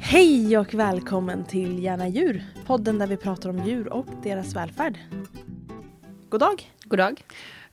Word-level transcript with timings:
Hej 0.00 0.58
och 0.58 0.74
välkommen 0.74 1.44
till 1.44 1.82
Gärna 1.82 2.08
djur, 2.08 2.44
podden 2.66 2.98
där 2.98 3.06
vi 3.06 3.16
pratar 3.16 3.50
om 3.50 3.58
djur 3.66 3.92
och 3.92 4.06
deras 4.22 4.56
välfärd. 4.56 4.98
God 6.28 6.40
dag! 6.40 6.72
God 6.84 6.98
dag. 6.98 7.24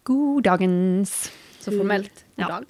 Goddagens. 0.04 1.32
Så 1.60 1.72
Hur- 1.72 1.78
formellt. 1.78 2.26
God 2.36 2.46
Ja. 2.46 2.48
dag. 2.48 2.66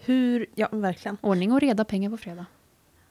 Hur, 0.00 0.46
ja 0.54 0.68
verkligen. 0.72 1.16
Ordning 1.20 1.52
och 1.52 1.60
reda, 1.60 1.84
pengar 1.84 2.10
på 2.10 2.16
fredag. 2.16 2.46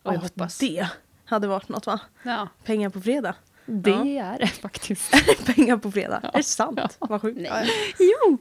Och 0.04 0.13
jag 0.13 0.15
Ja, 0.15 0.19
hoppas. 0.19 0.58
Det 0.58 0.88
hade 1.26 1.47
varit 1.47 1.70
något 1.70 1.86
va? 1.86 1.99
Ja. 2.24 2.47
Pengar 2.63 2.90
på 2.90 3.02
fredag. 3.02 3.36
Det 3.65 3.90
Ja. 3.90 4.06
är 4.33 4.40
det 4.40 4.47
faktiskt. 4.47 5.13
Pengar 5.56 5.78
på 5.78 5.92
fredag. 5.92 6.20
Ja. 6.24 6.29
Är 6.29 6.38
det 6.38 6.44
sant? 6.44 6.79
Ja. 6.81 6.90
Vad 6.99 7.22
sjukt. 7.22 7.40
Nej. 7.52 7.70
jo! 7.99 8.38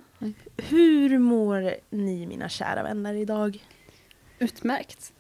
Hur 0.57 1.19
mår 1.19 1.75
ni 1.91 2.27
mina 2.27 2.49
kära 2.49 2.83
vänner 2.83 3.15
idag? 3.15 3.65
Utmärkt. 4.39 5.13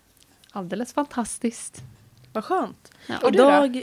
Alldeles 0.56 0.92
fantastiskt. 0.92 1.82
Vad 2.32 2.44
skönt. 2.44 2.92
Ja. 3.06 3.14
Och 3.22 3.32
du 3.32 3.38
då? 3.38 3.44
idag, 3.44 3.82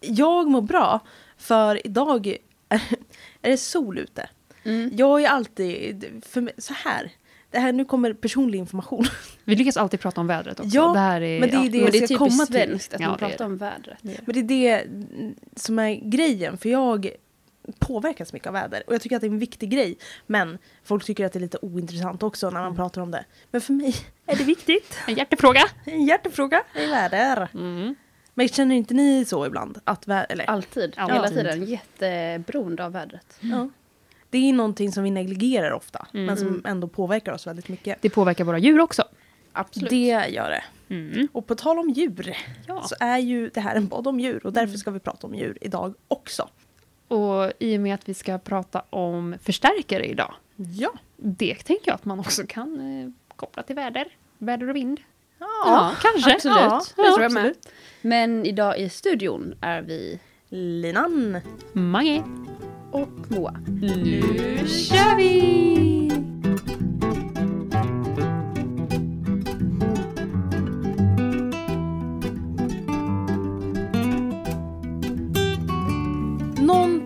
jag 0.00 0.48
mår 0.48 0.60
bra 0.60 1.00
för 1.36 1.86
idag 1.86 2.26
är, 2.26 2.36
är 3.42 3.50
det 3.50 3.56
sol 3.56 3.98
ute. 3.98 4.28
Mm. 4.64 4.90
Jag 4.96 5.22
är 5.22 5.28
alltid, 5.28 6.22
för 6.26 6.40
mig, 6.40 6.54
så 6.58 6.74
här. 6.74 7.12
Det 7.50 7.58
här, 7.58 7.72
nu 7.72 7.84
kommer 7.84 8.12
personlig 8.12 8.58
information. 8.58 9.04
Vi 9.44 9.56
lyckas 9.56 9.76
alltid 9.76 10.00
prata 10.00 10.20
om 10.20 10.26
vädret 10.26 10.60
också. 10.60 10.76
Ja, 10.76 10.92
det 10.92 10.98
här 10.98 11.20
är, 11.20 11.40
men 11.40 11.50
det 11.50 11.56
är 11.56 11.64
ja. 11.64 11.70
det 11.70 11.84
Men 11.84 12.00
jag 12.00 12.08
ska 12.08 12.18
komma 12.18 12.46
typiskt 12.46 12.52
till. 12.52 12.66
svenskt 12.68 12.94
att 12.94 13.00
Ja, 13.00 13.08
man 13.08 13.18
pratar 13.18 13.44
om 13.44 13.56
vädret. 13.56 13.98
Det 14.02 14.12
är 14.12 14.16
det. 14.16 14.22
Men 14.26 14.46
det 14.46 14.68
är 14.68 14.84
det 14.84 14.90
som 15.56 15.78
är 15.78 15.94
grejen, 15.94 16.58
för 16.58 16.68
jag 16.68 17.10
påverkas 17.72 18.32
mycket 18.32 18.46
av 18.48 18.52
väder. 18.54 18.82
Och 18.86 18.94
jag 18.94 19.00
tycker 19.00 19.16
att 19.16 19.20
det 19.22 19.26
är 19.28 19.30
en 19.30 19.38
viktig 19.38 19.70
grej. 19.70 19.98
Men 20.26 20.58
folk 20.84 21.04
tycker 21.04 21.26
att 21.26 21.32
det 21.32 21.38
är 21.38 21.40
lite 21.40 21.58
ointressant 21.62 22.22
också 22.22 22.46
när 22.46 22.54
man 22.60 22.64
Mm. 22.64 22.76
pratar 22.76 23.02
om 23.02 23.10
det. 23.10 23.24
Men 23.50 23.60
för 23.60 23.72
mig 23.72 23.94
är 24.26 24.36
det 24.36 24.44
viktigt. 24.44 24.98
En 25.08 25.14
hjärtefråga. 25.14 25.62
En 25.84 26.04
hjärtefråga 26.06 26.62
i 26.74 26.86
väder. 26.86 27.48
Mm. 27.54 27.94
Men 28.34 28.48
känner 28.48 28.74
inte 28.76 28.94
ni 28.94 29.24
så 29.24 29.46
ibland? 29.46 29.78
Att 29.84 30.06
vä- 30.06 30.26
eller, 30.28 30.44
Alltid. 30.50 30.94
Alltid. 30.96 31.14
Hela 31.16 31.28
tiden. 31.28 31.64
Jätteberoende 31.66 32.84
av 32.84 32.92
vädret. 32.92 33.36
ja. 33.40 33.68
Det 34.30 34.38
är 34.38 34.52
någonting 34.52 34.92
som 34.92 35.04
vi 35.04 35.10
negligerar 35.10 35.70
ofta. 35.72 36.06
Men 36.12 36.22
Mm. 36.22 36.36
som 36.36 36.62
ändå 36.66 36.88
påverkar 36.88 37.32
oss 37.32 37.46
väldigt 37.46 37.68
mycket. 37.68 37.98
Det 38.02 38.10
påverkar 38.10 38.44
våra 38.44 38.58
djur 38.58 38.80
också. 38.80 39.04
Absolut. 39.52 39.90
Det 39.90 40.26
gör 40.30 40.50
det. 40.50 40.64
Mm. 40.94 41.28
Och 41.32 41.46
på 41.46 41.54
tal 41.54 41.78
om 41.78 41.90
djur 41.90 42.36
Ja. 42.66 42.82
så 42.86 42.94
är 43.00 43.18
ju 43.18 43.48
det 43.48 43.60
här 43.60 43.76
en 43.76 43.88
podd 43.88 44.06
om 44.06 44.20
djur 44.20 44.46
och 44.46 44.52
därför 44.52 44.76
ska 44.76 44.90
vi 44.90 45.00
prata 45.00 45.26
om 45.26 45.34
djur 45.34 45.58
idag 45.60 45.94
också. 46.08 46.48
Och 47.10 47.52
i 47.58 47.76
och 47.76 47.80
med 47.80 47.94
att 47.94 48.08
vi 48.08 48.14
ska 48.14 48.38
prata 48.38 48.82
om 48.90 49.36
förstärkare 49.42 50.04
idag. 50.04 50.34
Ja. 50.56 50.92
Det 51.16 51.54
tänker 51.54 51.90
jag 51.90 51.94
att 51.94 52.04
man 52.04 52.20
också 52.20 52.42
kan 52.48 53.02
eh, 53.02 53.10
koppla 53.36 53.62
till 53.62 53.76
väder. 53.76 54.08
Väder 54.38 54.68
och 54.68 54.76
vind. 54.76 55.00
Ja, 55.38 55.94
kanske. 56.02 56.34
Absolut. 56.34 56.56
Ja, 56.56 56.82
det 56.96 57.02
ja, 57.02 57.14
tror 57.14 57.22
jag 57.22 57.32
med. 57.32 57.54
Men 58.02 58.46
idag 58.46 58.78
i 58.78 58.88
studion 58.88 59.54
är 59.60 59.82
vi 59.82 60.20
Linan. 60.48 61.40
Mange. 61.72 62.22
och 62.92 63.30
Moa. 63.30 63.52
Nu 63.80 64.22
kör 64.66 65.16
vi! 65.16 65.99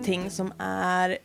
Någonting 0.07 0.31
som 0.31 0.53
är 0.59 1.17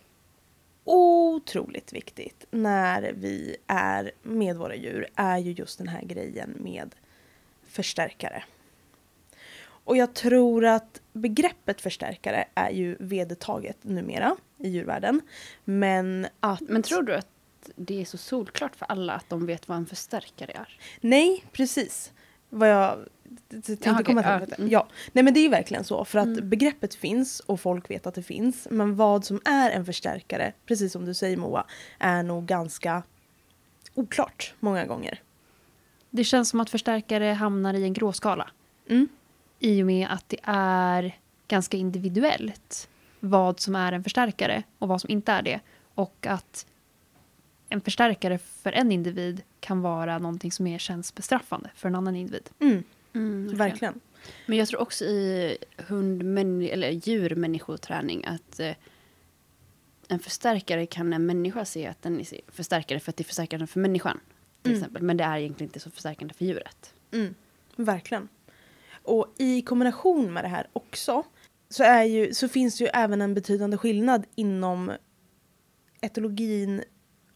otroligt 0.84 1.92
viktigt 1.92 2.45
när 2.50 3.12
vi 3.12 3.56
är 3.67 4.12
med 4.23 4.56
våra 4.56 4.75
djur 4.75 5.06
är 5.14 5.39
ju 5.39 5.53
just 5.53 5.78
den 5.78 5.89
här 5.89 6.03
grejen 6.03 6.56
med 6.59 6.95
förstärkare. 7.67 8.45
Och 9.62 9.97
jag 9.97 10.14
tror 10.14 10.64
att 10.64 11.01
begreppet 11.12 11.81
förstärkare 11.81 12.45
är 12.55 12.70
ju 12.70 12.97
vedertaget 13.01 13.77
numera 13.83 14.36
i 14.58 14.69
djurvärlden. 14.69 15.20
Men 15.64 16.27
att... 16.41 16.61
Men 16.61 16.83
tror 16.83 17.02
du 17.02 17.14
att 17.14 17.29
det 17.77 18.01
är 18.01 18.05
så 18.05 18.18
solklart 18.18 18.77
för 18.77 18.86
alla 18.86 19.12
att 19.12 19.29
de 19.29 19.47
vet 19.47 19.68
vad 19.68 19.77
en 19.77 19.86
förstärkare 19.86 20.52
är? 20.52 20.79
Nej, 21.01 21.45
precis. 21.52 22.12
Vad 22.48 22.68
jag 22.68 22.98
tänkte 23.50 23.90
okej, 23.90 24.05
komma 24.05 24.22
ja, 24.22 24.40
till. 24.40 24.48
Ja, 24.50 24.56
mm. 24.58 24.70
ja. 24.70 24.88
Nej 25.12 25.24
men 25.24 25.34
det 25.34 25.40
är 25.40 25.48
verkligen 25.48 25.84
så. 25.84 26.05
För 26.05 26.18
att 26.18 26.27
Mm. 26.27 26.48
begreppet 26.48 26.94
finns 26.94 27.40
och 27.40 27.61
folk 27.61 27.90
vet 27.90 28.06
att 28.06 28.14
det 28.14 28.22
finns. 28.22 28.68
Men 28.70 28.96
vad 28.96 29.24
som 29.24 29.40
är 29.44 29.70
en 29.70 29.84
förstärkare, 29.86 30.52
precis 30.66 30.92
som 30.92 31.05
du 31.05 31.14
säger 31.14 31.36
Moa, 31.36 31.64
är 31.98 32.22
nog 32.22 32.46
ganska 32.46 33.02
oklart 33.94 34.55
många 34.61 34.86
gånger. 34.86 35.22
Det 36.11 36.24
känns 36.24 36.48
som 36.48 36.61
att 36.61 36.70
förstärkare 36.70 37.24
hamnar 37.24 37.74
i 37.74 37.84
en 37.84 37.92
gråskala. 37.92 38.50
Mm. 38.88 39.08
I 39.58 39.82
och 39.82 39.86
med 39.86 40.08
att 40.11 40.28
det 40.28 40.40
är 40.42 41.17
ganska 41.48 41.77
individuellt 41.77 42.88
vad 43.20 43.61
som 43.61 43.77
är 43.77 43.92
en 43.92 44.02
förstärkare 44.02 44.62
och 44.78 44.88
vad 44.88 45.00
som 45.00 45.11
inte 45.11 45.32
är 45.32 45.42
det. 45.42 45.61
Och 45.94 46.27
att 46.27 46.67
en 47.68 47.80
förstärkare 47.80 48.38
för 48.38 48.72
en 48.72 48.92
individ 48.92 49.42
kan 49.61 49.80
vara 49.82 50.18
någonting 50.18 50.52
som 50.52 50.67
är, 50.67 50.78
känns 50.78 51.14
bestraffande 51.14 51.70
för 51.74 51.88
en 51.88 51.94
annan 51.94 52.17
individ. 52.17 52.50
Mm, 52.61 52.84
Mm, 53.15 53.57
verkligen. 53.57 54.01
Men 54.47 54.59
jag 54.59 54.69
tror 54.69 54.81
också 54.81 55.05
i 55.05 55.57
hundmän 55.77 56.63
eller 56.63 56.91
djurmänniskoträning 56.91 58.25
att 58.25 58.61
eh, 58.61 58.75
en 60.09 60.19
förstärkare 60.19 60.87
kan 60.87 61.13
en 61.13 61.27
människa 61.27 61.65
se 61.65 61.87
att 61.87 62.03
den 62.03 62.21
är 62.21 62.27
förstärkare 62.53 63.01
för 63.01 63.11
att 63.11 63.17
det 63.17 63.23
är 63.23 63.25
förstärkande 63.25 63.67
för 63.67 63.81
människan. 63.81 64.21
Till 64.63 64.73
Mm. 64.73 64.83
exempel. 64.83 65.03
Men 65.03 65.17
det 65.17 65.25
är 65.25 65.39
egentligen 65.39 65.69
inte 65.69 65.81
så 65.81 65.91
förstärkande 65.91 66.35
för 66.35 66.45
djuret. 66.45 66.95
Mm, 67.13 67.35
verkligen. 67.77 68.29
Och 69.03 69.35
i 69.39 69.63
kombination 69.63 70.33
med 70.33 70.45
det 70.45 70.48
här 70.48 70.69
också 70.73 71.23
så, 71.69 71.83
är 71.83 72.05
ju, 72.05 72.35
så 72.35 72.48
finns 72.48 72.79
det 72.79 72.85
ju 72.85 72.91
även 72.95 73.21
en 73.23 73.35
betydande 73.35 73.77
skillnad 73.77 74.27
inom 74.35 74.92
etologin 76.01 76.83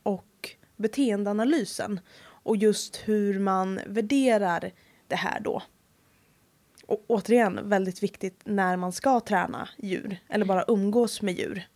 och 0.03 0.51
beteendeanalysen. 0.77 2.01
Och 2.21 2.57
just 2.57 2.97
hur 3.05 3.39
man 3.39 3.81
värderar 3.87 4.71
det 5.15 5.19
här 5.19 5.41
då. 5.41 5.63
Och 6.87 7.05
återigen 7.07 7.69
väldigt 7.69 8.03
viktigt 8.03 8.41
när 8.45 8.77
man 8.77 8.93
ska 8.93 9.21
träna 9.21 9.69
djur 9.79 10.17
eller 10.29 10.45
bara 10.45 10.65
umgås 10.69 11.23
med 11.23 11.39
djur 11.39 11.67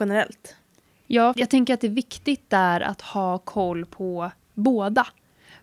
generellt. 0.00 0.56
Ja, 1.06 1.32
jag 1.36 1.50
tänker 1.50 1.74
att 1.74 1.80
det 1.80 1.86
är 1.86 1.90
viktigt 2.04 2.50
där 2.50 2.80
att 2.80 3.00
ha 3.00 3.38
koll 3.38 3.86
på 3.86 4.30
båda. 4.54 5.06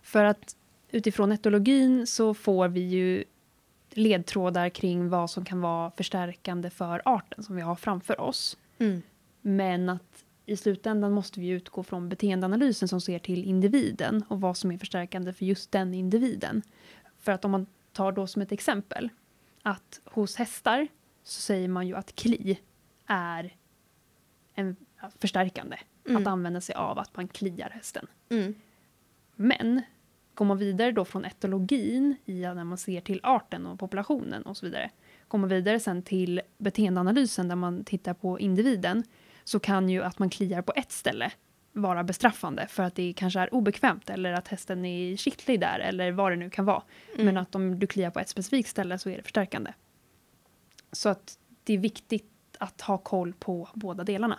För 0.02 0.24
att 0.24 0.56
utifrån 0.90 1.32
etologin 1.32 2.06
så 2.06 2.34
får 2.34 2.68
vi 2.68 2.80
ju 2.80 3.24
ledtrådar 3.90 4.68
kring 4.68 5.08
vad 5.08 5.30
som 5.30 5.44
kan 5.44 5.60
vara 5.60 5.90
förstärkande 5.90 6.70
för 6.70 7.02
arten 7.04 7.44
som 7.44 7.56
vi 7.56 7.62
har 7.62 7.76
framför 7.76 8.20
oss. 8.20 8.56
Mm. 8.78 9.02
Men 9.40 9.88
att 9.88 10.24
i 10.46 10.56
slutändan 10.56 11.12
måste 11.12 11.40
vi 11.40 11.48
utgå 11.48 11.82
från 11.82 12.08
beteendeanalysen 12.08 12.88
som 12.88 13.00
ser 13.00 13.18
till 13.18 13.44
individen 13.44 14.24
och 14.28 14.40
vad 14.40 14.56
som 14.56 14.72
är 14.72 14.78
förstärkande 14.78 15.32
för 15.32 15.44
just 15.44 15.72
den 15.72 15.94
individen. 15.94 16.62
För 17.26 17.32
att 17.32 17.44
om 17.44 17.50
man 17.50 17.66
tar 17.92 18.12
då 18.12 18.26
som 18.26 18.42
ett 18.42 18.52
exempel 18.52 19.08
att 19.62 20.00
hos 20.04 20.36
hästar 20.36 20.88
så 21.22 21.40
säger 21.40 21.68
man 21.68 21.86
ju 21.86 21.96
att 21.96 22.14
kli 22.14 22.60
är 23.06 23.54
en 24.54 24.76
förstärkande. 25.18 25.76
Mm. 26.08 26.22
Att 26.22 26.28
använda 26.28 26.60
sig 26.60 26.74
av 26.74 26.98
att 26.98 27.16
man 27.16 27.28
kliar 27.28 27.70
hästen. 27.70 28.06
Mm. 28.28 28.54
Men 29.36 29.82
går 30.34 30.44
man 30.44 30.58
vidare 30.58 30.92
då 30.92 31.04
från 31.04 31.24
etologin 31.24 32.16
i 32.24 32.40
när 32.40 32.64
man 32.64 32.78
ser 32.78 33.00
till 33.00 33.20
arten 33.22 33.66
och 33.66 33.78
populationen 33.78 34.42
och 34.42 34.56
så 34.56 34.66
vidare. 34.66 34.90
Går 35.28 35.38
man 35.38 35.48
vidare 35.48 35.80
sen 35.80 36.02
till 36.02 36.40
beteendeanalysen 36.58 37.48
där 37.48 37.56
man 37.56 37.84
tittar 37.84 38.14
på 38.14 38.40
individen 38.40 39.02
så 39.44 39.60
kan 39.60 39.88
ju 39.88 40.02
att 40.02 40.18
man 40.18 40.30
kliar 40.30 40.62
på 40.62 40.72
ett 40.76 40.92
ställe 40.92 41.32
vara 41.76 42.04
bestraffande 42.04 42.66
för 42.66 42.82
att 42.82 42.94
det 42.94 43.12
kanske 43.16 43.40
är 43.40 43.54
obekvämt 43.54 44.10
eller 44.10 44.32
att 44.32 44.48
hästen 44.48 44.84
är 44.84 45.16
kittlig 45.16 45.60
där 45.60 45.78
eller 45.78 46.12
vad 46.12 46.32
det 46.32 46.36
nu 46.36 46.50
kan 46.50 46.64
vara. 46.64 46.82
Mm. 47.14 47.26
Men 47.26 47.36
att 47.36 47.54
om 47.54 47.78
du 47.78 47.86
kliar 47.86 48.10
på 48.10 48.20
ett 48.20 48.28
specifikt 48.28 48.68
ställe 48.68 48.98
så 48.98 49.10
är 49.10 49.16
det 49.16 49.22
förstärkande. 49.22 49.72
Så 50.92 51.08
att 51.08 51.38
det 51.64 51.74
är 51.74 51.78
viktigt 51.78 52.30
att 52.58 52.80
ha 52.80 52.98
koll 52.98 53.32
på 53.32 53.68
båda 53.74 54.04
delarna. 54.04 54.38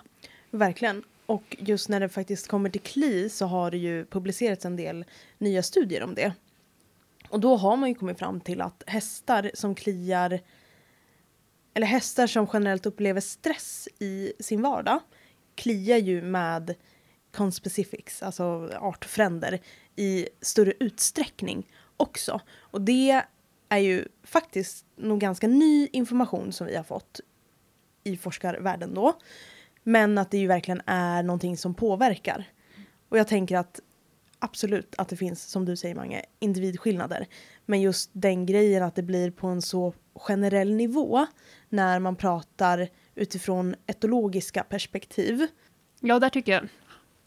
Verkligen. 0.51 1.03
Och 1.25 1.56
just 1.59 1.89
när 1.89 2.00
det 2.00 2.09
faktiskt 2.09 2.47
kommer 2.47 2.69
till 2.69 2.81
KLI 2.81 3.29
så 3.29 3.45
har 3.45 3.71
det 3.71 3.77
ju 3.77 4.06
publicerats 4.06 4.65
en 4.65 4.75
del 4.75 5.06
nya 5.38 5.63
studier 5.63 6.03
om 6.03 6.15
det. 6.15 6.33
Och 7.29 7.39
då 7.39 7.56
har 7.56 7.77
man 7.77 7.89
ju 7.89 7.95
kommit 7.95 8.19
fram 8.19 8.41
till 8.41 8.62
att 8.62 8.83
hästar 8.88 9.51
som 9.53 9.75
kliar 9.75 10.39
eller 11.73 11.88
hästar 11.88 12.27
som 12.27 12.47
generellt 12.53 12.85
upplever 12.85 13.21
stress 13.21 13.88
i 14.00 14.33
sin 14.39 14.62
vardag 14.62 15.00
kliar 15.56 15.97
ju 15.97 16.21
med 16.21 16.75
conspecifics, 17.31 18.24
alltså 18.24 18.69
artfränder, 18.79 19.59
i 19.95 20.27
större 20.41 20.74
utsträckning 20.79 21.68
också. 21.97 22.41
Och 22.57 22.81
det 22.81 23.21
är 23.69 23.77
ju 23.77 24.07
faktiskt 24.24 24.85
nog 24.95 25.19
ganska 25.19 25.47
ny 25.47 25.88
information 25.94 26.51
som 26.51 26.68
vi 26.68 26.75
har 26.75 26.83
fått 26.83 27.19
i 28.03 28.18
forskarvärlden 28.18 28.94
då. 28.94 29.19
Men 29.83 30.18
att 30.18 30.31
det 30.31 30.38
ju 30.38 30.47
verkligen 30.47 30.81
är 30.85 31.24
någonting 31.24 31.57
som 31.57 31.74
påverkar. 31.74 32.50
Och 33.09 33.18
jag 33.18 33.27
tänker 33.27 33.57
att 33.57 33.79
absolut 34.39 34.95
att 34.97 35.09
det 35.09 35.18
finns, 35.18 35.44
som 35.44 35.65
du 35.65 35.75
säger 35.75 35.95
Mange, 35.95 36.21
individskillnader. 36.39 37.27
Men 37.65 37.81
just 37.81 38.09
den 38.13 38.45
grejen 38.45 38.83
att 38.83 38.95
det 38.95 39.03
blir 39.03 39.31
på 39.31 39.47
en 39.47 39.62
så 39.62 39.94
generell 40.15 40.74
nivå 40.74 41.25
när 41.69 42.00
man 42.00 42.15
pratar 42.15 42.89
utifrån 43.15 43.75
etologiska 43.88 44.63
perspektiv. 44.63 45.47
Ja, 46.00 46.19
där 46.19 46.29
tycker 46.29 46.51
jag 46.51 46.68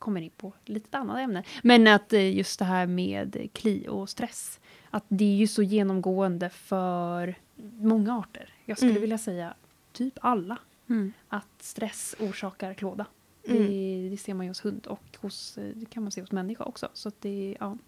kommer 0.00 0.20
in 0.20 0.30
på 0.36 0.52
lite 0.64 0.98
annat 0.98 1.18
ämne. 1.18 1.42
Men 1.62 1.86
att 1.86 2.12
eh, 2.12 2.34
just 2.36 2.58
det 2.58 2.64
här 2.64 2.86
med 2.86 3.48
kli 3.52 3.88
och 3.88 4.08
stress. 4.08 4.60
Att 4.90 5.04
det 5.08 5.24
är 5.24 5.36
ju 5.36 5.46
så 5.46 5.62
genomgående 5.62 6.50
för 6.50 7.34
många 7.78 8.18
arter. 8.18 8.54
Jag 8.64 8.76
skulle 8.78 8.90
Mm. 8.90 9.00
vilja 9.00 9.18
säga 9.18 9.54
typ 9.92 10.14
alla. 10.20 10.58
Mm. 10.88 11.12
Att 11.28 11.46
stress 11.60 12.14
orsakar 12.20 12.74
klåda. 12.74 13.06
Mm. 13.48 13.66
Det, 13.66 14.08
det 14.10 14.16
ser 14.16 14.34
man 14.34 14.46
ju 14.46 14.50
hos 14.50 14.64
hund 14.64 14.86
och 14.86 15.02
hos, 15.20 15.58
eh, 15.58 15.64
det 15.74 15.86
kan 15.86 16.02
man 16.02 16.12
se 16.12 16.20
hos 16.20 16.32
människa 16.32 16.64
också. 16.64 16.88
Så 16.94 17.08
att 17.08 17.20
det, 17.20 17.56
ja. 17.60 17.78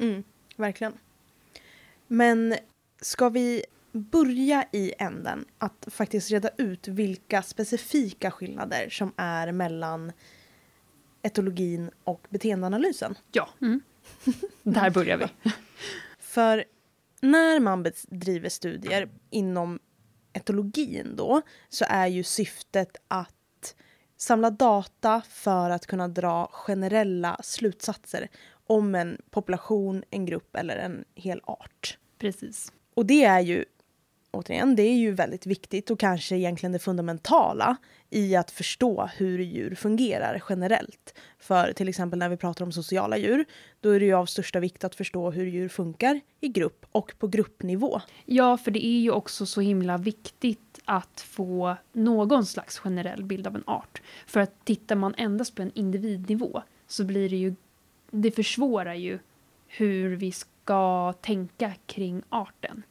Mm, 0.00 0.24
verkligen. 0.56 0.92
Men 2.06 2.54
ska 3.00 3.28
vi 3.28 3.64
börja 3.92 4.64
i 4.72 4.92
änden 4.98 5.44
att 5.58 5.88
faktiskt 5.90 6.30
reda 6.30 6.50
ut 6.58 6.88
vilka 6.88 7.42
specifika 7.42 8.30
skillnader 8.30 8.88
som 8.90 9.12
är 9.16 9.52
mellan 9.52 10.12
etologin 11.22 11.90
och 12.04 12.26
beteendeanalysen? 12.30 13.18
ja. 13.32 13.48
Mm. 13.60 13.80
Där 14.62 14.90
börjar 14.90 15.16
vi. 15.16 15.52
För 16.18 16.64
när 17.20 17.60
man 17.60 17.82
bedriver 17.82 18.48
studier 18.48 19.08
inom 19.30 19.78
etologin 20.32 21.16
då 21.16 21.42
så 21.68 21.84
är 21.88 22.06
ju 22.06 22.22
syftet 22.22 22.96
att 23.08 23.74
samla 24.16 24.50
data 24.50 25.22
för 25.28 25.70
att 25.70 25.86
kunna 25.86 26.08
dra 26.08 26.46
generella 26.52 27.40
slutsatser 27.42 28.28
om 28.66 28.94
en 28.94 29.22
population, 29.30 30.04
en 30.10 30.26
grupp 30.26 30.56
eller 30.56 30.76
en 30.76 31.04
hel 31.14 31.40
art. 31.44 31.98
Precis. 32.18 32.72
Och 32.94 33.06
det 33.06 33.24
är 33.24 33.40
ju, 33.40 33.64
återigen, 34.32 34.76
det 34.76 34.82
är 34.82 34.96
ju 34.96 35.12
väldigt 35.12 35.46
viktigt 35.46 35.90
och 35.90 35.98
kanske 35.98 36.36
egentligen 36.36 36.72
det 36.72 36.78
fundamentala 36.78 37.76
i 38.10 38.36
att 38.36 38.50
förstå 38.50 39.10
hur 39.16 39.38
djur 39.38 39.74
fungerar 39.74 40.42
generellt. 40.48 41.14
För 41.38 41.72
till 41.72 41.88
exempel 41.88 42.18
när 42.18 42.28
vi 42.28 42.36
pratar 42.36 42.64
om 42.64 42.72
sociala 42.72 43.16
djur, 43.16 43.44
då 43.80 43.90
är 43.90 44.00
det 44.00 44.06
ju 44.06 44.14
av 44.14 44.26
största 44.26 44.60
vikt 44.60 44.84
att 44.84 44.94
förstå 44.94 45.30
hur 45.30 45.46
djur 45.46 45.68
funkar 45.68 46.20
i 46.40 46.48
grupp 46.48 46.86
och 46.92 47.12
på 47.18 47.28
gruppnivå. 47.28 48.00
Ja, 48.24 48.56
för 48.56 48.70
det 48.70 48.86
är 48.86 49.00
ju 49.00 49.10
också 49.10 49.46
så 49.46 49.60
himla 49.60 49.98
viktigt 49.98 50.80
att 50.84 51.20
få 51.20 51.76
någon 51.92 52.46
slags 52.46 52.78
generell 52.78 53.24
bild 53.24 53.46
av 53.46 53.56
en 53.56 53.64
art. 53.66 54.02
För 54.26 54.40
att 54.40 54.64
tittar 54.64 54.96
man 54.96 55.14
endast 55.18 55.54
på 55.54 55.62
en 55.62 55.72
individnivå 55.74 56.62
så 56.86 57.04
blir 57.04 57.30
det 57.30 57.36
ju, 57.36 57.54
det 58.10 58.30
försvårar 58.30 58.94
ju 58.94 59.18
hur 59.66 60.16
vi 60.16 60.32
ska 60.32 61.12
tänka 61.20 61.72
kring 61.86 62.22
arten. 62.28 62.82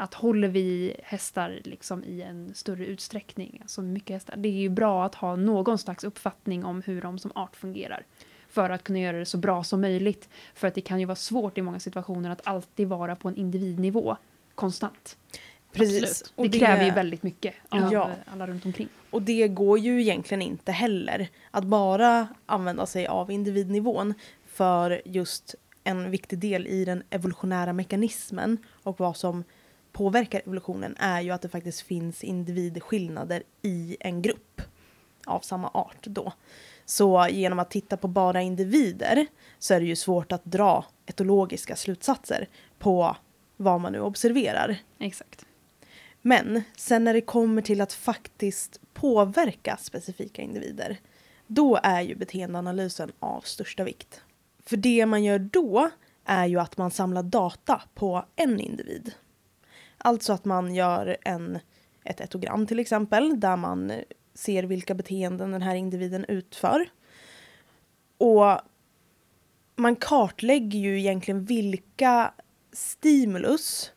Att 0.00 0.14
håller 0.14 0.48
vi 0.48 0.96
hästar 1.02 1.60
liksom 1.64 2.04
i 2.04 2.22
en 2.22 2.54
större 2.54 2.86
utsträckning, 2.86 3.58
alltså 3.62 3.82
mycket 3.82 4.14
hästar, 4.14 4.36
det 4.36 4.48
är 4.48 4.52
ju 4.52 4.68
bra 4.68 5.04
att 5.04 5.14
ha 5.14 5.36
någon 5.36 5.78
slags 5.78 6.04
uppfattning 6.04 6.64
om 6.64 6.82
hur 6.86 7.02
de 7.02 7.18
som 7.18 7.32
art 7.34 7.56
fungerar. 7.56 8.06
För 8.48 8.70
att 8.70 8.84
kunna 8.84 8.98
göra 8.98 9.18
det 9.18 9.26
så 9.26 9.38
bra 9.38 9.64
som 9.64 9.80
möjligt. 9.80 10.28
För 10.54 10.68
att 10.68 10.74
det 10.74 10.80
kan 10.80 11.00
ju 11.00 11.06
vara 11.06 11.16
svårt 11.16 11.58
i 11.58 11.62
många 11.62 11.80
situationer 11.80 12.30
att 12.30 12.46
alltid 12.46 12.88
vara 12.88 13.16
på 13.16 13.28
en 13.28 13.36
individnivå 13.36 14.16
konstant. 14.54 15.16
Precis. 15.72 16.22
Det, 16.36 16.42
Och 16.42 16.52
kräver 16.52 16.84
ju 16.84 16.90
väldigt 16.90 17.22
mycket 17.22 17.54
av 17.68 17.92
Ja. 17.92 18.10
alla 18.26 18.46
runt 18.46 18.64
omkring. 18.66 18.88
Och 19.10 19.22
det 19.22 19.48
går 19.48 19.78
ju 19.78 20.00
egentligen 20.00 20.42
inte 20.42 20.72
heller 20.72 21.28
att 21.50 21.64
bara 21.64 22.28
använda 22.46 22.86
sig 22.86 23.06
av 23.06 23.30
individnivån 23.30 24.14
för 24.46 25.02
just 25.04 25.54
en 25.84 26.10
viktig 26.10 26.38
del 26.38 26.66
i 26.66 26.84
den 26.84 27.02
evolutionära 27.10 27.72
mekanismen 27.72 28.58
och 28.82 29.00
vad 29.00 29.16
som 29.16 29.44
påverkar 29.92 30.40
evolutionen 30.40 30.96
är 30.98 31.20
ju 31.20 31.30
att 31.30 31.42
det 31.42 31.48
faktiskt 31.48 31.80
finns 31.80 32.24
individskillnader 32.24 33.42
i 33.62 33.96
en 34.00 34.22
grupp 34.22 34.62
av 35.26 35.40
samma 35.40 35.68
art 35.68 36.06
då. 36.06 36.32
Så 36.84 37.26
genom 37.30 37.58
att 37.58 37.70
titta 37.70 37.96
på 37.96 38.08
bara 38.08 38.42
individer 38.42 39.26
så 39.58 39.74
är 39.74 39.80
det 39.80 39.86
ju 39.86 39.96
svårt 39.96 40.32
att 40.32 40.44
dra 40.44 40.84
etologiska 41.06 41.76
slutsatser 41.76 42.48
på 42.78 43.16
vad 43.56 43.80
man 43.80 43.92
nu 43.92 44.00
observerar. 44.00 44.76
Exakt. 44.98 45.46
Men 46.22 46.62
sen 46.76 47.04
när 47.04 47.14
det 47.14 47.20
kommer 47.20 47.62
till 47.62 47.80
att 47.80 47.92
faktiskt 47.92 48.80
påverka 48.94 49.76
specifika 49.80 50.42
individer, 50.42 51.00
då 51.46 51.78
är 51.82 52.00
ju 52.00 52.14
beteendeanalysen 52.14 53.12
av 53.18 53.40
största 53.40 53.84
vikt. 53.84 54.20
För 54.64 54.76
det 54.76 55.06
man 55.06 55.24
gör 55.24 55.38
då 55.38 55.90
är 56.24 56.46
ju 56.46 56.60
att 56.60 56.76
man 56.76 56.90
samlar 56.90 57.22
data 57.22 57.82
på 57.94 58.24
en 58.36 58.60
individ. 58.60 59.12
Alltså 59.98 60.32
att 60.32 60.44
man 60.44 60.74
gör 60.74 61.16
en, 61.22 61.58
ett 62.04 62.20
etogram 62.20 62.66
till 62.66 62.78
exempel, 62.78 63.40
där 63.40 63.56
man 63.56 63.92
ser 64.34 64.62
vilka 64.62 64.94
beteenden 64.94 65.50
den 65.50 65.62
här 65.62 65.74
individen 65.74 66.24
utför. 66.28 66.88
Och 68.18 68.60
man 69.76 69.96
kartlägger 69.96 70.78
ju 70.78 70.98
egentligen 70.98 71.44
vilka 71.44 72.32
stimulus 72.72 73.92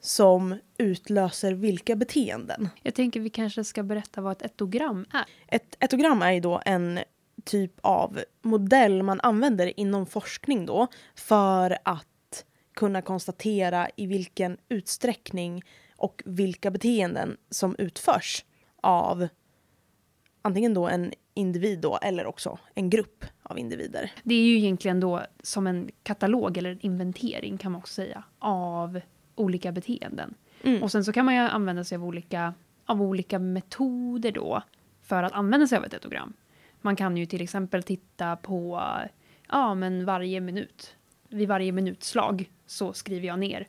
som 0.00 0.58
utlöser 0.78 1.52
vilka 1.52 1.96
beteenden. 1.96 2.68
Jag 2.82 2.94
tänker 2.94 3.20
vi 3.20 3.30
kanske 3.30 3.64
ska 3.64 3.82
berätta 3.82 4.20
vad 4.20 4.32
ett 4.32 4.42
etogram 4.42 5.06
är. 5.12 5.24
Ett 5.56 5.76
etogram 5.80 6.22
är 6.22 6.32
ju 6.32 6.40
då 6.40 6.62
en 6.64 7.00
typ 7.44 7.72
av 7.80 8.20
modell 8.42 9.02
man 9.02 9.20
använder 9.20 9.80
inom 9.80 10.06
forskning 10.06 10.66
då 10.66 10.86
för 11.14 11.78
att 11.84 12.06
kunna 12.74 13.02
konstatera 13.02 13.88
i 13.96 14.06
vilken 14.06 14.56
utsträckning 14.68 15.62
och 15.96 16.22
vilka 16.26 16.70
beteenden 16.70 17.36
som 17.50 17.76
utförs 17.78 18.44
av 18.80 19.28
antingen 20.42 20.74
då 20.74 20.88
en 20.88 21.12
individ 21.34 21.80
då 21.80 21.98
eller 22.02 22.26
också 22.26 22.58
en 22.74 22.90
grupp 22.90 23.24
av 23.42 23.58
individer. 23.58 24.12
Det 24.22 24.34
är 24.34 24.42
ju 24.42 24.56
egentligen 24.56 25.00
då 25.00 25.22
som 25.42 25.66
en 25.66 25.90
katalog 26.02 26.56
eller 26.56 26.70
en 26.70 26.80
inventering 26.80 27.58
kan 27.58 27.72
man 27.72 27.78
också 27.78 27.94
säga 27.94 28.24
av 28.38 29.00
olika 29.34 29.72
beteenden. 29.72 30.34
Mm. 30.62 30.82
Och 30.82 30.92
sen 30.92 31.04
så 31.04 31.12
kan 31.12 31.24
man 31.24 31.34
ju 31.34 31.40
använda 31.40 31.84
sig 31.84 31.96
av 31.96 32.04
olika, 32.04 32.54
av 32.86 33.02
olika 33.02 33.38
metoder 33.38 34.32
då 34.32 34.62
för 35.02 35.22
att 35.22 35.32
använda 35.32 35.66
sig 35.66 35.78
av 35.78 35.84
ett 35.84 35.94
etogram. 35.94 36.32
Man 36.80 36.96
kan 36.96 37.16
ju 37.16 37.26
till 37.26 37.42
exempel 37.42 37.82
titta 37.82 38.36
på 38.36 38.82
ja, 39.48 39.74
men 39.74 40.04
varje 40.04 40.40
minut. 40.40 40.96
Vid 41.30 41.48
varje 41.48 41.72
minutslag 41.72 42.50
så 42.66 42.92
skriver 42.92 43.26
jag 43.26 43.38
ner 43.38 43.66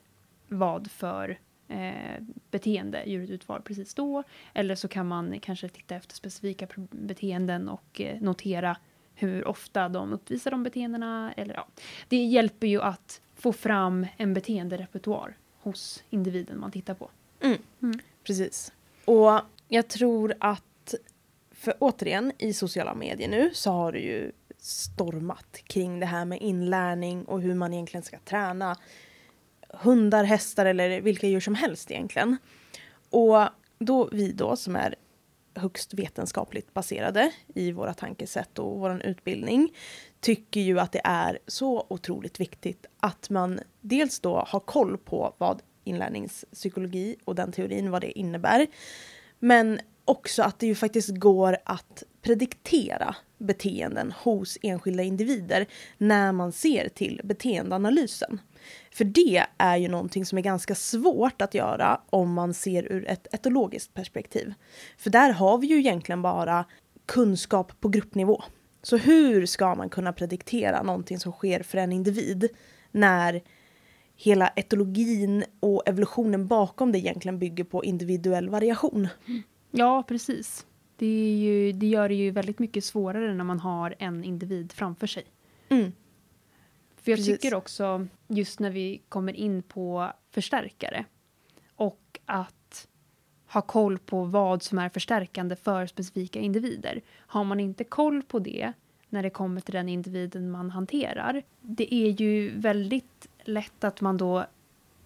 vad 0.48 0.90
för 0.90 1.38
eh, 1.68 2.22
beteende 2.50 3.02
djuret 3.06 3.30
utför 3.30 3.60
precis 3.60 3.94
då. 3.94 4.22
Eller 4.54 4.74
så 4.74 4.88
kan 4.88 5.08
man 5.08 5.40
kanske 5.40 5.68
titta 5.68 5.94
efter 5.94 6.14
specifika 6.14 6.66
beteenden 6.90 7.68
och 7.68 8.00
eh, 8.00 8.20
notera 8.20 8.76
hur 9.14 9.48
ofta 9.48 9.88
de 9.88 10.12
uppvisar 10.12 10.50
de 10.50 10.62
beteendena. 10.62 11.32
Eller, 11.36 11.54
ja. 11.54 11.68
Det 12.08 12.16
hjälper 12.24 12.66
ju 12.66 12.82
att 12.82 13.20
få 13.34 13.52
fram 13.52 14.06
en 14.16 14.34
beteenderepertoar 14.34 15.36
hos 15.58 16.04
individen 16.10 16.60
man 16.60 16.70
tittar 16.70 16.94
på. 16.94 17.10
Precis. 18.24 18.72
Och 19.04 19.40
jag 19.68 19.88
tror 19.88 20.34
att, 20.40 20.94
för 21.50 21.74
återigen 21.78 22.32
i 22.38 22.52
sociala 22.52 22.94
medier 22.94 23.28
nu 23.28 23.50
så 23.54 23.70
har 23.70 23.92
det 23.92 23.98
ju 23.98 24.32
stormat 24.62 25.56
kring 25.64 26.00
det 26.00 26.06
här 26.06 26.24
med 26.24 26.42
inlärning 26.42 27.24
och 27.24 27.40
hur 27.40 27.54
man 27.54 27.74
egentligen 27.74 28.04
ska 28.04 28.18
träna 28.18 28.76
hundar, 29.68 30.24
hästar 30.24 30.66
eller 30.66 31.00
vilka 31.00 31.26
djur 31.26 31.40
som 31.40 31.54
helst 31.54 31.90
egentligen. 31.90 32.36
Och 33.10 33.48
då 33.78 34.08
vi 34.12 34.32
då 34.32 34.56
som 34.56 34.76
är 34.76 34.94
högst 35.54 35.94
vetenskapligt 35.94 36.74
baserade 36.74 37.32
i 37.54 37.72
våra 37.72 37.94
tankesätt 37.94 38.58
och 38.58 38.78
vår 38.78 39.02
utbildning 39.02 39.72
tycker 40.20 40.60
ju 40.60 40.80
att 40.80 40.92
det 40.92 41.00
är 41.04 41.38
så 41.46 41.86
otroligt 41.88 42.40
viktigt 42.40 42.86
att 43.00 43.30
man 43.30 43.60
dels 43.80 44.20
då 44.20 44.44
har 44.48 44.60
koll 44.60 44.98
på 44.98 45.34
vad 45.38 45.62
inlärningspsykologi 45.84 47.16
och 47.24 47.34
den 47.34 47.52
teorin, 47.52 47.90
vad 47.90 48.00
det 48.00 48.18
innebär. 48.18 48.66
Men 49.38 49.80
också 50.04 50.42
att 50.42 50.58
det 50.58 50.66
ju 50.66 50.74
faktiskt 50.74 51.16
går 51.16 51.56
att 51.64 52.02
prediktera 52.22 53.16
beteenden 53.42 54.12
hos 54.12 54.58
enskilda 54.62 55.02
individer 55.02 55.66
när 55.98 56.32
man 56.32 56.52
ser 56.52 56.88
till 56.88 57.20
beteendeanalysen. 57.24 58.40
För 58.90 59.04
det 59.04 59.44
är 59.58 59.76
ju 59.76 59.88
någonting 59.88 60.26
som 60.26 60.38
är 60.38 60.42
ganska 60.42 60.74
svårt 60.74 61.42
att 61.42 61.54
göra 61.54 62.00
om 62.10 62.32
man 62.32 62.54
ser 62.54 62.92
ur 62.92 63.08
ett 63.08 63.34
etologiskt 63.34 63.94
perspektiv. 63.94 64.54
För 64.98 65.10
där 65.10 65.32
har 65.32 65.58
vi 65.58 65.66
ju 65.66 65.78
egentligen 65.78 66.22
bara 66.22 66.64
kunskap 67.06 67.80
på 67.80 67.88
gruppnivå. 67.88 68.42
Så 68.82 68.96
hur 68.96 69.46
ska 69.46 69.74
man 69.74 69.88
kunna 69.88 70.12
prediktera 70.12 70.82
någonting 70.82 71.18
som 71.18 71.32
sker 71.32 71.62
för 71.62 71.78
en 71.78 71.92
individ 71.92 72.48
när 72.90 73.42
hela 74.16 74.48
etologin 74.48 75.44
och 75.60 75.82
evolutionen 75.88 76.46
bakom 76.46 76.92
det 76.92 76.98
egentligen 76.98 77.38
bygger 77.38 77.64
på 77.64 77.84
individuell 77.84 78.48
variation? 78.48 79.08
Ja, 79.70 80.04
precis. 80.08 80.66
Det, 80.96 81.38
ju, 81.38 81.72
det 81.72 81.86
gör 81.86 82.08
det 82.08 82.14
ju 82.14 82.30
väldigt 82.30 82.58
mycket 82.58 82.84
svårare 82.84 83.34
när 83.34 83.44
man 83.44 83.60
har 83.60 83.94
en 83.98 84.24
individ 84.24 84.72
framför 84.72 85.06
sig. 85.06 85.24
Mm. 85.68 85.92
För 86.96 87.10
jag 87.10 87.18
Precis. 87.18 87.40
tycker 87.40 87.54
också, 87.54 88.06
just 88.28 88.60
när 88.60 88.70
vi 88.70 89.02
kommer 89.08 89.32
in 89.32 89.62
på 89.62 90.12
förstärkare 90.30 91.04
och 91.76 92.20
att 92.26 92.88
ha 93.46 93.62
koll 93.62 93.98
på 93.98 94.24
vad 94.24 94.62
som 94.62 94.78
är 94.78 94.88
förstärkande 94.88 95.56
för 95.56 95.86
specifika 95.86 96.38
individer. 96.38 97.00
Har 97.16 97.44
man 97.44 97.60
inte 97.60 97.84
koll 97.84 98.22
på 98.22 98.38
det 98.38 98.72
när 99.08 99.22
det 99.22 99.30
kommer 99.30 99.60
till 99.60 99.74
den 99.74 99.88
individen 99.88 100.50
man 100.50 100.70
hanterar, 100.70 101.42
det 101.60 101.94
är 101.94 102.08
ju 102.08 102.58
väldigt 102.58 103.28
lätt 103.44 103.84
att 103.84 104.00
man 104.00 104.16
då 104.16 104.46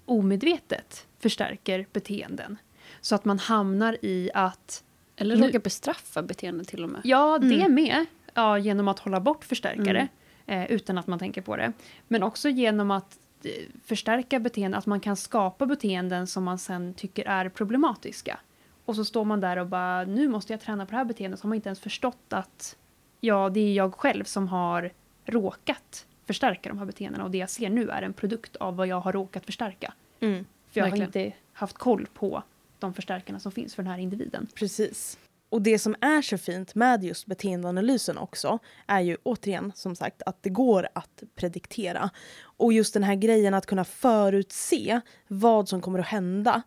omedvetet 0.04 1.06
förstärker 1.18 1.86
beteenden. 1.92 2.56
Så 3.00 3.14
att 3.14 3.24
man 3.24 3.38
hamnar 3.38 3.96
i 4.02 4.30
att 4.34 4.84
Eller 5.16 5.36
Nu- 5.36 5.46
råkar 5.46 5.58
bestraffa 5.58 6.22
beteende 6.22 6.64
till 6.64 6.84
och 6.84 6.90
med. 6.90 7.00
Ja, 7.04 7.38
det 7.38 7.60
Mm. 7.60 7.74
med. 7.74 8.06
Ja, 8.34 8.58
genom 8.58 8.88
att 8.88 8.98
hålla 8.98 9.20
bort 9.20 9.44
förstärkare 9.44 10.08
eh, 10.46 10.70
utan 10.70 10.98
att 10.98 11.06
man 11.06 11.18
tänker 11.18 11.42
på 11.42 11.56
det. 11.56 11.72
Men 12.08 12.22
också 12.22 12.48
genom 12.48 12.90
att 12.90 13.18
eh, 13.44 13.50
förstärka 13.84 14.40
beteenden, 14.40 14.78
att 14.78 14.86
man 14.86 15.00
kan 15.00 15.16
skapa 15.16 15.66
beteenden 15.66 16.26
som 16.26 16.44
man 16.44 16.58
sen 16.58 16.94
tycker 16.94 17.24
är 17.28 17.48
problematiska. 17.48 18.38
Och 18.84 18.96
så 18.96 19.04
står 19.04 19.24
man 19.24 19.40
där 19.40 19.56
och 19.56 19.66
bara, 19.66 20.04
nu 20.04 20.28
måste 20.28 20.52
jag 20.52 20.60
träna 20.60 20.86
på 20.86 20.90
det 20.90 20.96
här 20.96 21.04
beteendet, 21.04 21.40
så 21.40 21.44
har 21.44 21.48
man 21.48 21.56
inte 21.56 21.68
ens 21.68 21.80
förstått 21.80 22.32
att 22.32 22.76
ja, 23.20 23.48
det 23.50 23.60
är 23.60 23.72
jag 23.74 23.94
själv 23.94 24.24
som 24.24 24.48
har 24.48 24.92
råkat 25.24 26.06
förstärka 26.26 26.68
de 26.68 26.78
här 26.78 26.86
beteendena 26.86 27.24
och 27.24 27.30
det 27.30 27.38
jag 27.38 27.50
ser 27.50 27.70
nu 27.70 27.88
är 27.90 28.02
en 28.02 28.12
produkt 28.12 28.56
av 28.56 28.76
vad 28.76 28.86
jag 28.86 29.00
har 29.00 29.12
råkat 29.12 29.46
förstärka. 29.46 29.92
Mm. 30.20 30.44
För 30.70 30.80
jag 30.80 30.84
Verkligen. 30.84 31.12
har 31.14 31.20
inte 31.20 31.36
haft 31.52 31.78
koll 31.78 32.06
på 32.14 32.42
de 32.78 32.94
förstärkarna 32.94 33.40
som 33.40 33.52
finns 33.52 33.74
för 33.74 33.82
den 33.82 33.92
här 33.92 33.98
individen. 33.98 34.46
Precis. 34.54 35.18
Och 35.48 35.62
det 35.62 35.78
som 35.78 35.96
är 36.00 36.22
så 36.22 36.38
fint 36.38 36.74
med 36.74 37.04
just 37.04 37.26
beteendeanalysen 37.26 38.18
också 38.18 38.58
är 38.86 39.00
ju 39.00 39.16
återigen 39.22 39.72
som 39.74 39.96
sagt 39.96 40.22
att 40.26 40.42
det 40.42 40.50
går 40.50 40.88
att 40.94 41.22
prediktera. 41.34 42.10
Och 42.40 42.72
just 42.72 42.94
den 42.94 43.02
här 43.02 43.14
grejen 43.14 43.54
att 43.54 43.66
kunna 43.66 43.84
förutse 43.84 45.00
vad 45.28 45.68
som 45.68 45.80
kommer 45.80 45.98
att 45.98 46.06
hända 46.06 46.62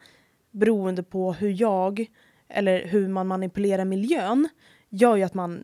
beroende 0.52 1.04
på 1.04 1.34
hur 1.34 1.62
jag 1.62 2.06
eller 2.48 2.86
hur 2.88 3.08
man 3.08 3.28
manipulerar 3.28 3.86
miljön 3.86 4.50
gör 4.90 5.16
ju 5.16 5.24
att 5.24 5.34
man 5.34 5.64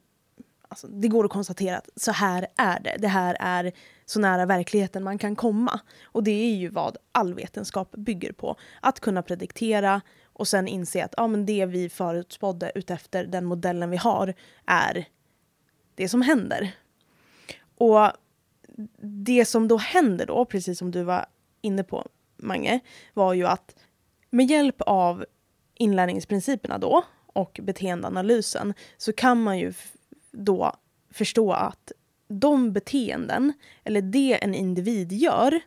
Alltså, 0.68 0.88
det 0.88 1.08
går 1.08 1.26
att 1.26 1.32
konstatera 1.32 1.78
att 1.78 1.90
så 1.96 2.12
här 2.12 2.48
är 2.58 2.80
det. 2.80 2.96
Det 3.00 3.08
här 3.08 3.38
är 3.40 3.72
så 4.06 4.20
nära 4.20 4.46
verkligheten 4.46 5.04
man 5.04 5.18
kan 5.18 5.36
komma. 5.36 5.80
Och 6.04 6.24
det 6.24 6.32
är 6.32 6.56
ju 6.56 6.70
vad 6.70 6.98
all 7.12 7.34
vetenskap 7.34 7.92
bygger 7.92 8.32
på. 8.32 8.56
Att 8.82 9.00
kunna 9.00 9.22
prediktera 9.22 10.02
och 10.36 10.48
sen 10.48 10.68
inse 10.68 11.06
att 11.06 11.14
ja, 11.18 11.28
men 11.28 11.46
det 11.46 11.66
vi 11.66 11.90
förutspådde 11.90 12.72
utefter 12.76 13.26
den 13.26 13.46
modellen 13.46 13.90
vi 13.90 13.98
har 13.98 14.34
är 14.66 15.06
det 15.96 16.10
som 16.10 16.22
händer. 16.22 16.76
Och 17.78 18.12
det 19.26 19.46
som 19.46 19.68
då 19.68 19.78
händer 19.78 20.26
då, 20.26 20.46
precis 20.46 20.80
som 20.80 20.92
du 20.92 21.04
var 21.04 21.26
inne 21.62 21.84
på 21.84 22.08
Mange, 22.38 22.80
var 23.14 23.34
ju 23.34 23.48
att 23.48 23.76
med 24.30 24.46
hjälp 24.46 24.82
av 24.82 25.26
inlärningsprinciperna 25.76 26.78
då 26.78 27.04
och 27.26 27.60
beteendeanalysen 27.64 28.74
så 28.98 29.14
kan 29.14 29.44
man 29.44 29.60
ju 29.60 29.74
då 30.32 30.76
förstå 31.12 31.52
att 31.52 31.92
de 32.28 32.74
beteenden, 32.74 33.54
eller 33.84 34.02
det 34.02 34.44
en 34.44 34.56
individ 34.56 35.12
gör, 35.12 35.60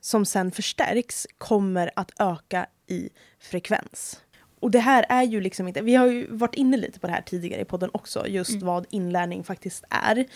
som 0.00 0.24
sen 0.24 0.50
förstärks 0.50 1.26
kommer 1.38 1.90
att 1.96 2.10
öka 2.18 2.66
i 2.90 3.10
frekvens. 3.38 4.20
Och 4.60 4.70
det 4.70 4.78
här 4.78 5.06
är 5.08 5.22
ju 5.22 5.40
liksom 5.40 5.68
inte, 5.68 5.82
vi 5.82 5.94
har 5.94 6.06
ju 6.06 6.26
varit 6.30 6.54
inne 6.54 6.76
lite 6.76 7.00
på 7.00 7.06
det 7.06 7.12
här 7.12 7.22
tidigare 7.22 7.60
i 7.60 7.64
podden 7.64 7.90
också, 7.92 8.26
just 8.26 8.62
vad 8.62 8.86
inlärning 8.90 9.44
faktiskt 9.44 9.84
är. 9.90 10.26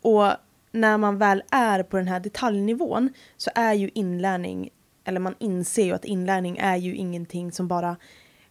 Och 0.00 0.32
när 0.72 0.98
man 0.98 1.18
väl 1.18 1.42
är 1.50 1.82
på 1.82 1.96
den 1.96 2.08
här 2.08 2.20
detaljnivån 2.20 3.12
så 3.36 3.50
är 3.54 3.72
ju 3.72 3.90
inlärning, 3.94 4.70
eller 5.04 5.20
man 5.20 5.34
inser 5.38 5.84
ju 5.84 5.92
att 5.92 6.04
inlärning 6.04 6.58
är 6.58 6.76
ju 6.76 6.94
ingenting 6.94 7.52
som 7.52 7.68
bara 7.68 7.96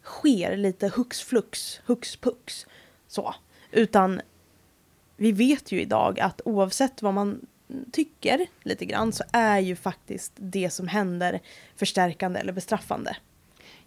sker 0.03 0.58
lite 0.58 0.88
hux 0.88 1.22
flux, 1.22 1.82
hux 1.86 2.15
pux. 2.15 2.65
Så. 3.08 3.36
Utan 3.72 4.22
vi 5.18 5.32
vet 5.32 5.72
ju 5.72 5.82
idag 5.82 6.20
att 6.20 6.41
oavsett 6.46 7.01
vad 7.01 7.13
man 7.13 7.46
tycker 7.91 8.48
lite 8.63 8.86
grann 8.86 9.12
så 9.12 9.24
är 9.32 9.60
ju 9.60 9.75
faktiskt 9.75 10.34
det 10.36 10.70
som 10.70 10.88
händer 10.88 11.39
förstärkande 11.75 12.39
eller 12.39 12.53
bestraffande. 12.53 13.15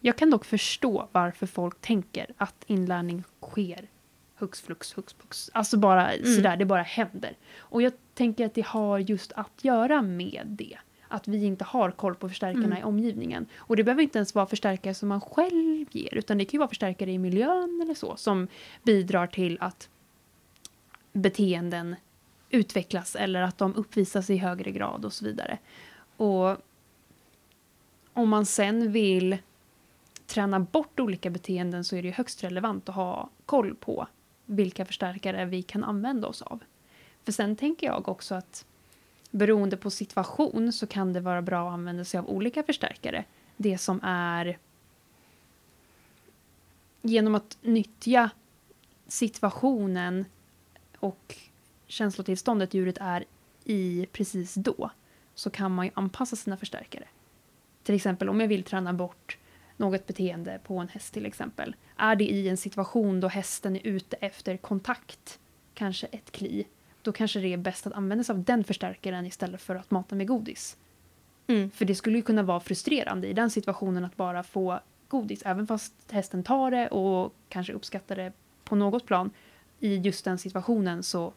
Jag 0.07 0.17
kan 0.17 0.31
dock 0.31 0.45
förstå 0.45 1.09
varför 1.13 1.47
folk 1.47 1.81
tänker 1.81 2.27
att 2.37 2.65
inlärning 2.67 3.25
sker 3.41 3.89
hux 4.35 4.61
flux, 4.61 4.93
hux 4.93 5.15
flux. 5.15 5.51
Alltså 5.53 5.77
bara 5.77 6.13
sådär, 6.13 6.57
det 6.57 6.65
bara 6.65 6.83
händer. 6.83 7.37
Och 7.57 7.83
jag 7.83 7.93
tänker 8.15 8.47
att 8.47 8.55
det 8.55 8.67
har 8.67 8.99
just 8.99 9.33
att 9.33 9.65
göra 9.65 10.03
med 10.03 10.43
det. 10.47 10.79
Att 11.09 11.29
vi 11.29 11.45
inte 11.45 11.65
har 11.65 11.91
koll 11.91 12.15
på 12.15 12.29
förstärkarna 12.29 12.81
i 12.81 12.83
omgivningen. 12.83 13.47
Och 13.57 13.77
det 13.77 13.85
behöver 13.85 14.03
inte 14.03 14.19
ens 14.19 14.35
vara 14.35 14.47
förstärkare 14.47 14.95
som 14.95 15.09
man 15.09 15.21
själv 15.21 15.87
ger, 15.91 16.15
utan 16.15 16.39
det 16.39 16.45
kan 16.45 16.53
ju 16.53 16.59
vara 16.59 16.69
förstärkare 16.69 17.13
i 17.13 17.19
miljön 17.19 17.81
eller 17.83 17.95
så, 17.95 18.17
som 18.17 18.49
bidrar 18.83 19.27
till 19.27 19.59
att 19.61 19.89
beteenden 21.13 21.97
utvecklas 22.51 23.17
eller 23.17 23.43
att 23.43 23.59
de 23.59 23.75
uppvisas 23.77 24.31
i 24.31 24.37
högre 24.37 24.71
grad 24.71 25.05
och 25.05 25.13
så 25.13 25.25
vidare. 25.25 25.59
Och 26.17 26.57
om 28.13 28.29
man 28.29 28.47
sen 28.47 28.93
vill 28.93 29.39
träna 30.27 30.61
bort 30.61 31.01
olika 31.01 31.31
beteenden 31.31 31.85
så 31.85 31.97
är 31.97 32.03
det 32.03 32.09
ju 32.09 32.15
högst 32.15 32.45
relevant 32.45 32.89
att 32.89 32.95
ha 32.95 33.31
koll 33.47 33.75
på 33.75 34.07
vilka 34.47 34.85
förstärkare 34.85 35.45
vi 35.45 35.63
kan 35.63 35.85
använda 35.85 36.29
oss 36.29 36.43
av. 36.43 36.61
För 37.25 37.33
sen 37.33 37.57
tänker 37.57 37.87
jag 37.87 38.09
också 38.09 38.35
att 38.35 38.65
beroende 39.31 39.77
på 39.77 39.91
situation 39.91 40.73
så 40.73 40.87
kan 40.87 41.13
det 41.13 41.21
vara 41.21 41.43
bra 41.43 41.69
att 41.69 41.73
använda 41.73 42.05
sig 42.05 42.19
av 42.19 42.29
olika 42.29 42.63
förstärkare. 42.63 43.25
Det 43.57 43.79
som 43.79 44.01
är 44.03 44.59
genom 47.03 47.35
att 47.35 47.59
nyttja 47.61 48.31
situationen 49.07 50.25
och 50.99 51.37
känslotillståndet 51.87 52.75
djuret 52.75 52.99
är 53.01 53.25
i 53.65 54.07
precis 54.13 54.55
då 54.55 54.91
så 55.35 55.51
kan 55.51 55.75
man 55.75 55.87
ju 55.87 55.93
anpassa 55.95 56.37
sina 56.37 56.57
förstärkare. 56.57 57.05
Till 57.83 57.95
exempel 57.95 58.29
om 58.29 58.41
jag 58.41 58.49
vill 58.49 58.65
träna 58.65 58.93
bort 58.93 59.39
något 59.77 60.07
beteende 60.07 60.61
på 60.65 60.79
en 60.79 60.89
häst 60.89 61.15
till 61.15 61.27
exempel. 61.27 61.77
Är 61.97 62.17
det 62.17 62.25
i 62.25 62.49
en 62.49 62.57
situation 62.57 63.21
då 63.21 63.29
hästen 63.29 63.77
är 63.77 63.87
ute 63.87 64.17
efter 64.17 64.57
kontakt, 64.57 65.39
kanske 65.75 66.07
ett 66.07 66.33
kli, 66.33 66.67
då 67.03 67.13
kanske 67.13 67.41
det 67.41 67.53
är 67.53 67.57
bäst 67.57 67.87
att 67.87 67.93
använda 67.93 68.25
sig 68.25 68.33
av 68.33 68.45
den 68.45 68.65
förstärkaren 68.65 69.27
istället 69.27 69.63
för 69.63 69.75
att 69.75 69.91
mata 69.91 70.15
med 70.15 70.27
godis. 70.27 70.77
Mm. 71.47 71.71
För 71.71 71.85
det 71.85 71.95
skulle 71.95 72.17
ju 72.17 72.23
kunna 72.23 72.43
vara 72.43 72.61
frustrerande 72.61 73.29
i 73.29 73.33
den 73.33 73.51
situationen 73.51 74.05
att 74.05 74.17
bara 74.17 74.43
få 74.43 74.81
godis, 75.09 75.43
även 75.45 75.67
fast 75.67 75.95
hästen 76.11 76.43
tar 76.43 76.71
det 76.71 76.89
och 76.89 77.35
kanske 77.49 77.73
uppskattar 77.73 78.17
det 78.17 78.33
på 78.65 78.77
något 78.77 79.07
plan. 79.07 79.31
I 79.81 79.97
just 79.97 80.25
den 80.25 80.39
situationen 80.39 81.03
så 81.03 81.33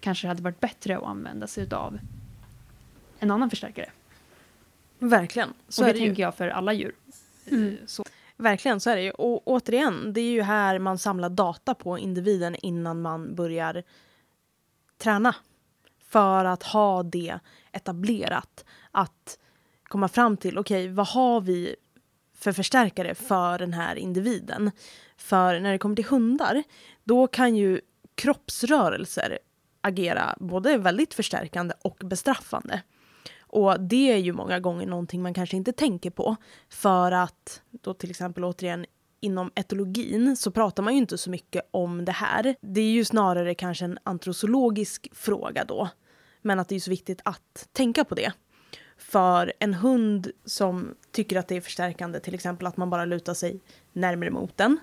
kanske 0.00 0.26
det 0.26 0.28
hade 0.28 0.42
varit 0.42 0.60
bättre 0.60 0.98
att 0.98 1.04
använda 1.04 1.46
sig 1.46 1.72
av 1.72 1.98
en 3.18 3.30
annan 3.30 3.50
förstärkare. 3.50 3.90
Verkligen. 4.98 5.54
Så 5.68 5.82
och 5.82 5.88
är 5.88 5.92
det 5.92 5.98
det 5.98 6.04
ju. 6.04 6.08
tänker 6.08 6.22
jag 6.22 6.34
för 6.34 6.48
alla 6.48 6.72
djur. 6.72 6.94
Mm. 7.50 7.76
Så. 7.86 8.04
Verkligen, 8.36 8.80
så 8.80 8.90
är 8.90 8.96
det 8.96 9.02
ju. 9.02 9.10
Och 9.10 9.48
återigen, 9.48 10.12
det 10.12 10.20
är 10.20 10.30
ju 10.30 10.42
här 10.42 10.78
man 10.78 10.98
samlar 10.98 11.28
data 11.28 11.74
på 11.74 11.98
individen 11.98 12.56
innan 12.62 13.02
man 13.02 13.34
börjar 13.34 13.82
träna. 14.98 15.34
För 16.08 16.44
att 16.44 16.62
ha 16.62 17.02
det 17.02 17.38
etablerat. 17.72 18.64
Att 18.90 19.38
komma 19.82 20.08
fram 20.08 20.36
till, 20.36 20.58
okej, 20.58 20.88
vad 20.88 21.06
har 21.06 21.40
vi 21.40 21.76
för 22.34 22.52
förstärkare 22.52 23.14
för 23.14 23.58
den 23.58 23.72
här 23.72 23.96
individen? 23.96 24.70
För 25.16 25.60
när 25.60 25.72
det 25.72 25.78
kommer 25.78 25.96
till 25.96 26.04
hundar, 26.04 26.62
då 27.04 27.26
kan 27.26 27.56
ju 27.56 27.80
kroppsrörelser 28.14 29.38
agera 29.80 30.36
både 30.40 30.78
väldigt 30.78 31.14
förstärkande 31.14 31.74
och 31.82 31.96
bestraffande. 32.04 32.82
Och 33.48 33.80
det 33.80 34.12
är 34.12 34.16
ju 34.16 34.32
många 34.32 34.60
gånger 34.60 34.86
någonting 34.86 35.22
man 35.22 35.34
kanske 35.34 35.56
inte 35.56 35.72
tänker 35.72 36.10
på. 36.10 36.36
För 36.68 37.12
att 37.12 37.62
då 37.70 37.94
till 37.94 38.10
exempel 38.10 38.44
återigen 38.44 38.86
inom 39.20 39.50
etologin 39.54 40.36
så 40.36 40.50
pratar 40.50 40.82
man 40.82 40.92
ju 40.92 40.98
inte 40.98 41.18
så 41.18 41.30
mycket 41.30 41.68
om 41.70 42.04
det 42.04 42.12
här. 42.12 42.56
Det 42.60 42.80
är 42.80 42.90
ju 42.90 43.04
snarare 43.04 43.54
kanske 43.54 43.84
en 43.84 43.98
antrosologisk 44.02 45.08
fråga 45.12 45.64
då. 45.64 45.88
Men 46.42 46.58
att 46.58 46.68
det 46.68 46.74
är 46.74 46.80
så 46.80 46.90
viktigt 46.90 47.20
att 47.24 47.68
tänka 47.72 48.04
på 48.04 48.14
det. 48.14 48.32
För 48.98 49.52
en 49.58 49.74
hund 49.74 50.30
som 50.44 50.94
tycker 51.12 51.38
att 51.38 51.48
det 51.48 51.56
är 51.56 51.60
förstärkande, 51.60 52.20
till 52.20 52.34
exempel 52.34 52.66
att 52.66 52.76
man 52.76 52.90
bara 52.90 53.04
lutar 53.04 53.34
sig 53.34 53.60
närmare 53.92 54.30
mot 54.30 54.56
den, 54.56 54.78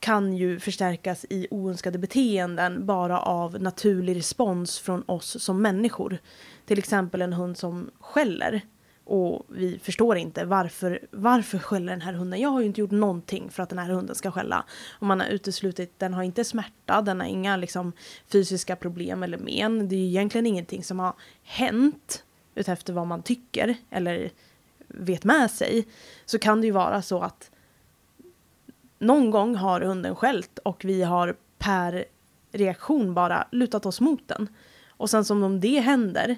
kan 0.00 0.36
ju 0.36 0.60
förstärkas 0.60 1.26
i 1.30 1.46
oönskade 1.50 1.98
beteenden 1.98 2.86
bara 2.86 3.20
av 3.20 3.60
naturlig 3.60 4.16
respons 4.16 4.78
från 4.78 5.02
oss 5.06 5.42
som 5.42 5.62
människor. 5.62 6.18
Till 6.66 6.78
exempel 6.78 7.22
en 7.22 7.32
hund 7.32 7.56
som 7.56 7.90
skäller 8.00 8.62
och 9.04 9.46
vi 9.48 9.78
förstår 9.78 10.16
inte 10.16 10.44
varför, 10.44 11.00
varför 11.10 11.58
skäller 11.58 11.92
den 11.92 12.00
här 12.00 12.12
hunden? 12.12 12.40
Jag 12.40 12.48
har 12.48 12.60
ju 12.60 12.66
inte 12.66 12.80
gjort 12.80 12.90
någonting 12.90 13.50
för 13.50 13.62
att 13.62 13.68
den 13.68 13.78
här 13.78 13.90
hunden 13.90 14.16
ska 14.16 14.30
skälla. 14.30 14.64
Och 14.90 15.06
man 15.06 15.20
har 15.20 15.26
uteslutit, 15.26 15.98
den 15.98 16.14
har 16.14 16.22
inte 16.22 16.44
smärta, 16.44 17.02
den 17.02 17.20
har 17.20 17.26
inga 17.26 17.56
liksom, 17.56 17.92
fysiska 18.28 18.76
problem 18.76 19.22
eller 19.22 19.38
men. 19.38 19.88
Det 19.88 19.94
är 19.94 19.98
ju 19.98 20.06
egentligen 20.06 20.46
ingenting 20.46 20.84
som 20.84 20.98
har 20.98 21.14
hänt 21.42 22.24
utefter 22.54 22.92
vad 22.92 23.06
man 23.06 23.22
tycker 23.22 23.74
eller 23.90 24.30
vet 24.88 25.24
med 25.24 25.50
sig 25.50 25.86
så 26.24 26.38
kan 26.38 26.60
det 26.60 26.66
ju 26.66 26.72
vara 26.72 27.02
så 27.02 27.20
att 27.20 27.50
någon 28.98 29.30
gång 29.30 29.54
har 29.56 29.80
hunden 29.80 30.16
skällt 30.16 30.58
och 30.58 30.84
vi 30.84 31.02
har 31.02 31.36
per 31.58 32.04
reaktion 32.52 33.14
bara 33.14 33.48
lutat 33.52 33.86
oss 33.86 34.00
mot 34.00 34.28
den. 34.28 34.48
Och 34.88 35.10
sen 35.10 35.24
som 35.24 35.42
om 35.42 35.60
det 35.60 35.80
händer 35.80 36.36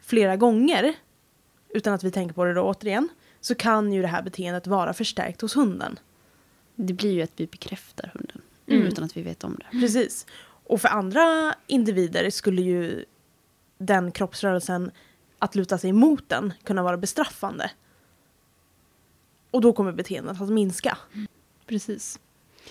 flera 0.00 0.36
gånger 0.36 0.94
utan 1.68 1.94
att 1.94 2.04
vi 2.04 2.10
tänker 2.10 2.34
på 2.34 2.44
det 2.44 2.54
då 2.54 2.62
återigen 2.62 3.08
så 3.40 3.54
kan 3.54 3.92
ju 3.92 4.02
det 4.02 4.08
här 4.08 4.22
beteendet 4.22 4.66
vara 4.66 4.92
förstärkt 4.92 5.40
hos 5.40 5.56
hunden. 5.56 5.98
Det 6.74 6.92
blir 6.92 7.12
ju 7.12 7.22
att 7.22 7.32
vi 7.36 7.46
bekräftar 7.46 8.10
hunden 8.14 8.42
Mm. 8.66 8.82
utan 8.86 9.04
att 9.04 9.16
vi 9.16 9.22
vet 9.22 9.44
om 9.44 9.58
det. 9.58 9.80
Precis. 9.80 10.26
Och 10.42 10.80
för 10.80 10.88
andra 10.88 11.54
individer 11.66 12.30
skulle 12.30 12.62
ju 12.62 13.04
den 13.78 14.12
kroppsrörelsen 14.12 14.90
att 15.38 15.54
luta 15.54 15.78
sig 15.78 15.92
mot 15.92 16.28
den 16.28 16.52
kunna 16.64 16.82
vara 16.82 16.96
bestraffande. 16.96 17.70
Och 19.50 19.60
då 19.60 19.72
kommer 19.72 19.92
beteendet 19.92 20.40
att 20.40 20.48
minska. 20.48 20.98
Precis. 21.70 22.20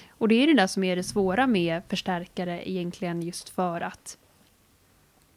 Och 0.09 0.27
det 0.27 0.35
är 0.35 0.47
det 0.47 0.53
där 0.53 0.67
som 0.67 0.83
är 0.83 0.95
det 0.95 1.03
svåra 1.03 1.47
med 1.47 1.81
förstärkare 1.87 2.69
egentligen 2.69 3.21
just 3.21 3.49
för 3.49 3.81
att 3.81 4.17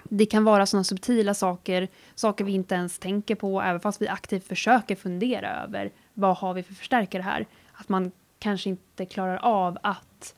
det 0.05 0.27
kan 0.27 0.45
vara 0.45 0.67
sådana 0.67 0.85
subtila 0.85 1.35
saker, 1.35 1.89
saker 2.15 2.45
vi 2.45 2.53
inte 2.53 2.75
ens 2.75 2.99
tänker 2.99 3.35
på, 3.35 3.63
även 3.63 3.81
fast 3.81 4.03
vi 4.03 4.09
aktivt 4.09 4.47
försöker 4.47 4.97
fundera 4.97 5.63
över 5.63 5.91
vad 6.15 6.37
har 6.37 6.55
vi 6.55 6.63
för 6.63 6.75
förstärkare 6.75 7.23
här. 7.23 7.47
Att 7.73 7.89
man 7.89 8.13
kanske 8.39 8.69
inte 8.71 9.07
klarar 9.07 9.37
av 9.37 9.79
att 9.83 10.35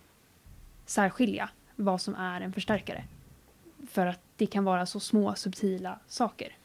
särskilja 0.87 1.51
vad 1.77 2.01
som 2.01 2.15
är 2.15 2.41
en 2.41 2.53
förstärkare. 2.53 3.05
För 3.91 4.07
att 4.07 4.21
det 4.37 4.47
kan 4.47 4.65
vara 4.65 4.87
så 4.87 5.01
små 5.01 5.35
subtila 5.35 5.99
saker. 6.09 6.57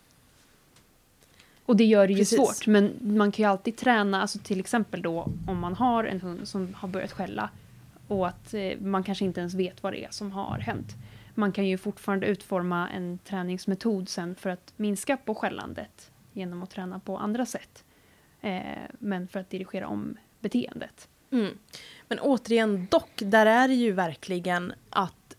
Och 1.70 1.76
det 1.76 1.86
gör 1.86 2.08
det 2.08 2.14
ju 2.14 2.20
Precis. 2.20 2.38
svårt, 2.38 2.68
men 2.68 2.98
man 3.02 3.32
kan 3.32 3.44
ju 3.44 3.50
alltid 3.50 3.78
träna, 3.78 4.22
alltså 4.22 4.40
till 4.40 4.60
exempel 4.60 5.02
då 5.02 5.32
om 5.48 5.60
man 5.60 5.76
har 5.76 6.04
en 6.04 6.22
hund 6.22 6.48
som 6.48 6.74
har 6.74 6.88
börjat 6.88 7.12
skälla 7.12 7.50
och 8.08 8.28
att 8.28 8.54
eh, 8.54 8.80
man 8.80 9.04
kanske 9.04 9.26
inte 9.26 9.40
ens 9.40 9.54
vet 9.54 9.84
vad 9.84 9.94
det 9.94 10.06
är 10.06 10.12
som 10.12 10.32
har 10.32 10.60
hänt. 10.60 10.88
Man 11.36 11.52
kan 11.52 11.66
ju 11.68 11.78
fortfarande 11.78 12.28
utforma 12.28 12.90
en 12.90 13.18
träningsmetod 13.18 14.10
sen 14.10 14.36
för 14.36 14.50
att 14.50 14.74
minska 14.76 15.18
på 15.18 15.36
skällandet 15.36 16.12
genom 16.34 16.64
att 16.64 16.70
träna 16.70 17.00
på 17.00 17.18
andra 17.18 17.46
sätt. 17.46 17.84
Eh, 18.42 18.62
men 19.00 19.28
för 19.28 19.40
att 19.40 19.50
dirigera 19.50 19.88
om 19.88 20.18
beteendet. 20.40 21.08
Mm. 21.32 21.58
Men 22.08 22.20
återigen 22.20 22.88
dock, 22.92 23.12
där 23.16 23.46
är 23.46 23.68
det 23.68 23.76
ju 23.76 23.92
verkligen 23.92 24.74
att 24.90 25.36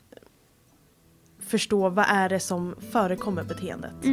förstå 1.39 1.89
vad 1.89 2.07
är 2.09 2.29
det 2.29 2.41
som 2.41 2.75
förekommer 2.93 3.45
beteendet. 3.45 4.05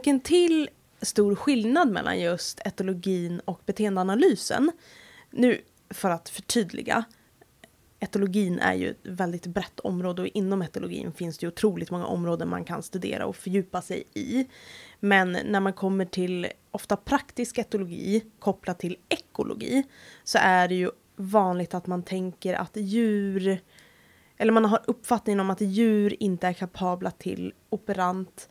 Och 0.00 0.08
en 0.08 0.20
till 0.20 0.68
stor 1.02 1.34
skillnad 1.34 1.90
mellan 1.90 2.20
just 2.20 2.60
etologin 2.64 3.40
och 3.44 3.60
beteendeanalysen. 3.66 4.72
Nu 5.30 5.60
för 5.90 6.10
att 6.10 6.28
förtydliga. 6.28 7.04
Etologin 7.98 8.58
är 8.58 8.74
ju 8.74 8.90
ett 8.90 8.96
väldigt 9.02 9.46
brett 9.46 9.80
område 9.80 10.22
och 10.22 10.28
inom 10.28 10.62
etologin 10.62 11.12
finns 11.12 11.38
det 11.38 11.44
ju 11.44 11.48
otroligt 11.48 11.90
många 11.90 12.06
områden 12.06 12.48
man 12.48 12.64
kan 12.64 12.82
studera 12.82 13.26
och 13.26 13.36
fördjupa 13.36 13.82
sig 13.82 14.04
i. 14.14 14.46
Men 15.00 15.32
när 15.32 15.60
man 15.60 15.72
kommer 15.72 16.04
till 16.04 16.46
ofta 16.70 16.96
praktisk 16.96 17.58
etologi 17.58 18.24
kopplat 18.38 18.78
till 18.78 18.96
ekologi 19.08 19.82
så 20.24 20.38
är 20.42 20.68
det 20.68 20.74
ju 20.74 20.90
vanligt 21.16 21.74
att 21.74 21.86
man 21.86 22.02
tänker 22.02 22.54
att 22.54 22.76
djur 22.76 23.60
eller 24.36 24.52
man 24.52 24.64
har 24.64 24.80
uppfattningen 24.86 25.40
om 25.40 25.50
att 25.50 25.60
djur 25.60 26.16
inte 26.22 26.46
är 26.46 26.52
kapabla 26.52 27.10
till 27.10 27.52
operant 27.70 28.48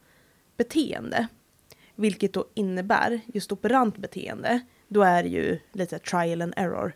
beteende. 0.59 1.27
Vilket 1.99 2.33
då 2.33 2.45
innebär 2.53 3.19
just 3.33 3.51
operant 3.51 3.97
beteende. 3.97 4.59
Då 4.87 5.01
är 5.01 5.23
det 5.23 5.29
ju 5.29 5.59
lite 5.73 5.99
trial 5.99 6.41
and 6.41 6.53
error. 6.57 6.95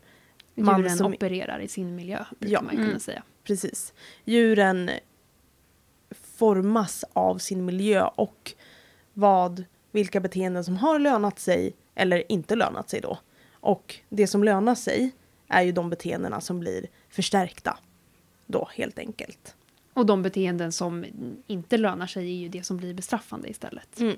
Man 0.56 0.82
Djuren 0.82 0.97
som- 0.97 1.13
opererar 1.13 1.60
i 1.60 1.67
sin 1.67 1.95
miljö, 1.95 2.25
brukar 2.39 2.54
Ja. 2.54 2.62
man 2.62 2.75
kunna 2.75 2.88
Mm. 2.88 2.99
säga. 2.99 3.23
Precis. 3.43 3.93
Djuren 4.25 4.89
formas 6.12 7.04
av 7.13 7.38
sin 7.38 7.65
miljö 7.65 8.04
och 8.15 8.54
vad, 9.13 9.63
vilka 9.91 10.19
beteenden 10.19 10.63
som 10.63 10.78
har 10.78 10.99
lönat 10.99 11.39
sig 11.39 11.73
eller 11.95 12.32
inte 12.32 12.56
lönat 12.56 12.89
sig 12.89 13.01
då. 13.01 13.17
Och 13.54 13.95
det 14.10 14.28
som 14.28 14.43
lönar 14.43 14.75
sig 14.75 15.12
är 15.47 15.62
ju 15.62 15.71
de 15.71 15.89
beteendena 15.89 16.41
som 16.41 16.60
blir 16.60 16.88
förstärkta 17.10 17.78
då 18.45 18.69
helt 18.73 18.99
enkelt. 18.99 19.56
Och 19.93 20.06
de 20.06 20.21
beteenden 20.21 20.71
som 20.71 21.06
inte 21.47 21.78
lönar 21.78 22.08
sig 22.08 22.23
är 22.25 22.36
ju 22.36 22.49
det 22.49 22.63
som 22.63 22.78
blir 22.78 22.93
bestraffande 22.93 23.49
istället. 23.49 23.99
Mm, 23.99 24.15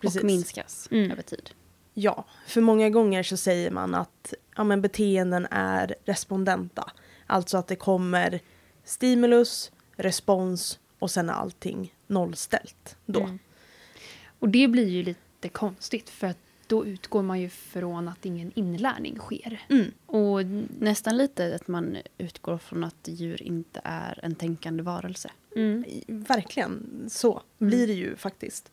precis. 0.00 0.20
Och 0.20 0.26
minskas 0.26 0.88
Mm. 0.90 1.10
över 1.10 1.22
tid. 1.22 1.50
Ja, 1.94 2.24
för 2.46 2.60
många 2.60 2.90
gånger 2.90 3.22
så 3.22 3.36
säger 3.36 3.70
man 3.70 3.94
att 3.94 4.34
ja, 4.56 4.64
men 4.64 4.82
beteenden 4.82 5.46
är 5.50 5.94
respondenta. 6.04 6.90
Alltså 7.26 7.58
att 7.58 7.66
det 7.66 7.76
kommer 7.76 8.40
stimulus, 8.84 9.72
respons 9.96 10.78
och 10.98 11.10
sen 11.10 11.28
är 11.28 11.32
allting 11.34 11.94
nollställt 12.06 12.96
då. 13.06 13.20
Mm. 13.20 13.38
Och 14.38 14.48
det 14.48 14.68
blir 14.68 14.88
ju 14.88 15.02
lite 15.02 15.48
konstigt 15.48 16.10
för 16.10 16.26
att 16.26 16.38
då 16.66 16.86
utgår 16.86 17.22
man 17.22 17.40
ju 17.40 17.48
från 17.48 18.08
att 18.08 18.24
ingen 18.26 18.52
inlärning 18.54 19.18
sker. 19.18 19.66
Mm. 19.68 19.92
Och 20.06 20.44
Nästan 20.80 21.16
lite 21.16 21.54
att 21.54 21.68
man 21.68 21.96
utgår 22.18 22.58
från 22.58 22.84
att 22.84 23.08
djur 23.08 23.42
inte 23.42 23.80
är 23.84 24.20
en 24.22 24.34
tänkande 24.34 24.82
varelse. 24.82 25.30
Mm, 25.56 25.84
Verkligen 26.06 27.04
så 27.10 27.42
blir 27.58 27.86
det 27.86 27.92
ju 27.92 28.16
faktiskt. 28.16 28.70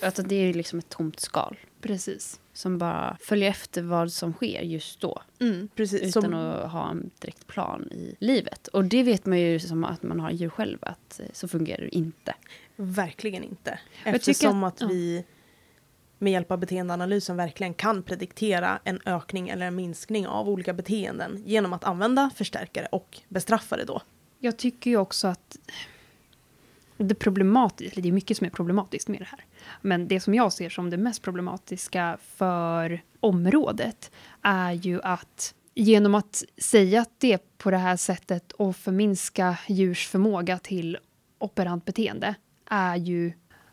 Att 0.00 0.28
det 0.28 0.34
är 0.34 0.46
ju 0.46 0.52
liksom 0.52 0.78
ett 0.78 0.88
tomt 0.88 1.20
skal 1.20 1.56
precis. 1.80 2.40
som 2.52 2.78
bara 2.78 3.16
följer 3.20 3.50
efter 3.50 3.82
vad 3.82 4.12
som 4.12 4.32
sker 4.32 4.62
just 4.62 5.00
då. 5.00 5.22
Mm, 5.40 5.68
precis. 5.74 6.02
Utan 6.02 6.22
Som, 6.22 6.34
att 6.34 6.70
ha 6.72 6.90
en 6.90 7.10
direkt 7.18 7.46
plan 7.46 7.88
i 7.92 8.14
livet. 8.20 8.68
Och 8.68 8.84
det 8.84 9.02
vet 9.02 9.26
man 9.26 9.40
ju 9.40 9.60
som 9.60 9.84
att 9.84 10.02
man 10.02 10.20
har 10.20 10.30
djur 10.30 10.48
själv 10.48 10.78
att 10.82 11.20
eh, 11.20 11.26
så 11.32 11.48
fungerar 11.48 11.80
det 11.82 11.94
inte. 11.96 12.34
Verkligen 12.76 13.44
inte. 13.44 13.78
Eftersom 14.04 14.64
att- 14.64 14.74
att, 14.74 14.80
ja. 14.80 14.86
vi 14.88 15.24
med 16.18 16.32
hjälp 16.32 16.50
av 16.50 16.58
beteendeanalysen 16.58 17.36
verkligen 17.36 17.74
kan 17.74 18.02
prediktera 18.02 18.78
en 18.84 19.00
ökning 19.04 19.48
eller 19.48 19.66
en 19.66 19.74
minskning 19.74 20.26
av 20.26 20.48
olika 20.48 20.72
beteenden 20.72 21.42
genom 21.46 21.72
att 21.72 21.84
använda 21.84 22.30
förstärkare 22.34 22.86
och 22.92 23.20
bestraffare 23.28 23.84
då. 23.84 24.02
Jag 24.38 24.56
tycker 24.56 24.90
ju 24.90 24.96
också 24.96 25.26
att 25.26 25.58
det 26.96 27.14
problematiska, 27.14 28.00
det 28.00 28.08
är 28.08 28.12
mycket 28.12 28.36
som 28.36 28.46
är 28.46 28.50
problematiskt 28.50 29.08
med 29.08 29.20
det 29.20 29.24
här. 29.24 29.44
Men 29.80 30.08
det 30.08 30.20
som 30.20 30.34
jag 30.34 30.52
ser 30.52 30.70
som 30.70 30.90
det 30.90 30.96
mest 30.96 31.22
problematiska 31.22 32.18
för 32.20 33.02
området 33.20 34.10
är 34.42 34.72
ju 34.72 35.02
att 35.02 35.54
genom 35.74 36.14
att 36.14 36.44
säga 36.58 37.00
att 37.00 37.10
det 37.18 37.32
är 37.32 37.40
på 37.58 37.70
det 37.70 37.76
här 37.76 37.96
sättet 37.96 38.52
och 38.52 38.76
förminska 38.76 39.58
djurs 39.66 40.08
förmåga 40.08 40.58
till 40.58 40.98
operant 41.38 41.84
beteende 41.84 42.34
är 42.70 42.96
ju 42.96 43.32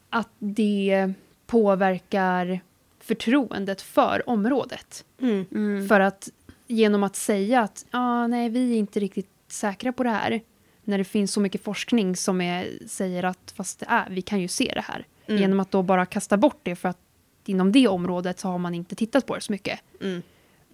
att 0.09 0.29
det 0.39 1.13
påverkar 1.45 2.59
förtroendet 2.99 3.81
för 3.81 4.29
området. 4.29 5.05
Mm. 5.21 5.87
För 5.87 5.99
att 5.99 6.29
genom 6.67 7.03
att 7.03 7.15
säga 7.15 7.61
att 7.61 7.85
ah, 7.91 8.27
nej, 8.27 8.49
vi 8.49 8.73
är 8.73 8.77
inte 8.77 8.99
riktigt 8.99 9.29
säkra 9.47 9.93
på 9.93 10.03
det 10.03 10.09
här. 10.09 10.41
När 10.83 10.97
det 10.97 11.03
finns 11.03 11.31
så 11.31 11.39
mycket 11.39 11.63
forskning 11.63 12.15
som 12.15 12.41
är, 12.41 12.67
säger 12.87 13.23
att 13.23 13.53
fast 13.55 13.79
det 13.79 13.85
är, 13.89 14.09
vi 14.09 14.21
kan 14.21 14.41
ju 14.41 14.47
se 14.47 14.71
det 14.75 14.81
här. 14.81 15.05
Mm. 15.25 15.41
Genom 15.41 15.59
att 15.59 15.71
då 15.71 15.81
bara 15.83 16.05
kasta 16.05 16.37
bort 16.37 16.59
det 16.63 16.75
för 16.75 16.89
att 16.89 16.97
inom 17.45 17.71
det 17.71 17.87
området 17.87 18.39
så 18.39 18.47
har 18.47 18.57
man 18.57 18.75
inte 18.75 18.95
tittat 18.95 19.25
på 19.25 19.35
det 19.35 19.41
så 19.41 19.51
mycket. 19.51 19.79
Mm. 20.01 20.21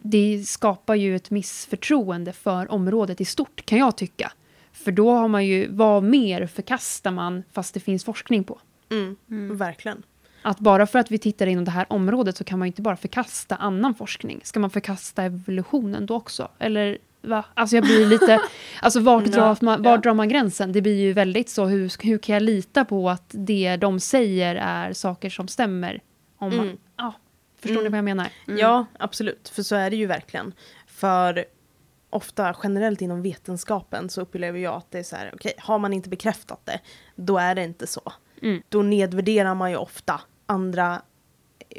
Det 0.01 0.43
skapar 0.47 0.95
ju 0.95 1.15
ett 1.15 1.29
missförtroende 1.29 2.33
för 2.33 2.71
området 2.71 3.21
i 3.21 3.25
stort 3.25 3.65
kan 3.65 3.77
jag 3.77 3.97
tycka. 3.97 4.31
För 4.71 4.91
då 4.91 5.11
har 5.11 5.27
man 5.27 5.45
ju, 5.45 5.67
vad 5.71 6.03
mer 6.03 6.47
förkastar 6.47 7.11
man 7.11 7.43
fast 7.51 7.73
det 7.73 7.79
finns 7.79 8.05
forskning 8.05 8.43
på? 8.43 8.59
Mm. 8.89 9.57
Verkligen. 9.57 10.03
Att 10.41 10.59
bara 10.59 10.87
för 10.87 10.99
att 10.99 11.11
vi 11.11 11.17
tittar 11.17 11.47
inom 11.47 11.65
det 11.65 11.71
här 11.71 11.85
området 11.89 12.37
så 12.37 12.43
kan 12.43 12.59
man 12.59 12.65
ju 12.65 12.69
inte 12.69 12.81
bara 12.81 12.97
förkasta 12.97 13.55
annan 13.55 13.95
forskning. 13.95 14.41
Ska 14.43 14.59
man 14.59 14.69
förkasta 14.69 15.23
evolutionen 15.23 16.05
då 16.05 16.15
också? 16.15 16.47
Eller 16.59 16.97
va? 17.21 17.45
Alltså 17.53 17.75
jag 17.75 17.83
blir 17.85 18.05
lite... 18.05 18.39
Alltså 18.81 18.99
vart 18.99 19.25
drar 19.25 19.57
man, 19.61 19.81
var 19.83 19.97
drar 19.97 20.13
man 20.13 20.29
gränsen? 20.29 20.71
Det 20.71 20.81
blir 20.81 20.95
ju 21.01 21.13
väldigt 21.13 21.49
så, 21.49 21.65
hur, 21.65 22.05
hur 22.05 22.17
kan 22.17 22.33
jag 22.33 22.43
lita 22.43 22.85
på 22.85 23.09
att 23.09 23.25
det 23.29 23.77
de 23.77 23.99
säger 23.99 24.55
är 24.55 24.93
saker 24.93 25.29
som 25.29 25.47
stämmer? 25.47 26.01
Om 26.37 26.55
man, 26.57 26.65
Mm. 26.65 26.77
ja, 26.97 27.13
förstår 27.61 27.75
ni 27.75 27.79
Mm. 27.81 27.91
vad 27.91 27.97
jag 27.97 28.05
menar? 28.05 28.27
Ja, 28.45 28.85
absolut. 28.99 29.49
För 29.49 29.63
så 29.63 29.75
är 29.75 29.89
det 29.89 29.95
ju 29.95 30.05
verkligen. 30.05 30.53
För 30.87 31.45
ofta 32.09 32.55
generellt 32.63 33.01
inom 33.01 33.21
vetenskapen 33.21 34.09
så 34.09 34.21
upplever 34.21 34.59
jag 34.59 34.73
att 34.75 34.91
det 34.91 34.99
är 34.99 35.03
så 35.03 35.15
här, 35.15 35.31
okej, 35.33 35.53
har 35.57 35.79
man 35.79 35.93
inte 35.93 36.09
bekräftat 36.09 36.65
det, 36.65 36.79
då 37.15 37.37
är 37.37 37.55
det 37.55 37.63
inte 37.63 37.87
så. 37.87 38.13
Mm. 38.41 38.61
Då 38.69 38.81
nedvärderar 38.81 39.55
man 39.55 39.71
ju 39.71 39.77
ofta 39.77 40.21
andra 40.45 41.01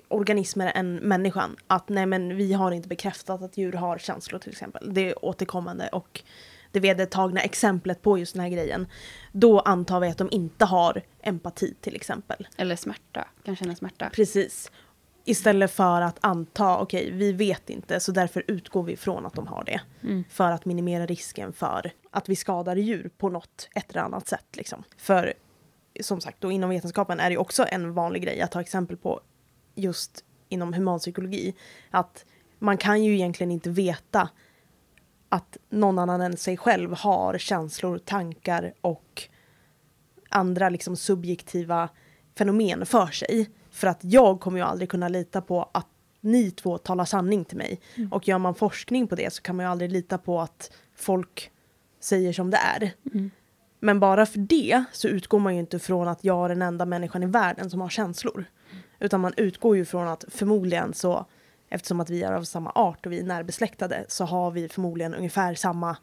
organismer 0.08 0.72
än 0.74 0.94
människan. 0.96 1.56
Att 1.66 1.88
nej 1.88 2.06
men 2.06 2.36
vi 2.36 2.52
har 2.52 2.72
inte 2.72 2.88
bekräftat 2.88 3.42
att 3.42 3.56
djur 3.56 3.72
har 3.72 3.98
känslor 3.98 4.38
till 4.38 4.50
exempel. 4.50 4.94
Det 4.94 5.08
är 5.08 5.24
återkommande 5.24 5.88
och 5.88 6.22
det 6.72 6.80
vedertagna 6.80 7.40
exemplet 7.40 8.02
på 8.02 8.18
just 8.18 8.34
den 8.34 8.42
här 8.42 8.50
grejen. 8.50 8.86
Då 9.32 9.60
antar 9.60 10.00
vi 10.00 10.08
att 10.08 10.18
de 10.18 10.28
inte 10.30 10.64
har 10.64 11.02
empati 11.22 11.74
till 11.80 11.94
exempel. 11.94 12.48
Eller 12.56 12.76
smärta, 12.76 13.28
kan 13.44 13.56
känna 13.56 13.74
smärta. 13.74 14.10
Precis. 14.12 14.70
Istället 15.24 15.70
för 15.70 16.00
att 16.00 16.18
anta, 16.20 16.78
okej, 16.78 17.10
vi 17.12 17.32
vet 17.32 17.70
inte, 17.70 18.00
så 18.00 18.12
därför 18.12 18.44
utgår 18.46 18.82
vi 18.82 18.96
från 18.96 19.26
att 19.26 19.34
de 19.34 19.46
har 19.46 19.64
det. 19.64 19.80
Mm. 20.02 20.24
För 20.30 20.50
att 20.50 20.64
minimera 20.64 21.06
risken 21.06 21.52
för 21.52 21.92
att 22.10 22.28
vi 22.28 22.36
skadar 22.36 22.76
djur 22.76 23.10
på 23.18 23.28
något, 23.28 23.68
ett 23.74 23.90
eller 23.90 24.02
annat 24.02 24.28
sätt. 24.28 24.46
Liksom. 24.52 24.84
För 24.96 25.34
som 26.00 26.20
sagt, 26.20 26.40
då 26.40 26.50
inom 26.50 26.70
vetenskapen 26.70 27.20
är 27.20 27.30
det 27.30 27.38
också 27.38 27.66
en 27.68 27.94
vanlig 27.94 28.22
grej 28.22 28.40
att 28.40 28.52
ta 28.52 28.60
exempel 28.60 28.96
på 28.96 29.20
just 29.80 30.24
inom 30.48 30.72
humanpsykologi. 30.72 31.54
Att 31.90 32.24
man 32.58 32.76
kan 32.76 33.04
ju 33.04 33.14
egentligen 33.14 33.50
inte 33.50 33.70
veta 33.70 34.28
att 35.28 35.56
någon 35.68 35.98
annan 35.98 36.20
än 36.20 36.36
sig 36.36 36.56
själv 36.56 36.94
har 36.94 37.38
känslor, 37.38 37.98
tankar 37.98 38.72
och 38.80 39.22
andra 40.28 40.68
liksom 40.68 40.96
subjektiva 40.96 41.88
fenomen 42.38 42.86
för 42.86 43.06
sig. 43.06 43.50
För 43.70 43.86
att 43.86 44.00
jag 44.02 44.40
kommer 44.40 44.58
ju 44.58 44.64
aldrig 44.64 44.90
kunna 44.90 45.08
lita 45.08 45.40
på 45.40 45.70
att 45.72 45.86
ni 46.20 46.50
två 46.50 46.78
talar 46.78 47.04
sanning 47.04 47.44
till 47.44 47.56
mig. 47.56 47.80
Mm. 47.94 48.12
Och 48.12 48.28
gör 48.28 48.38
man 48.38 48.54
forskning 48.54 49.08
på 49.08 49.14
det 49.14 49.32
så 49.32 49.42
kan 49.42 49.56
man 49.56 49.66
ju 49.66 49.70
aldrig 49.70 49.92
lita 49.92 50.18
på 50.18 50.40
att 50.40 50.72
folk 50.96 51.50
säger 52.00 52.32
som 52.32 52.50
det 52.50 52.56
är. 52.56 52.92
Mm. 53.14 53.30
Men 53.80 54.00
bara 54.00 54.26
för 54.26 54.38
det 54.38 54.84
så 54.92 55.08
utgår 55.08 55.38
man 55.38 55.54
ju 55.54 55.60
inte 55.60 55.78
från 55.78 56.08
att 56.08 56.24
jag 56.24 56.44
är 56.44 56.48
den 56.48 56.62
enda 56.62 56.86
människan 56.86 57.22
i 57.22 57.26
världen 57.26 57.70
som 57.70 57.80
har 57.80 57.88
känslor. 57.88 58.44
Utan 59.00 59.20
man 59.20 59.32
utgår 59.36 59.76
ju 59.76 59.84
från 59.84 60.08
att 60.08 60.24
förmodligen 60.28 60.94
så, 60.94 61.26
eftersom 61.68 62.00
att 62.00 62.10
vi 62.10 62.22
är 62.22 62.32
av 62.32 62.44
samma 62.44 62.70
art 62.70 63.06
och 63.06 63.12
vi 63.12 63.18
är 63.18 63.24
närbesläktade, 63.24 64.04
så 64.08 64.24
har 64.24 64.50
vi 64.50 64.68
förmodligen 64.68 65.14
ungefär 65.14 65.54
samma 65.54 65.96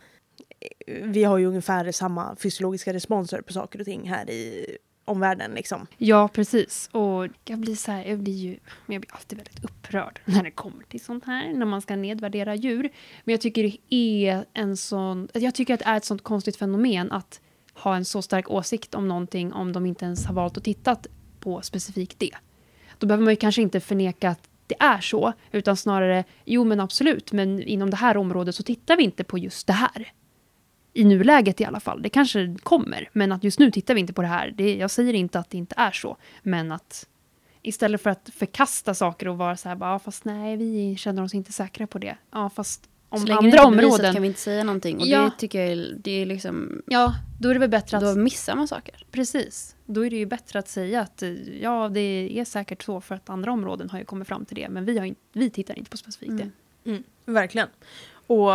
vi 1.03 1.23
har 1.23 1.37
ju 1.37 1.45
ungefär 1.45 1.91
samma 1.91 2.35
fysiologiska 2.35 2.93
responser 2.93 3.41
på 3.41 3.53
saker 3.53 3.79
och 3.79 3.85
ting 3.85 4.09
här 4.09 4.29
i 4.29 4.77
omvärlden 5.05 5.51
liksom. 5.51 5.87
Ja, 5.97 6.27
precis. 6.27 6.89
Och 6.91 7.27
jag 7.45 7.59
blir 7.59 7.75
så 7.75 7.91
här, 7.91 8.05
jag 8.05 8.19
blir 8.19 8.33
ju, 8.33 8.57
men 8.85 8.93
jag 8.93 9.01
blir 9.01 9.15
alltid 9.15 9.37
väldigt 9.37 9.63
upprörd 9.63 10.19
när 10.25 10.43
det 10.43 10.51
kommer 10.51 10.83
till 10.83 11.03
sånt 11.03 11.25
här, 11.25 11.53
när 11.53 11.65
man 11.65 11.81
ska 11.81 11.95
nedvärdera 11.95 12.55
djur. 12.55 12.81
Men 13.23 13.33
jag 13.33 13.41
tycker 13.41 13.63
det 13.63 13.95
är 13.95 14.45
en 14.53 14.77
sån, 14.77 15.27
jag 15.33 15.55
tycker 15.55 15.73
att 15.73 15.79
det 15.79 15.85
är 15.85 15.97
ett 15.97 16.05
sånt 16.05 16.23
konstigt 16.23 16.57
fenomen 16.57 17.11
att 17.11 17.41
ha 17.73 17.95
en 17.95 18.05
så 18.05 18.21
stark 18.21 18.49
åsikt 18.49 18.95
om 18.95 19.07
någonting 19.07 19.53
om 19.53 19.73
de 19.73 19.85
inte 19.85 20.05
ens 20.05 20.25
har 20.25 20.33
valt 20.33 20.57
att 20.57 20.63
titta 20.63 20.97
på 21.39 21.61
specifikt 21.61 22.19
det. 22.19 22.35
Då 22.99 23.07
behöver 23.07 23.23
man 23.23 23.33
ju 23.33 23.37
kanske 23.37 23.61
inte 23.61 23.79
förneka 23.79 24.29
att 24.29 24.49
det 24.67 24.75
är 24.79 25.01
så, 25.01 25.33
utan 25.51 25.77
snarare, 25.77 26.23
jo 26.45 26.63
men 26.63 26.79
absolut, 26.79 27.31
men 27.31 27.63
inom 27.63 27.89
det 27.89 27.97
här 27.97 28.17
området 28.17 28.55
så 28.55 28.63
tittar 28.63 28.97
vi 28.97 29.03
inte 29.03 29.23
på 29.23 29.37
just 29.37 29.67
det 29.67 29.73
här. 29.73 30.11
I 30.93 31.05
nuläget 31.05 31.61
i 31.61 31.65
alla 31.65 31.79
fall. 31.79 32.01
Det 32.01 32.09
kanske 32.09 32.55
kommer, 32.63 33.09
men 33.13 33.31
att 33.31 33.43
just 33.43 33.59
nu 33.59 33.71
tittar 33.71 33.93
vi 33.93 33.99
inte 33.99 34.13
på 34.13 34.21
det 34.21 34.27
här. 34.27 34.53
Det, 34.57 34.75
jag 34.75 34.91
säger 34.91 35.13
inte 35.13 35.39
att 35.39 35.49
det 35.49 35.57
inte 35.57 35.75
är 35.77 35.91
så, 35.91 36.17
men 36.43 36.71
att 36.71 37.07
istället 37.61 38.01
för 38.01 38.09
att 38.09 38.29
förkasta 38.33 38.93
saker 38.93 39.27
och 39.27 39.37
vara 39.37 39.57
så 39.57 39.69
här, 39.69 39.75
bara, 39.75 39.91
ja, 39.91 39.99
fast 39.99 40.25
nej, 40.25 40.57
vi 40.57 40.95
känner 40.95 41.23
oss 41.23 41.33
inte 41.33 41.51
säkra 41.51 41.87
på 41.87 41.99
det. 41.99 42.17
Ja, 42.31 42.49
fast 42.49 42.89
om 43.09 43.27
Så 43.27 43.33
andra 43.33 43.63
områden, 43.65 44.13
kan 44.13 44.21
vi 44.21 44.27
inte 44.27 44.39
säga 44.39 44.63
någonting. 44.63 44.97
Och 44.97 45.07
Ja. 45.07 45.21
det 45.21 45.31
tycker 45.37 45.59
jag 45.59 45.71
är, 45.71 45.95
det 45.97 46.11
är 46.11 46.25
liksom... 46.25 46.81
ja, 46.85 47.15
då 47.39 47.49
är 47.49 47.53
det 47.53 47.59
väl 47.59 47.69
bättre 47.69 47.97
att 47.97 48.03
Då 48.03 48.15
missar 48.15 48.55
man 48.55 48.67
saker. 48.67 49.05
Precis. 49.11 49.75
Då 49.85 50.05
är 50.05 50.09
det 50.09 50.15
ju 50.15 50.25
bättre 50.25 50.59
att 50.59 50.67
säga 50.67 51.01
att 51.01 51.23
eh, 51.23 51.29
ja, 51.61 51.89
det 51.89 52.39
är 52.39 52.45
säkert 52.45 52.83
så 52.83 53.01
för 53.01 53.15
att 53.15 53.29
andra 53.29 53.51
områden 53.51 53.89
har 53.89 53.99
ju 53.99 54.05
kommit 54.05 54.27
fram 54.27 54.45
till 54.45 54.55
det, 54.55 54.69
men 54.69 54.85
vi, 54.85 54.97
har 54.97 55.05
inte, 55.05 55.21
vi 55.33 55.49
tittar 55.49 55.77
inte 55.77 55.91
på 55.91 55.97
specifikt 55.97 56.31
Mm. 56.31 56.51
det. 56.83 56.89
Mm, 56.89 57.03
verkligen. 57.25 57.67
Och 58.27 58.51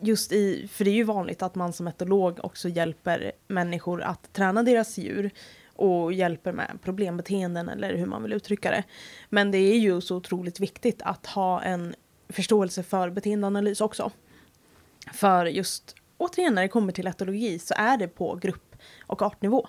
just 0.00 0.32
i, 0.32 0.68
för 0.72 0.84
det 0.84 0.90
är 0.90 0.94
ju 0.94 1.04
vanligt 1.04 1.42
att 1.42 1.54
man 1.54 1.72
som 1.72 1.86
etolog 1.88 2.38
också 2.44 2.68
hjälper 2.68 3.32
människor 3.48 4.02
att 4.02 4.32
träna 4.32 4.62
deras 4.62 4.98
djur 4.98 5.30
och 5.76 6.12
hjälper 6.12 6.52
med 6.52 6.78
problembeteenden 6.82 7.68
eller 7.68 7.94
hur 7.96 8.06
man 8.06 8.22
vill 8.22 8.32
uttrycka 8.32 8.70
det. 8.70 8.82
Men 9.28 9.50
det 9.50 9.58
är 9.58 9.78
ju 9.78 10.00
så 10.00 10.16
otroligt 10.16 10.60
viktigt 10.60 11.02
att 11.02 11.26
ha 11.26 11.62
en 11.62 11.94
förståelse 12.28 12.82
för 12.82 13.10
beteendeanalys 13.10 13.80
också. 13.80 14.10
För 15.12 15.46
just, 15.46 15.94
återigen 16.16 16.54
när 16.54 16.62
det 16.62 16.68
kommer 16.68 16.92
till 16.92 17.06
etologi 17.06 17.58
så 17.58 17.74
är 17.76 17.96
det 17.96 18.08
på 18.08 18.34
grupp 18.34 18.76
och 19.06 19.22
artnivå. 19.22 19.68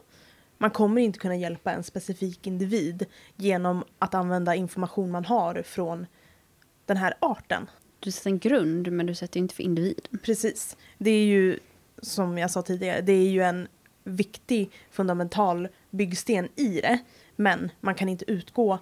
Man 0.57 0.71
kommer 0.71 1.01
inte 1.01 1.19
kunna 1.19 1.35
hjälpa 1.35 1.71
en 1.71 1.83
specifik 1.83 2.47
individ 2.47 3.05
genom 3.35 3.83
att 3.99 4.13
använda 4.13 4.55
information 4.55 5.11
man 5.11 5.25
har 5.25 5.61
från 5.61 6.05
den 6.85 6.97
här 6.97 7.13
arten. 7.19 7.69
Du 7.99 8.11
sätter 8.11 8.29
en 8.29 8.39
grund, 8.39 8.91
men 8.91 9.05
du 9.05 9.15
sätter 9.15 9.39
inte 9.39 9.55
för 9.55 9.63
individen. 9.63 10.19
Precis. 10.23 10.77
Det 10.97 11.11
är 11.11 11.25
ju, 11.25 11.59
som 12.01 12.37
jag 12.37 12.51
sa 12.51 12.61
tidigare, 12.61 13.01
det 13.01 13.13
är 13.13 13.29
ju 13.29 13.41
en 13.41 13.67
viktig 14.03 14.71
fundamental 14.91 15.67
byggsten 15.89 16.47
i 16.55 16.81
det. 16.81 16.97
Men 17.35 17.71
man 17.79 17.95
kan 17.95 18.09
inte 18.09 18.31
utgå 18.31 18.79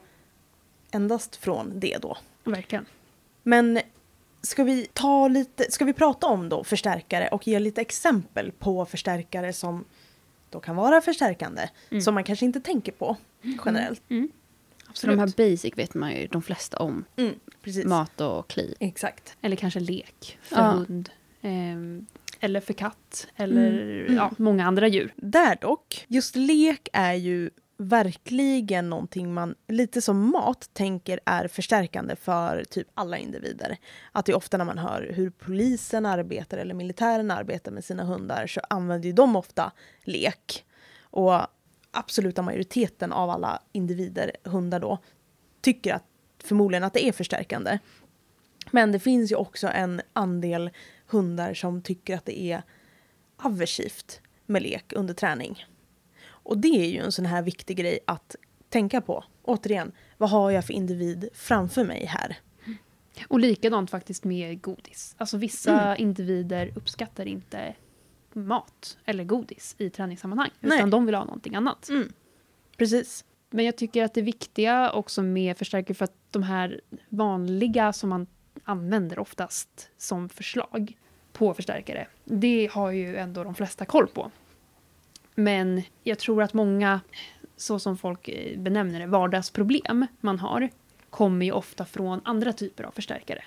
endast 0.91 1.35
från 1.35 1.79
det 1.79 1.97
då. 2.01 2.17
Verkligen. 2.43 2.85
Men 3.47 3.79
ska 4.41 4.63
vi 4.63 4.87
ta 4.93 5.27
lite, 5.27 5.71
ska 5.71 5.85
vi 5.85 5.93
prata 5.93 6.27
om 6.27 6.49
då 6.49 6.63
förstärkare 6.63 7.27
och 7.27 7.47
ge 7.47 7.59
lite 7.59 7.81
exempel 7.81 8.51
på 8.51 8.85
förstärkare 8.85 9.53
som 9.53 9.85
då 10.49 10.59
kan 10.59 10.75
vara 10.75 11.01
förstärkande. 11.01 11.69
Mm. 11.89 12.01
Som 12.01 12.13
man 12.13 12.23
kanske 12.23 12.45
inte 12.45 12.59
tänker 12.59 12.91
på 12.91 13.17
generellt. 13.65 14.01
Mm. 14.09 14.29
Så 14.83 14.89
Absolut. 14.89 15.17
de 15.17 15.19
här 15.19 15.49
basic 15.51 15.77
vet 15.77 15.93
man 15.93 16.11
ju 16.11 16.27
de 16.27 16.41
flesta 16.41 16.77
om. 16.77 17.05
Mm. 17.15 17.35
Mat 17.85 18.21
och 18.21 18.47
kli. 18.49 18.75
Exakt. 18.79 19.37
Eller 19.41 19.55
kanske 19.55 19.79
lek 19.79 20.37
för 20.41 20.55
Ja. 20.55 20.71
hund. 20.71 21.09
ehm, 21.41 22.05
eller 22.39 22.59
för 22.59 22.73
katt. 22.73 23.27
Eller 23.35 23.71
Mm. 24.01 24.15
Ja, 24.15 24.31
många 24.37 24.65
andra 24.67 24.87
djur. 24.87 25.13
Där 25.15 25.57
dock, 25.61 26.05
just 26.07 26.35
lek 26.35 26.89
är 26.93 27.13
ju 27.13 27.49
verkligen 27.77 28.89
någonting 28.89 29.33
man 29.33 29.55
lite 29.67 30.01
som 30.01 30.31
mat 30.31 30.69
tänker 30.73 31.19
är 31.25 31.47
förstärkande 31.47 32.15
för 32.15 32.63
typ 32.63 32.87
alla 32.93 33.17
individer. 33.17 33.77
Att 34.11 34.25
det 34.25 34.31
är 34.31 34.37
ofta 34.37 34.57
när 34.57 34.65
man 34.65 34.77
hör 34.77 35.11
hur 35.15 35.29
polisen 35.29 36.05
arbetar 36.05 36.57
eller 36.57 36.73
militären 36.73 37.31
arbetar 37.31 37.71
med 37.71 37.85
sina 37.85 38.03
hundar 38.03 38.47
så 38.47 38.61
använder 38.69 39.07
ju 39.07 39.13
de 39.13 39.35
ofta 39.35 39.71
lek. 40.03 40.65
Och 41.01 41.41
absoluta 41.91 42.41
majoriteten 42.41 43.13
av 43.13 43.29
alla 43.29 43.61
individer, 43.71 44.31
hundar 44.43 44.79
då, 44.79 44.99
tycker 45.61 45.93
att 45.93 46.05
förmodligen 46.43 46.83
att 46.83 46.93
det 46.93 47.05
är 47.05 47.11
förstärkande. 47.11 47.79
Men 48.71 48.91
det 48.91 48.99
finns 48.99 49.31
ju 49.31 49.35
också 49.35 49.67
en 49.67 50.01
andel 50.13 50.69
hundar 51.07 51.53
som 51.53 51.81
tycker 51.81 52.15
att 52.15 52.25
det 52.25 52.41
är 52.41 52.61
aversivt 53.37 54.21
med 54.45 54.61
lek 54.61 54.93
under 54.93 55.13
träning. 55.13 55.65
Och 56.45 56.57
det 56.57 56.67
är 56.67 56.89
ju 56.89 56.99
en 56.99 57.11
sån 57.11 57.25
här 57.25 57.41
viktig 57.41 57.77
grej 57.77 57.99
att 58.07 58.35
tänka 58.69 59.01
på. 59.01 59.23
Återigen, 59.43 59.91
vad 60.17 60.29
har 60.29 60.51
jag 60.51 60.65
för 60.65 60.73
individ 60.73 61.29
framför 61.33 61.83
mig 61.85 62.05
här? 62.05 62.37
Och 63.27 63.39
likadant 63.39 63.89
faktiskt 63.91 64.23
med 64.23 64.61
godis. 64.61 65.15
Alltså 65.17 65.37
vissa 65.37 65.81
Mm. 65.81 66.01
individer 66.01 66.71
uppskattar 66.75 67.25
inte 67.25 67.75
mat 68.33 68.97
eller 69.05 69.23
godis 69.23 69.75
i 69.77 69.89
träningssammanhang. 69.89 70.49
Nej. 70.59 70.77
Utan 70.77 70.89
de 70.89 71.05
vill 71.05 71.15
ha 71.15 71.25
någonting 71.25 71.55
annat. 71.55 71.89
Mm. 71.89 72.13
Precis. 72.77 73.25
Men 73.49 73.65
jag 73.65 73.75
tycker 73.75 74.03
att 74.03 74.13
det 74.13 74.21
viktiga 74.21 74.91
också 74.91 75.21
med 75.21 75.57
förstärkare 75.57 75.95
för 75.95 76.05
att 76.05 76.15
de 76.31 76.43
här 76.43 76.81
vanliga 77.09 77.93
som 77.93 78.09
man 78.09 78.27
använder 78.63 79.19
oftast 79.19 79.89
som 79.97 80.29
förslag 80.29 80.97
på 81.33 81.53
förstärkare, 81.53 82.07
det 82.23 82.69
har 82.71 82.91
ju 82.91 83.15
ändå 83.15 83.43
de 83.43 83.55
flesta 83.55 83.85
koll 83.85 84.07
på. 84.07 84.31
Men 85.35 85.81
jag 86.03 86.19
tror 86.19 86.43
att 86.43 86.53
många, 86.53 87.01
så 87.55 87.79
som 87.79 87.97
folk 87.97 88.27
eh, 88.27 88.59
benämner 88.59 88.99
det, 88.99 89.07
vardagsproblem 89.07 90.07
man 90.21 90.39
har, 90.39 90.69
kommer 91.09 91.45
ju 91.45 91.51
ofta 91.51 91.85
från 91.85 92.21
andra 92.23 92.53
typer 92.53 92.83
av 92.83 92.91
förstärkare. 92.91 93.43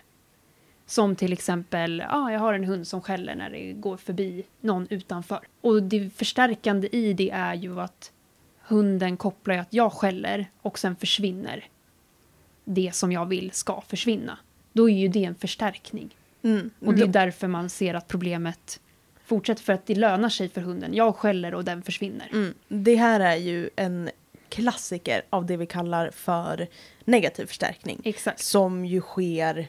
Som 0.87 1.17
till 1.17 1.33
exempel, 1.33 2.05
ja, 2.11 2.33
jag 2.33 2.41
har 2.41 2.55
en 2.55 2.65
hund 2.65 2.87
som 2.87 3.03
skäller 3.03 3.35
när 3.35 3.51
det 3.51 3.73
går 3.73 3.97
förbi 3.97 4.45
någon 4.61 4.87
utanför. 4.91 5.41
Och 5.61 5.83
det 5.83 6.11
förstärkande 6.11 6.89
i 6.93 7.13
det 7.13 7.31
är 7.31 7.55
ju 7.55 7.81
att 7.81 8.13
hunden 8.61 9.17
kopplar 9.17 9.55
ju 9.55 9.61
att 9.61 9.73
jag 9.73 9.93
skäller 9.93 10.51
och 10.63 10.79
sen 10.79 10.97
försvinner 10.97 11.65
det 12.65 12.95
som 12.95 13.13
jag 13.13 13.27
vill 13.27 13.51
ska 13.53 13.81
försvinna. 13.81 14.39
Då 14.73 14.91
är 14.91 14.97
ju 14.97 15.09
det 15.09 15.25
en 15.25 15.35
förstärkning. 15.35 16.17
Mm. 16.43 16.71
Och 16.81 16.95
det 16.95 17.03
är 17.03 17.07
därför 17.07 17.47
man 17.47 17.71
ser 17.71 17.95
att 17.95 18.09
problemet 18.09 18.81
fortsätter 19.29 19.63
för 19.63 19.73
att 19.73 19.87
det 19.87 19.95
lönar 19.95 20.29
sig 20.29 20.49
för 20.49 20.61
hunden. 20.61 20.95
Jag 20.95 21.17
skäller 21.17 21.55
och 21.55 21.65
den 21.65 21.83
försvinner. 21.83 22.29
Mm. 22.33 22.55
Det 22.69 22.95
här 22.97 23.21
är 23.21 23.37
ju 23.37 23.71
en 23.77 24.11
klassiker 24.49 25.23
av 25.31 25.47
det 25.47 25.57
vi 25.57 25.67
kallar 25.67 26.11
för 26.11 26.67
negativ 27.05 27.47
förstärkning. 27.47 28.01
Exakt. 28.05 28.41
Som 28.41 28.85
ju 28.85 29.01
sker 29.01 29.69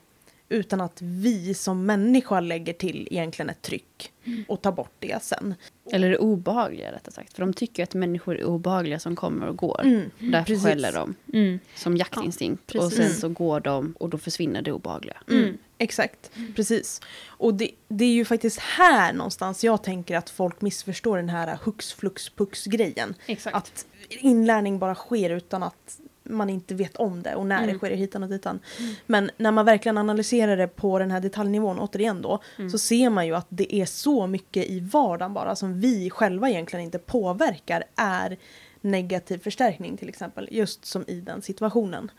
utan 0.50 0.82
att 0.82 1.02
vi 1.02 1.54
som 1.54 1.86
människa 1.86 2.40
lägger 2.40 2.74
till 2.74 3.08
egentligen 3.12 3.50
ett 3.50 3.62
tryck 3.62 4.12
och 4.48 4.62
tar 4.62 4.72
bort 4.72 4.92
det 5.00 5.24
sen. 5.24 5.56
Eller 5.92 6.10
det 6.10 6.18
obehagliga 6.18 6.92
rättare 6.92 7.14
sagt. 7.14 7.34
För 7.34 7.42
de 7.42 7.54
tycker 7.54 7.84
att 7.84 7.94
människor 7.94 8.38
är 8.40 8.44
obehagliga 8.44 9.00
som 9.00 9.16
kommer 9.16 9.48
och 9.48 9.58
går. 9.58 9.82
Mm. 9.84 10.10
Därför 10.20 10.46
precis. 10.46 10.64
skäller 10.66 10.94
de 10.94 11.16
Mm. 11.34 11.60
som 11.76 11.98
jaktinstinkt. 11.98 12.72
Ja, 12.74 12.86
och 12.86 12.92
sen 12.92 13.10
så 13.10 13.30
går 13.30 13.60
de 13.60 13.96
och 14.00 14.10
då 14.10 14.18
försvinner 14.18 14.62
det 14.62 14.72
obehagliga. 14.72 15.18
Mm. 15.32 15.58
Exakt, 15.82 16.32
precis. 16.56 17.02
Och 17.28 17.54
det, 17.54 17.72
det 17.88 18.06
är 18.06 18.14
ju 18.14 18.26
faktiskt 18.26 18.60
här 18.60 19.14
någonstans 19.14 19.64
jag 19.64 19.84
tänker 19.84 20.18
att 20.18 20.30
folk 20.30 20.62
missförstår 20.62 21.18
den 21.18 21.30
här 21.30 21.60
hux 21.64 21.94
flux 21.94 22.30
pux 22.30 22.66
grejen. 22.66 23.16
Exakt. 23.26 23.56
Att 23.56 23.86
inlärning 24.10 24.80
bara 24.80 24.96
sker 24.96 25.30
utan 25.30 25.64
att 25.64 26.00
man 26.24 26.50
inte 26.50 26.76
vet 26.76 26.96
om 26.96 27.24
det 27.24 27.36
och 27.36 27.46
när 27.46 27.58
Mm. 27.58 27.70
det 27.74 27.78
sker 27.78 27.92
hitan 27.92 28.24
och 28.24 28.30
ditan. 28.30 28.60
Men 29.06 29.32
när 29.38 29.52
man 29.52 29.66
verkligen 29.66 29.98
analyserar 29.98 30.58
det 30.58 30.68
på 30.68 31.00
den 31.00 31.12
här 31.12 31.20
detaljnivån, 31.20 31.80
återigen 31.80 32.22
då, 32.22 32.42
Mm. 32.58 32.70
så 32.70 32.78
ser 32.78 33.10
man 33.10 33.28
ju 33.28 33.36
att 33.36 33.48
det 33.50 33.76
är 33.76 33.86
så 33.86 34.28
mycket 34.28 34.66
i 34.68 34.80
vardagen 34.80 35.34
bara 35.34 35.56
som 35.56 35.80
vi 35.80 36.10
själva 36.10 36.50
egentligen 36.50 36.86
inte 36.86 37.00
påverkar 37.00 37.84
är 37.96 38.38
negativ 38.82 39.38
förstärkning 39.38 39.98
till 39.98 40.10
exempel, 40.10 40.48
just 40.52 40.86
som 40.86 41.04
i 41.08 41.22
den 41.22 41.42
situationen. 41.42 42.12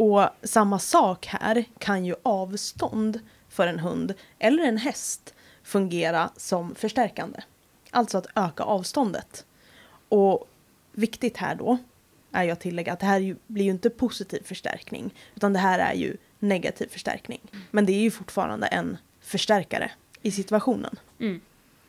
Och 0.00 0.28
samma 0.42 0.78
sak 0.78 1.26
här 1.26 1.64
kan 1.78 2.04
ju 2.04 2.14
avstånd 2.22 3.20
för 3.48 3.66
en 3.66 3.78
hund 3.78 4.14
eller 4.38 4.62
en 4.62 4.76
häst 4.76 5.34
fungera 5.62 6.30
som 6.36 6.74
förstärkande. 6.74 7.40
Alltså 7.90 8.18
att 8.18 8.26
öka 8.34 8.62
avståndet. 8.62 9.44
Och 10.08 10.48
viktigt 10.92 11.36
här 11.36 11.54
då 11.54 11.78
är 12.32 12.52
att 12.52 12.60
tillägga 12.60 12.92
att 12.92 13.00
det 13.00 13.06
här 13.06 13.36
blir 13.46 13.64
ju 13.64 13.70
inte 13.70 13.90
positiv 13.90 14.42
förstärkning 14.44 15.14
utan 15.34 15.52
det 15.52 15.58
här 15.58 15.78
är 15.78 15.94
ju 15.94 16.16
negativ 16.38 16.88
förstärkning. 16.88 17.40
Men 17.70 17.86
det 17.86 17.92
är 17.92 18.00
ju 18.00 18.10
fortfarande 18.10 18.66
en 18.66 18.96
förstärkare 19.20 19.90
i 20.22 20.30
situationen. 20.30 20.98
Mm. 21.18 21.40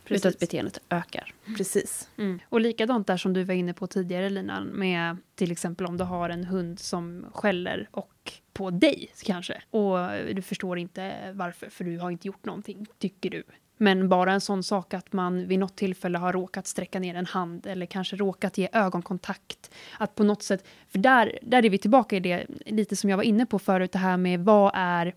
Plus 0.03 0.25
att 0.25 0.39
beteendet 0.39 0.79
ökar. 0.89 1.33
Precis. 1.57 2.09
Mm. 2.17 2.39
Och 2.49 2.61
likadant 2.61 3.07
där 3.07 3.17
som 3.17 3.33
du 3.33 3.43
var 3.43 3.53
inne 3.53 3.73
på 3.73 3.87
tidigare 3.87 4.29
Lina, 4.29 4.61
med 4.61 5.17
till 5.35 5.51
exempel 5.51 5.85
om 5.85 5.97
du 5.97 6.03
har 6.03 6.29
en 6.29 6.43
hund 6.43 6.79
som 6.79 7.25
skäller 7.33 7.89
och 7.91 8.33
på 8.53 8.69
dig 8.69 9.11
kanske. 9.23 9.61
Och 9.69 9.97
du 10.35 10.41
förstår 10.41 10.77
inte 10.77 11.31
varför, 11.33 11.69
för 11.69 11.83
du 11.83 11.99
har 11.99 12.11
inte 12.11 12.27
gjort 12.27 12.45
någonting, 12.45 12.85
tycker 12.99 13.29
du. 13.29 13.43
Men 13.77 14.09
bara 14.09 14.33
en 14.33 14.41
sån 14.41 14.63
sak 14.63 14.93
att 14.93 15.13
man 15.13 15.47
vid 15.47 15.59
något 15.59 15.75
tillfälle 15.75 16.17
har 16.17 16.33
råkat 16.33 16.67
sträcka 16.67 16.99
ner 16.99 17.15
en 17.15 17.25
hand 17.25 17.65
eller 17.65 17.85
kanske 17.85 18.15
råkat 18.15 18.57
ge 18.57 18.69
ögonkontakt. 18.73 19.71
Att 19.97 20.15
på 20.15 20.23
något 20.23 20.43
sätt, 20.43 20.67
för 20.87 20.99
där, 20.99 21.39
där 21.41 21.65
är 21.65 21.69
vi 21.69 21.77
tillbaka 21.77 22.15
i 22.15 22.19
det 22.19 22.45
lite 22.65 22.95
som 22.95 23.09
jag 23.09 23.17
var 23.17 23.23
inne 23.23 23.45
på 23.45 23.59
förut, 23.59 23.91
det 23.91 23.99
här 23.99 24.17
med 24.17 24.39
vad 24.39 24.71
är 24.73 25.15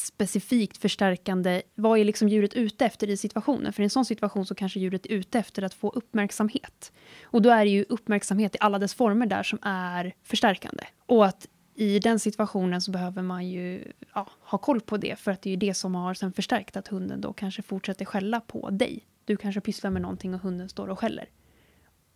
specifikt 0.00 0.78
förstärkande, 0.78 1.62
vad 1.74 1.98
är 1.98 2.04
liksom 2.04 2.28
djuret 2.28 2.54
ute 2.54 2.86
efter 2.86 3.10
i 3.10 3.16
situationen? 3.16 3.72
För 3.72 3.82
i 3.82 3.84
en 3.84 3.90
sån 3.90 4.04
situation 4.04 4.46
så 4.46 4.54
kanske 4.54 4.80
djuret 4.80 5.06
är 5.06 5.10
ute 5.10 5.38
efter 5.38 5.62
att 5.62 5.74
få 5.74 5.90
uppmärksamhet. 5.90 6.92
Och 7.22 7.42
då 7.42 7.50
är 7.50 7.64
det 7.64 7.70
ju 7.70 7.84
uppmärksamhet 7.88 8.54
i 8.54 8.58
alla 8.60 8.78
dess 8.78 8.94
former 8.94 9.26
där 9.26 9.42
som 9.42 9.58
är 9.62 10.14
förstärkande. 10.22 10.84
Och 11.06 11.26
att 11.26 11.48
i 11.74 11.98
den 11.98 12.18
situationen 12.18 12.80
så 12.80 12.90
behöver 12.90 13.22
man 13.22 13.48
ju 13.48 13.92
ja, 14.14 14.26
ha 14.40 14.58
koll 14.58 14.80
på 14.80 14.96
det, 14.96 15.18
för 15.18 15.30
att 15.30 15.42
det 15.42 15.48
är 15.48 15.50
ju 15.50 15.56
det 15.56 15.74
som 15.74 15.94
har 15.94 16.14
sen 16.14 16.32
förstärkt 16.32 16.76
att 16.76 16.88
hunden 16.88 17.20
då 17.20 17.32
kanske 17.32 17.62
fortsätter 17.62 18.04
skälla 18.04 18.40
på 18.40 18.70
dig. 18.70 19.06
Du 19.24 19.36
kanske 19.36 19.60
pysslar 19.60 19.90
med 19.90 20.02
någonting 20.02 20.34
och 20.34 20.40
hunden 20.40 20.68
står 20.68 20.88
och 20.88 20.98
skäller. 20.98 21.28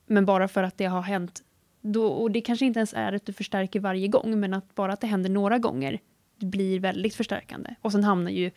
Men 0.07 0.27
bara 0.27 0.49
för 0.49 0.63
att 0.63 0.79
det 0.79 0.85
har 0.85 1.03
hänt, 1.03 1.43
då, 1.81 2.07
och 2.07 2.31
det 2.31 2.41
kanske 2.41 2.67
inte 2.67 2.79
ens 2.79 2.95
är 2.95 3.13
att 3.13 3.27
du 3.27 3.33
förstärker 3.33 3.81
varje 3.81 4.09
gång, 4.09 4.41
men 4.41 4.55
att 4.55 4.75
bara 4.75 4.93
att 4.93 5.01
det 5.01 5.07
händer 5.07 5.31
några 5.31 5.59
gånger 5.59 6.01
blir 6.39 6.81
väldigt 6.81 7.15
förstärkande. 7.15 7.75
Och 7.81 7.93
sen 7.93 8.05
hamnar 8.05 8.31
ju 8.31 8.51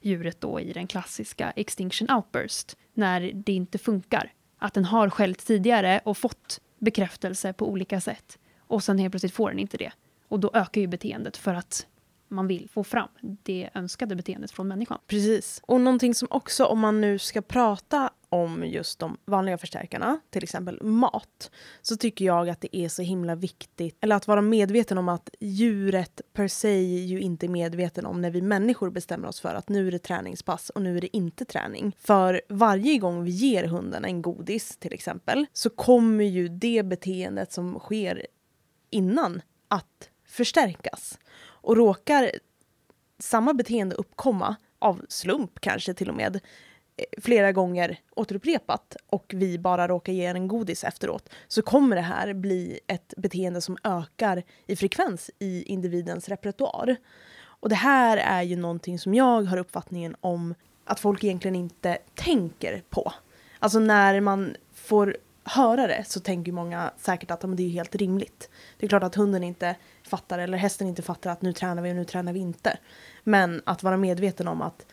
djuret 0.00 0.40
då 0.40 0.60
i 0.60 0.72
den 0.72 0.86
klassiska 0.86 1.50
extinction 1.50 2.10
outburst, 2.10 2.76
när 2.94 3.32
det 3.34 3.52
inte 3.52 3.78
funkar. 3.78 4.32
Att 4.58 4.74
den 4.74 4.84
har 4.84 5.10
skällt 5.10 5.46
tidigare 5.46 6.00
och 6.04 6.18
fått 6.18 6.60
bekräftelse 6.78 7.52
på 7.52 7.68
olika 7.68 8.00
sätt. 8.00 8.38
Och 8.58 8.84
sen 8.84 8.98
helt 8.98 9.12
plötsligt 9.12 9.34
får 9.34 9.50
den 9.50 9.58
inte 9.58 9.76
det. 9.76 9.92
Och 10.28 10.40
då 10.40 10.50
ökar 10.54 10.80
ju 10.80 10.86
beteendet 10.86 11.36
för 11.36 11.54
att 11.54 11.86
man 12.28 12.46
vill 12.46 12.68
få 12.68 12.84
fram 12.84 13.08
det 13.20 13.70
önskade 13.74 14.16
beteendet 14.16 14.50
från 14.50 14.68
människan. 14.68 14.98
Precis. 15.06 15.60
Och 15.64 15.80
någonting 15.80 16.14
som 16.14 16.28
också, 16.30 16.64
om 16.64 16.80
man 16.80 17.00
nu 17.00 17.18
ska 17.18 17.42
prata 17.42 18.10
om 18.34 18.64
just 18.66 18.98
de 18.98 19.16
vanliga 19.24 19.58
förstärkarna, 19.58 20.20
till 20.30 20.42
exempel 20.42 20.82
mat, 20.82 21.50
så 21.82 21.96
tycker 21.96 22.24
jag 22.24 22.48
att 22.48 22.60
det 22.60 22.76
är 22.76 22.88
så 22.88 23.02
himla 23.02 23.34
viktigt, 23.34 23.96
eller 24.00 24.16
att 24.16 24.26
vara 24.26 24.40
medveten 24.40 24.98
om 24.98 25.08
att 25.08 25.30
djuret 25.40 26.20
per 26.32 26.48
se 26.48 26.80
ju 26.82 27.20
inte 27.20 27.46
är 27.46 27.48
medveten 27.48 28.06
om 28.06 28.20
när 28.20 28.30
vi 28.30 28.42
människor 28.42 28.90
bestämmer 28.90 29.28
oss 29.28 29.40
för 29.40 29.54
att 29.54 29.68
nu 29.68 29.88
är 29.88 29.92
det 29.92 29.98
träningspass 29.98 30.70
och 30.70 30.82
nu 30.82 30.96
är 30.96 31.00
det 31.00 31.16
inte 31.16 31.44
träning. 31.44 31.96
För 31.98 32.42
varje 32.48 32.98
gång 32.98 33.24
vi 33.24 33.30
ger 33.30 33.64
hunden 33.64 34.04
en 34.04 34.22
godis 34.22 34.76
till 34.76 34.92
exempel 34.92 35.46
så 35.52 35.70
kommer 35.70 36.24
ju 36.24 36.48
det 36.48 36.82
beteendet 36.82 37.52
som 37.52 37.78
sker 37.78 38.26
innan 38.90 39.42
att 39.68 40.10
förstärkas. 40.28 41.18
Och 41.44 41.76
råkar 41.76 42.30
samma 43.18 43.54
beteende 43.54 43.96
uppkomma, 43.96 44.56
av 44.78 45.06
slump 45.08 45.60
kanske 45.60 45.94
till 45.94 46.08
och 46.08 46.16
med, 46.16 46.40
flera 47.22 47.52
gånger 47.52 47.98
återupprepat 48.16 48.96
och 49.06 49.32
vi 49.36 49.58
bara 49.58 49.88
råkar 49.88 50.12
ge 50.12 50.24
en 50.26 50.48
godis 50.48 50.84
efteråt 50.84 51.28
så 51.48 51.62
kommer 51.62 51.96
det 51.96 52.02
här 52.02 52.34
bli 52.34 52.80
ett 52.86 53.14
beteende 53.16 53.60
som 53.60 53.76
ökar 53.84 54.42
i 54.66 54.76
frekvens 54.76 55.30
i 55.38 55.62
individens 55.62 56.28
repertoar. 56.28 56.96
Och 57.44 57.68
det 57.68 57.74
här 57.74 58.16
är 58.16 58.42
ju 58.42 58.56
någonting 58.56 58.98
som 58.98 59.14
jag 59.14 59.42
har 59.42 59.56
uppfattningen 59.56 60.16
om 60.20 60.54
att 60.84 61.00
folk 61.00 61.24
egentligen 61.24 61.54
inte 61.54 61.98
tänker 62.14 62.82
på. 62.90 63.12
Alltså 63.58 63.78
när 63.78 64.20
man 64.20 64.56
får 64.74 65.16
höra 65.44 65.86
det 65.86 66.04
så 66.06 66.20
tänker 66.20 66.52
många 66.52 66.90
säkert 66.96 67.30
att 67.30 67.42
men 67.42 67.56
det 67.56 67.62
är 67.62 67.68
helt 67.68 67.94
rimligt. 67.94 68.50
Det 68.78 68.86
är 68.86 68.88
klart 68.88 69.02
att 69.02 69.14
hunden 69.14 69.44
inte 69.44 69.76
fattar 70.02 70.38
eller 70.38 70.58
hästen 70.58 70.86
inte 70.86 71.02
fattar 71.02 71.30
att 71.30 71.42
nu 71.42 71.52
tränar 71.52 71.82
vi 71.82 71.90
och 71.90 71.96
nu 71.96 72.04
tränar 72.04 72.32
vi 72.32 72.40
inte. 72.40 72.78
Men 73.24 73.62
att 73.66 73.82
vara 73.82 73.96
medveten 73.96 74.48
om 74.48 74.62
att 74.62 74.86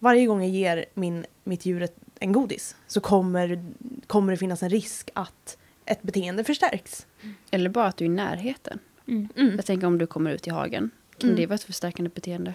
varje 0.00 0.26
gång 0.26 0.40
jag 0.42 0.50
ger 0.50 0.84
min, 0.94 1.26
mitt 1.44 1.66
djur 1.66 1.82
ett, 1.82 1.96
en 2.18 2.32
godis 2.32 2.76
så 2.86 3.00
kommer, 3.00 3.64
kommer 4.06 4.32
det 4.32 4.36
finnas 4.36 4.62
en 4.62 4.70
risk 4.70 5.10
att 5.14 5.58
ett 5.84 6.02
beteende 6.02 6.44
förstärks. 6.44 7.06
Eller 7.50 7.70
bara 7.70 7.86
att 7.86 7.96
du 7.96 8.04
är 8.04 8.08
i 8.08 8.12
närheten. 8.12 8.78
Mm. 9.06 9.28
Jag 9.56 9.66
tänker 9.66 9.86
om 9.86 9.98
du 9.98 10.06
kommer 10.06 10.30
ut 10.30 10.46
i 10.46 10.50
hagen. 10.50 10.90
Kan 11.18 11.30
Mm. 11.30 11.40
det 11.40 11.46
vara 11.46 11.54
ett 11.54 11.62
förstärkande 11.62 12.10
beteende? 12.14 12.54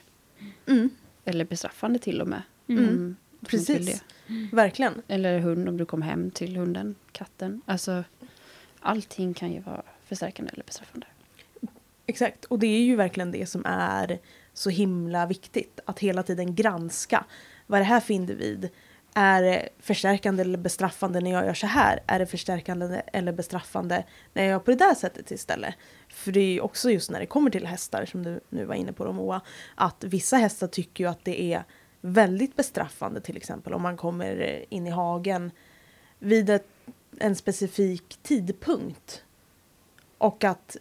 Mm, 0.68 0.90
Eller 1.26 1.46
bestraffande 1.46 2.00
till 2.00 2.22
och 2.22 2.28
med. 2.28 2.42
Mm. 2.68 2.88
Om 2.90 3.16
du 3.40 3.48
Precis. 3.48 4.04
verkligen. 4.52 5.02
Eller 5.08 5.40
hund 5.40 5.70
om 5.70 5.78
du 5.78 5.86
kommer 5.86 6.06
hem 6.06 6.32
till 6.32 6.56
hunden, 6.58 6.96
katten. 7.12 7.62
Alltså, 7.66 8.04
allting 8.80 9.34
kan 9.34 9.52
ju 9.52 9.60
vara 9.60 9.84
förstärkande 10.06 10.52
eller 10.54 10.64
bestraffande. 10.64 11.08
Exakt, 12.06 12.46
och 12.46 12.60
det 12.60 12.68
är 12.68 12.82
ju 12.82 12.96
verkligen 12.96 13.32
det 13.32 13.46
som 13.46 13.62
är 13.66 14.20
så 14.58 14.70
himla 14.70 15.26
viktigt. 15.26 15.80
Att 15.86 16.00
hela 16.00 16.24
tiden 16.24 16.56
granska. 16.56 17.26
Vad 17.68 17.78
är 17.78 17.84
det 17.84 17.90
här 17.90 18.00
för 18.00 18.14
individ? 18.14 18.70
Är 19.14 19.42
det 19.42 19.70
förstärkande 19.80 20.42
eller 20.42 20.58
bestraffande 20.58 21.20
när 21.20 21.32
jag 21.32 21.46
gör 21.46 21.54
så 21.54 21.68
här? 21.68 22.04
Är 22.08 22.20
det 22.20 22.26
förstärkande 22.26 23.02
eller 23.14 23.32
bestraffande 23.32 24.04
när 24.34 24.44
jag 24.44 24.52
gör 24.52 24.60
på 24.60 24.72
det 24.72 24.78
där 24.78 24.94
sättet 24.94 25.32
istället? 25.32 25.76
För 26.10 26.32
det 26.32 26.40
är 26.40 26.52
ju 26.52 26.60
också 26.60 26.92
just 26.92 27.12
när 27.12 27.20
det 27.20 27.26
kommer 27.26 27.50
till 27.50 27.66
hästar, 27.66 28.06
som 28.06 28.24
du 28.24 28.40
nu 28.50 28.66
var 28.66 28.76
inne 28.76 28.94
på 28.94 29.06
då, 29.06 29.12
Moa, 29.12 29.42
att 29.76 30.04
vissa 30.04 30.38
hästar 30.38 30.68
tycker 30.68 31.04
ju 31.04 31.10
att 31.10 31.26
det 31.26 31.54
är 31.54 31.64
väldigt 32.02 32.56
bestraffande 32.56 33.22
till 33.22 33.38
exempel 33.38 33.74
om 33.74 33.82
man 33.82 33.98
kommer 33.98 34.66
in 34.70 34.88
i 34.88 34.90
hagen 34.90 35.52
vid 36.20 36.50
ett, 36.50 36.68
en 37.20 37.36
specifik 37.36 38.18
tidpunkt. 38.24 39.24
Och 40.18 40.44
att 40.44 40.78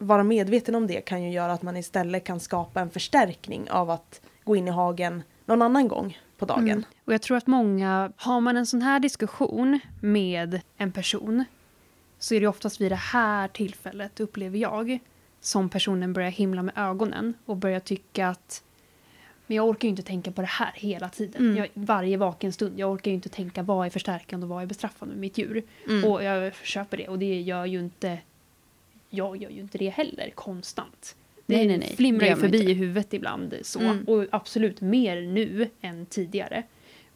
vara 0.00 0.22
medveten 0.22 0.74
om 0.74 0.86
det 0.86 1.00
kan 1.00 1.22
ju 1.22 1.30
göra 1.30 1.52
att 1.52 1.62
man 1.62 1.76
istället 1.76 2.24
kan 2.24 2.40
skapa 2.40 2.80
en 2.80 2.90
förstärkning 2.90 3.70
av 3.70 3.90
att 3.90 4.20
gå 4.44 4.56
in 4.56 4.68
i 4.68 4.70
hagen 4.70 5.22
någon 5.46 5.62
annan 5.62 5.88
gång 5.88 6.18
på 6.38 6.46
dagen. 6.46 6.68
Mm. 6.68 6.84
Och 7.04 7.14
jag 7.14 7.22
tror 7.22 7.36
att 7.36 7.46
många, 7.46 8.12
har 8.16 8.40
man 8.40 8.56
en 8.56 8.66
sån 8.66 8.82
här 8.82 9.00
diskussion 9.00 9.80
med 10.00 10.60
en 10.76 10.92
person 10.92 11.44
så 12.18 12.34
är 12.34 12.40
det 12.40 12.46
oftast 12.46 12.80
vid 12.80 12.92
det 12.92 12.96
här 12.96 13.48
tillfället, 13.48 14.20
upplever 14.20 14.58
jag, 14.58 14.98
som 15.40 15.68
personen 15.68 16.12
börjar 16.12 16.30
himla 16.30 16.62
med 16.62 16.74
ögonen 16.76 17.34
och 17.46 17.56
börjar 17.56 17.80
tycka 17.80 18.28
att 18.28 18.62
men 19.46 19.56
jag 19.56 19.68
orkar 19.68 19.88
ju 19.88 19.90
inte 19.90 20.02
tänka 20.02 20.32
på 20.32 20.40
det 20.40 20.48
här 20.48 20.72
hela 20.74 21.08
tiden. 21.08 21.42
Mm. 21.42 21.56
Jag, 21.56 21.68
varje 21.74 22.16
vaken 22.16 22.52
stund. 22.52 22.78
Jag 22.78 22.92
orkar 22.92 23.10
ju 23.10 23.14
inte 23.14 23.28
tänka 23.28 23.62
vad 23.62 23.86
är 23.86 23.90
förstärkande 23.90 24.44
och 24.44 24.50
vad 24.50 24.62
är 24.62 24.66
bestraffande 24.66 25.14
med 25.14 25.20
mitt 25.20 25.38
djur. 25.38 25.62
Mm. 25.88 26.10
Och 26.10 26.24
jag 26.24 26.54
köper 26.54 26.96
det. 26.96 27.08
Och 27.08 27.18
det 27.18 27.40
gör 27.40 27.66
ju 27.66 27.78
inte... 27.78 28.18
Jag 29.10 29.36
gör 29.36 29.50
ju 29.50 29.60
inte 29.60 29.78
det 29.78 29.88
heller 29.88 30.30
konstant. 30.34 31.16
Det 31.46 31.56
Nej, 31.56 31.66
nej, 31.66 31.78
nej. 31.78 31.94
flimrar 31.96 32.26
ju 32.26 32.36
förbi 32.36 32.58
inte. 32.58 32.70
i 32.70 32.74
huvudet 32.74 33.14
ibland. 33.14 33.54
Så. 33.62 33.80
Mm. 33.80 34.04
Och 34.04 34.26
absolut 34.30 34.80
mer 34.80 35.20
nu 35.22 35.68
än 35.80 36.06
tidigare. 36.06 36.62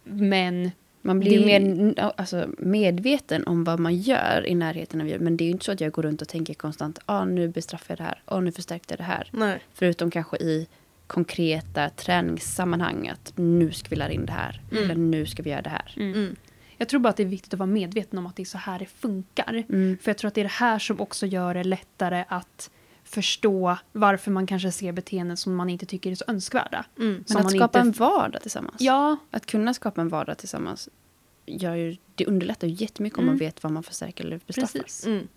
Men 0.04 0.70
Man 1.06 1.20
blir 1.20 1.38
Det- 1.38 1.60
mer 1.60 1.94
alltså, 2.16 2.48
medveten 2.58 3.46
om 3.46 3.64
vad 3.64 3.80
man 3.80 3.96
gör 3.96 4.46
i 4.46 4.54
närheten 4.54 5.00
av 5.00 5.08
djur. 5.08 5.18
Men 5.18 5.36
det 5.36 5.44
är 5.44 5.46
ju 5.46 5.52
inte 5.52 5.64
så 5.64 5.72
att 5.72 5.80
jag 5.80 5.92
går 5.92 6.02
runt 6.02 6.22
och 6.22 6.28
tänker 6.28 6.54
konstant, 6.54 6.98
ah, 7.06 7.24
nu 7.24 7.48
bestraffar 7.48 7.92
jag 7.92 7.98
det 7.98 8.02
här, 8.04 8.22
ah, 8.24 8.40
nu 8.40 8.52
förstärkte 8.52 8.92
jag 8.92 8.98
det 8.98 9.04
här. 9.04 9.28
Nej. 9.32 9.58
Förutom 9.74 10.10
kanske 10.10 10.36
i 10.36 10.66
konkreta 11.06 11.90
träningssammanhang, 11.90 13.08
att 13.08 13.32
nu 13.36 13.70
ska 13.72 13.88
vi 13.90 13.96
lära 13.96 14.12
in 14.12 14.26
det 14.26 14.32
här, 14.32 14.60
Mm. 14.70 14.84
eller 14.84 14.94
nu 14.94 15.26
ska 15.26 15.42
vi 15.42 15.50
göra 15.50 15.62
det 15.62 15.70
här. 15.70 15.94
Mm. 15.96 16.36
Jag 16.78 16.88
tror 16.88 17.00
bara 17.00 17.08
att 17.08 17.16
det 17.16 17.22
är 17.22 17.26
viktigt 17.26 17.52
att 17.54 17.58
vara 17.58 17.66
medveten 17.66 18.18
om 18.18 18.26
att 18.26 18.36
det 18.36 18.42
är 18.42 18.44
så 18.44 18.58
här 18.58 18.78
det 18.78 18.86
funkar. 18.86 19.64
Mm. 19.68 19.98
För 20.02 20.10
jag 20.10 20.18
tror 20.18 20.28
att 20.28 20.34
det 20.34 20.40
är 20.40 20.44
det 20.44 20.48
här 20.50 20.78
som 20.78 21.00
också 21.00 21.26
gör 21.26 21.54
det 21.54 21.64
lättare 21.64 22.24
att 22.28 22.70
förstå 23.04 23.76
varför 23.92 24.30
man 24.30 24.46
kanske 24.46 24.72
ser 24.72 24.92
beteenden 24.92 25.36
som 25.36 25.54
man 25.54 25.70
inte 25.70 25.86
tycker 25.86 26.10
är 26.10 26.14
så 26.14 26.24
önskvärda. 26.28 26.84
Mm. 26.98 27.24
Men 27.28 27.36
att 27.46 27.50
skapa 27.50 27.64
inte- 27.64 27.78
en 27.78 27.92
vardag 27.92 28.42
tillsammans. 28.42 28.76
Ja, 28.80 29.16
Att 29.30 29.46
kunna 29.46 29.74
skapa 29.74 30.00
en 30.00 30.08
vardag 30.08 30.38
tillsammans 30.38 30.88
gör 31.46 31.74
ju, 31.74 31.96
det 32.14 32.26
underlättar 32.26 32.68
ju 32.68 32.74
jättemycket 32.74 33.18
om 33.18 33.24
man 33.26 33.34
Mm. 33.34 33.46
vet 33.46 33.62
vad 33.62 33.72
man 33.72 33.82
förstärker 33.82 34.24
eller 34.24 34.40
bestraffar. 34.46 34.78
precis. 34.78 35.06
Mm. 35.06 35.28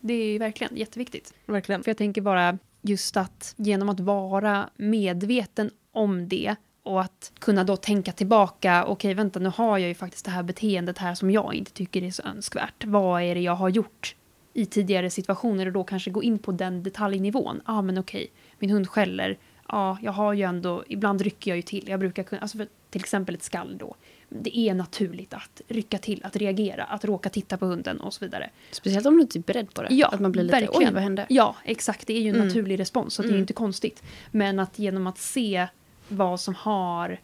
Det 0.00 0.14
är 0.14 0.32
ju 0.32 0.38
verkligen 0.38 0.76
jätteviktigt. 0.76 1.34
Verkligen. 1.46 1.82
För 1.82 1.90
jag 1.90 1.96
tänker 1.98 2.20
bara 2.22 2.58
just 2.82 3.16
att 3.16 3.54
genom 3.56 3.88
att 3.88 4.00
vara 4.00 4.70
medveten 4.76 5.70
om 5.92 6.28
det 6.28 6.56
och 6.82 7.00
att 7.00 7.32
kunna 7.38 7.64
då 7.64 7.76
tänka 7.76 8.12
tillbaka, 8.12 8.84
okej 8.84 9.14
vänta 9.14 9.38
nu 9.40 9.48
har 9.48 9.78
jag 9.78 9.88
ju 9.88 9.94
faktiskt 9.94 10.24
det 10.24 10.30
här 10.30 10.42
beteendet 10.42 10.98
här 10.98 11.14
som 11.14 11.30
jag 11.30 11.54
inte 11.54 11.72
tycker 11.72 12.02
är 12.02 12.10
så 12.10 12.22
önskvärt. 12.22 12.84
Vad 12.84 13.22
är 13.22 13.34
det 13.34 13.40
jag 13.40 13.54
har 13.54 13.68
gjort 13.68 14.16
i 14.54 14.66
tidigare 14.66 15.10
situationer 15.10 15.66
och 15.66 15.72
då 15.72 15.84
kanske 15.84 16.10
gå 16.10 16.22
in 16.22 16.38
på 16.38 16.52
den 16.52 16.82
detaljnivån. 16.82 17.60
Ja 17.66 17.72
ah, 17.72 17.82
men 17.82 17.98
okej, 17.98 18.32
min 18.58 18.70
hund 18.70 18.88
skäller. 18.88 19.38
Ja, 19.68 19.98
jag 20.02 20.12
har 20.12 20.32
ju 20.32 20.42
ändå, 20.42 20.84
ibland 20.88 21.20
rycker 21.20 21.50
jag 21.50 21.56
ju 21.56 21.62
till. 21.62 21.88
Jag 21.88 22.00
brukar 22.00 22.22
kunna, 22.22 22.40
alltså 22.42 22.58
för 22.58 22.66
till 22.90 23.00
exempel 23.00 23.34
ett 23.34 23.42
skall 23.42 23.76
då. 23.78 23.94
Det 24.28 24.58
är 24.58 24.74
naturligt 24.74 25.34
att 25.34 25.60
rycka 25.68 25.98
till, 25.98 26.20
att 26.24 26.36
reagera, 26.36 26.84
att 26.84 27.04
råka 27.04 27.28
titta 27.28 27.56
på 27.56 27.66
hunden 27.66 28.00
och 28.00 28.14
så 28.14 28.24
vidare. 28.24 28.50
Speciellt 28.70 29.06
om 29.06 29.14
du 29.16 29.20
inte 29.22 29.38
är 29.38 29.40
beredd 29.40 29.74
på 29.74 29.82
det. 29.82 29.94
Ja, 29.94 30.08
att 30.08 30.20
man 30.20 30.32
blir 30.32 30.42
lite, 30.42 30.60
verkligen. 30.60 30.88
oj 30.88 30.94
vad 30.94 31.02
hände? 31.02 31.26
Ja, 31.28 31.56
exakt. 31.64 32.06
Det 32.06 32.12
är 32.16 32.20
ju 32.20 32.28
en 32.28 32.34
Mm. 32.34 32.46
naturlig 32.48 32.78
respons, 32.80 33.14
så 33.14 33.22
det 33.22 33.26
är 33.26 33.30
ju 33.30 33.34
Mm. 33.34 33.40
inte 33.42 33.52
konstigt. 33.52 34.02
Men 34.30 34.58
att 34.58 34.78
genom 34.78 35.06
att 35.06 35.18
se 35.18 35.66
vad 36.08 36.40
som 36.40 36.54
har... 36.54 37.18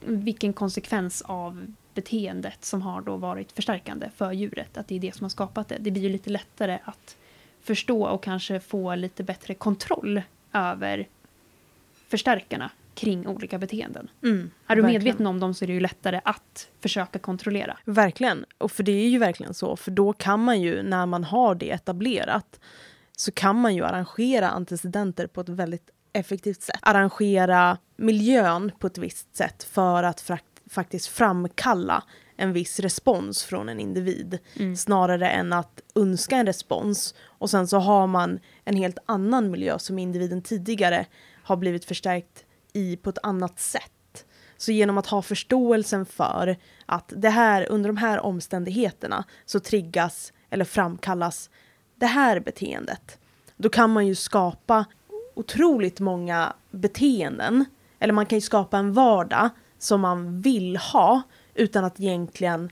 Vilken 0.00 0.52
konsekvens 0.52 1.22
av 1.22 1.66
beteendet 1.94 2.64
som 2.64 2.82
har 2.82 3.00
då 3.00 3.16
varit 3.16 3.52
förstärkande 3.52 4.10
för 4.16 4.32
djuret, 4.32 4.76
att 4.76 4.88
det 4.88 4.94
är 4.94 5.00
det 5.00 5.14
som 5.14 5.24
har 5.24 5.28
skapat 5.28 5.68
det. 5.68 5.76
Det 5.80 5.90
blir 5.90 6.02
ju 6.02 6.08
lite 6.08 6.30
lättare 6.30 6.78
att 6.84 7.16
förstå 7.60 8.04
och 8.06 8.22
kanske 8.22 8.60
få 8.60 8.94
lite 8.94 9.22
bättre 9.22 9.54
kontroll 9.54 10.22
över 10.52 11.08
förstärkarna 12.08 12.70
kring 12.94 13.26
olika 13.26 13.58
beteenden. 13.58 14.10
Mm. 14.22 14.50
Är 14.66 14.76
du 14.76 14.82
Verkligen. 14.82 15.04
medveten 15.04 15.26
om 15.26 15.40
dem 15.40 15.54
så 15.54 15.64
är 15.64 15.66
det 15.66 15.72
ju 15.72 15.80
lättare 15.80 16.20
att 16.24 16.68
försöka 16.80 17.18
kontrollera. 17.18 17.78
Verkligen. 17.84 18.44
Och 18.58 18.72
för 18.72 18.82
det 18.82 18.92
är 18.92 19.08
ju 19.08 19.18
verkligen 19.18 19.54
så. 19.54 19.76
För 19.76 19.90
då 19.90 20.12
kan 20.12 20.40
man 20.40 20.60
ju, 20.60 20.82
när 20.82 21.06
man 21.06 21.24
har 21.24 21.54
det 21.54 21.70
etablerat, 21.70 22.60
så 23.16 23.32
kan 23.32 23.60
man 23.60 23.74
ju 23.74 23.84
arrangera 23.84 24.48
antecedenter 24.48 25.26
på 25.26 25.40
ett 25.40 25.48
väldigt 25.48 25.90
effektivt 26.14 26.62
sätt. 26.62 26.78
Arrangera 26.82 27.78
miljön 27.96 28.72
på 28.78 28.86
ett 28.86 28.98
visst 28.98 29.36
sätt 29.36 29.62
för 29.62 30.02
att 30.02 30.30
faktiskt 30.70 31.06
framkalla 31.06 32.04
en 32.36 32.52
viss 32.52 32.80
respons 32.80 33.44
från 33.44 33.68
en 33.68 33.80
individ. 33.80 34.38
Mm. 34.56 34.76
Snarare 34.76 35.30
än 35.30 35.52
att 35.52 35.80
önska 35.94 36.36
en 36.36 36.46
respons 36.46 37.14
och 37.22 37.50
sen 37.50 37.68
så 37.68 37.78
har 37.78 38.06
man 38.06 38.40
en 38.64 38.76
helt 38.76 38.98
annan 39.06 39.50
miljö 39.50 39.78
som 39.78 39.98
individen 39.98 40.42
tidigare 40.42 41.06
har 41.42 41.56
blivit 41.56 41.84
förstärkt 41.84 42.44
i 42.72 42.96
på 42.96 43.10
ett 43.10 43.18
annat 43.22 43.60
sätt. 43.60 44.26
Så 44.56 44.72
genom 44.72 44.98
att 44.98 45.06
ha 45.06 45.22
förståelsen 45.22 46.06
för 46.06 46.56
att 46.86 47.12
det 47.16 47.30
här 47.30 47.66
under 47.70 47.88
de 47.88 47.96
här 47.96 48.20
omständigheterna 48.20 49.24
så 49.44 49.60
triggas 49.60 50.32
eller 50.50 50.64
framkallas 50.64 51.50
det 51.96 52.06
här 52.06 52.40
beteendet. 52.40 53.18
Då 53.56 53.68
kan 53.68 53.90
man 53.90 54.06
ju 54.06 54.14
skapa 54.14 54.84
otroligt 55.34 56.00
många 56.00 56.52
beteenden. 56.70 57.64
Eller 57.98 58.12
man 58.12 58.26
kan 58.26 58.36
ju 58.36 58.40
skapa 58.42 58.78
en 58.78 58.92
vardag 58.92 59.48
som 59.78 60.00
man 60.00 60.40
vill 60.40 60.76
ha 60.76 61.22
utan 61.54 61.84
att 61.84 62.00
egentligen 62.00 62.70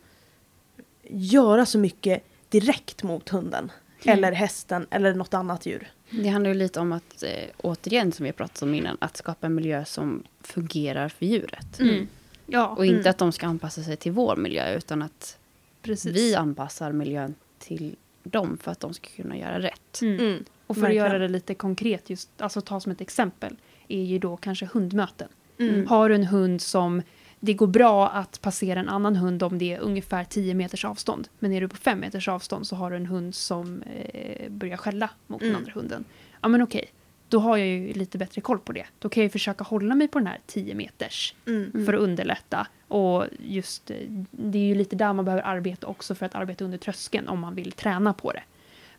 göra 1.09 1.67
så 1.67 1.79
mycket 1.79 2.25
direkt 2.49 3.03
mot 3.03 3.29
hunden. 3.29 3.73
Eller 4.05 4.33
hästen 4.33 4.87
eller 4.91 5.15
något 5.15 5.35
annat 5.35 5.67
djur. 5.67 5.91
Det 6.11 6.29
handlar 6.29 6.51
ju 6.51 6.55
lite 6.57 6.81
om 6.81 6.93
att, 6.93 7.23
eh, 7.23 7.49
återigen 7.63 8.13
som 8.13 8.25
vi 8.25 8.29
har 8.29 8.35
pratat 8.35 8.63
om 8.63 8.75
innan, 8.75 8.97
att 9.01 9.17
skapa 9.17 9.47
en 9.47 9.55
miljö 9.55 9.85
som 9.85 10.23
fungerar 10.41 11.09
för 11.09 11.27
djuret. 11.27 11.81
Mm. 11.81 12.09
Ja, 12.47 12.67
Och 12.69 12.87
inte 12.87 12.99
Mm. 13.01 13.11
att 13.11 13.19
de 13.19 13.33
ska 13.33 13.47
anpassa 13.47 13.83
sig 13.83 13.97
till 13.97 14.13
vår 14.13 14.37
miljö, 14.37 14.75
utan 14.77 15.03
att 15.03 15.39
precis. 15.83 16.13
vi 16.17 16.35
anpassar 16.35 16.93
miljön 16.93 17.35
till 17.59 17.97
dem 18.23 18.59
för 18.63 18.71
att 18.71 18.81
de 18.81 18.95
ska 18.95 19.09
kunna 19.17 19.37
göra 19.37 19.61
rätt. 19.61 20.03
Mm. 20.03 20.45
Mm. 20.73 20.77
Och 20.77 20.77
för 20.77 20.83
Verkligen. 20.83 21.05
att 21.07 21.11
göra 21.13 21.19
det 21.19 21.29
lite 21.29 21.55
konkret, 21.55 22.11
just, 22.11 22.29
alltså 22.43 22.61
ta 22.61 22.81
som 22.81 22.93
ett 22.93 23.01
exempel, 23.01 23.57
är 23.89 24.03
ju 24.03 24.19
då 24.19 24.37
kanske 24.37 24.67
hundmöten. 24.73 25.29
Mm. 25.59 25.87
Har 25.87 26.09
du 26.09 26.15
en 26.15 26.25
hund 26.25 26.61
som 26.61 27.03
det 27.41 27.55
går 27.55 27.67
bra 27.67 28.09
att 28.09 28.41
passera 28.43 28.81
en 28.81 28.89
annan 28.89 29.17
hund 29.17 29.43
om 29.43 29.59
det 29.59 29.73
är 29.75 29.79
ungefär 29.81 30.25
10 30.25 30.55
meters 30.55 30.85
avstånd. 30.85 31.29
Men 31.39 31.53
är 31.53 31.61
du 31.61 31.69
på 31.69 31.77
5 31.77 31.99
meters 31.99 32.29
avstånd 32.29 32.67
så 32.67 32.77
har 32.77 32.91
du 32.91 32.97
en 32.97 33.07
hund 33.07 33.35
som 33.35 33.83
eh, 33.83 34.51
börjar 34.51 34.77
skälla 34.77 35.11
mot 35.27 35.41
den 35.41 35.49
Mm. 35.49 35.61
andra 35.61 35.73
hunden. 35.73 36.05
Ja 36.43 36.49
men 36.49 36.63
okej, 36.63 36.93
då 37.29 37.39
har 37.39 37.57
jag 37.57 37.67
ju 37.69 37.93
lite 37.93 38.19
bättre 38.19 38.41
koll 38.41 38.59
på 38.59 38.73
det. 38.73 38.87
Då 38.99 39.09
kan 39.09 39.21
jag 39.21 39.25
ju 39.27 39.31
försöka 39.31 39.65
hålla 39.65 39.95
mig 39.95 40.09
på 40.09 40.19
den 40.19 40.27
här 40.27 40.39
10 40.47 40.75
meters 40.75 41.35
Mm. 41.47 41.85
för 41.87 41.93
att 41.95 42.01
underlätta. 42.01 42.67
Och 42.89 43.25
just 43.39 43.91
eh, 43.91 43.97
det 44.31 44.59
är 44.59 44.63
ju 44.67 44.75
lite 44.75 44.97
där 44.97 45.13
man 45.13 45.25
behöver 45.25 45.43
arbeta 45.47 45.87
också 45.87 46.15
för 46.15 46.27
att 46.27 46.35
arbeta 46.35 46.65
under 46.65 46.79
tröskeln 46.79 47.29
om 47.29 47.41
man 47.41 47.55
vill 47.55 47.73
träna 47.73 48.13
på 48.15 48.33
det. 48.33 48.43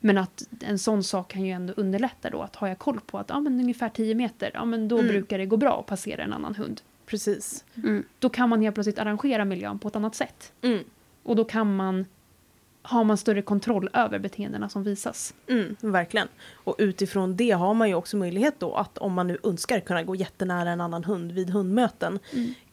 Men 0.05 0.17
att 0.17 0.43
en 0.61 0.79
sån 0.79 1.03
sak 1.03 1.27
kan 1.31 1.45
ju 1.45 1.51
ändå 1.51 1.73
underlätta 1.77 2.29
då 2.29 2.41
att 2.41 2.55
har 2.55 2.67
jag 2.67 2.79
koll 2.79 2.99
på 2.99 3.17
att 3.17 3.29
ja, 3.29 3.39
men 3.39 3.59
ungefär 3.59 3.89
10 3.89 4.15
meter, 4.15 4.51
ja 4.53 4.65
men 4.65 4.87
då 4.87 4.95
Mm. 4.97 5.07
brukar 5.07 5.37
det 5.37 5.45
gå 5.45 5.57
bra 5.57 5.79
att 5.79 5.85
passera 5.85 6.23
en 6.23 6.33
annan 6.33 6.55
hund. 6.55 6.81
Precis. 7.05 7.63
Mm. 7.75 8.03
Då 8.19 8.29
kan 8.29 8.49
man 8.49 8.61
helt 8.61 8.73
plötsligt 8.75 8.99
arrangera 8.99 9.45
miljön 9.45 9.79
på 9.79 9.87
ett 9.87 9.95
annat 9.95 10.15
sätt. 10.15 10.51
Mm. 10.61 10.83
Och 11.23 11.35
då 11.35 11.43
kan 11.43 11.75
man, 11.75 12.05
har 12.81 13.03
man 13.03 13.17
större 13.17 13.41
kontroll 13.41 13.89
över 13.93 14.19
beteendena 14.19 14.69
som 14.69 14.83
visas. 14.83 15.33
Mm, 15.47 15.75
verkligen. 15.81 16.27
Och 16.53 16.75
utifrån 16.77 17.35
det 17.35 17.51
har 17.51 17.73
man 17.73 17.89
ju 17.89 17.95
också 17.95 18.17
möjlighet 18.17 18.55
då 18.59 18.73
att 18.75 18.97
om 18.97 19.13
man 19.13 19.27
nu 19.27 19.37
önskar 19.43 19.79
kunna 19.79 20.03
gå 20.03 20.15
jättenära 20.15 20.69
en 20.71 20.81
annan 20.81 21.03
hund 21.03 21.31
vid 21.31 21.49
hundmöten 21.49 22.19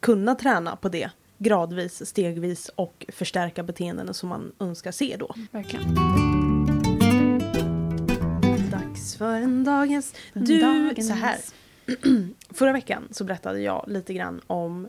kunna 0.01 0.35
träna 0.35 0.77
på 0.77 0.89
det 0.89 1.11
gradvis, 1.39 2.07
stegvis 2.07 2.71
och 2.75 3.07
förstärka 3.09 3.63
beteenden 3.63 4.15
som 4.15 4.29
man 4.29 4.53
önskar 4.59 4.93
se 4.93 5.17
då. 5.19 5.35
Verkligen. 5.51 6.30
Dags 9.11 9.19
för 9.19 9.35
en 9.35 9.65
dagens... 9.65 10.15
Du, 10.33 10.61
Dagens. 10.61 11.09
så 11.09 11.15
här. 11.15 11.39
Förra 12.51 12.73
veckan 12.73 13.09
så 13.11 13.25
berättade 13.25 13.61
jag 13.61 13.85
lite 13.89 14.15
grann 14.15 14.41
om 14.47 14.89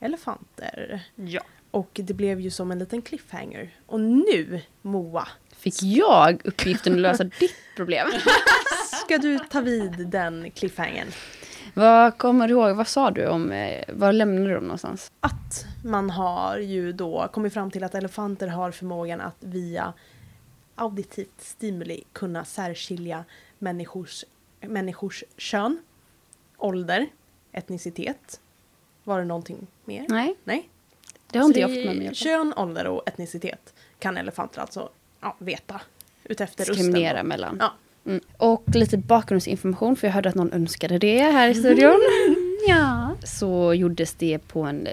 elefanter. 0.00 1.02
Ja. 1.14 1.40
Och 1.70 1.90
det 2.02 2.14
blev 2.14 2.40
ju 2.40 2.50
som 2.50 2.70
en 2.70 2.78
liten 2.78 3.02
cliffhanger. 3.02 3.70
Och 3.86 4.00
nu, 4.00 4.60
Moa, 4.82 5.28
Fick 5.56 5.82
jag 5.82 6.40
uppgiften 6.44 6.92
att 6.92 6.98
lösa 7.00 7.24
ditt 7.24 7.54
problem? 7.76 8.08
ska 9.04 9.18
du 9.18 9.38
ta 9.38 9.60
vid 9.60 10.08
den 10.08 10.50
cliffhangern. 10.50 11.08
vad 11.74 12.18
kommer 12.18 12.48
du 12.48 12.54
ihåg? 12.54 12.76
Vad 12.76 12.88
sa 12.88 13.10
du 13.10 13.26
om... 13.26 13.52
Eh, 13.52 13.84
var 13.88 14.12
lämnade 14.12 14.46
du 14.46 14.54
dem 14.54 14.64
någonstans? 14.64 15.12
Att 15.20 15.66
man 15.84 16.10
har 16.10 16.58
ju 16.58 16.92
då 16.92 17.28
kommit 17.32 17.54
fram 17.54 17.70
till 17.70 17.84
att 17.84 17.94
elefanter 17.94 18.48
har 18.48 18.70
förmågan 18.70 19.20
att 19.20 19.36
via 19.40 19.92
auditivt 20.74 21.40
stimuli 21.40 22.04
kunna 22.12 22.44
särskilja 22.44 23.24
människors, 23.62 24.24
människors 24.60 25.24
kön, 25.36 25.78
ålder, 26.56 27.06
etnicitet. 27.52 28.40
Var 29.04 29.18
det 29.18 29.24
någonting 29.24 29.66
mer? 29.84 30.06
Nej, 30.08 30.34
Nej. 30.44 30.68
det 31.30 31.38
har 31.38 31.46
inte 31.46 31.60
jag 31.60 31.70
fått 31.70 31.84
med 31.84 31.96
mig. 31.96 32.14
Kön, 32.14 32.54
ålder 32.56 32.86
och 32.86 33.08
etnicitet 33.08 33.74
kan 33.98 34.16
elefanter 34.16 34.60
alltså 34.60 34.88
ja, 35.20 35.36
veta. 35.38 35.80
Utefter. 36.24 36.64
Diskriminera 36.66 37.22
mellan. 37.22 37.56
Ja. 37.60 37.72
Mm. 38.06 38.20
Och 38.36 38.64
lite 38.74 38.98
bakgrundsinformation, 38.98 39.96
för 39.96 40.06
jag 40.06 40.14
hörde 40.14 40.28
att 40.28 40.34
någon 40.34 40.52
önskade 40.52 40.98
det 40.98 41.22
här 41.22 41.48
i 41.48 41.54
studion. 41.54 42.00
Ja. 42.68 43.16
Så 43.24 43.74
gjordes 43.74 44.14
det 44.14 44.38
på 44.38 44.62
en 44.62 44.86
eh, 44.86 44.92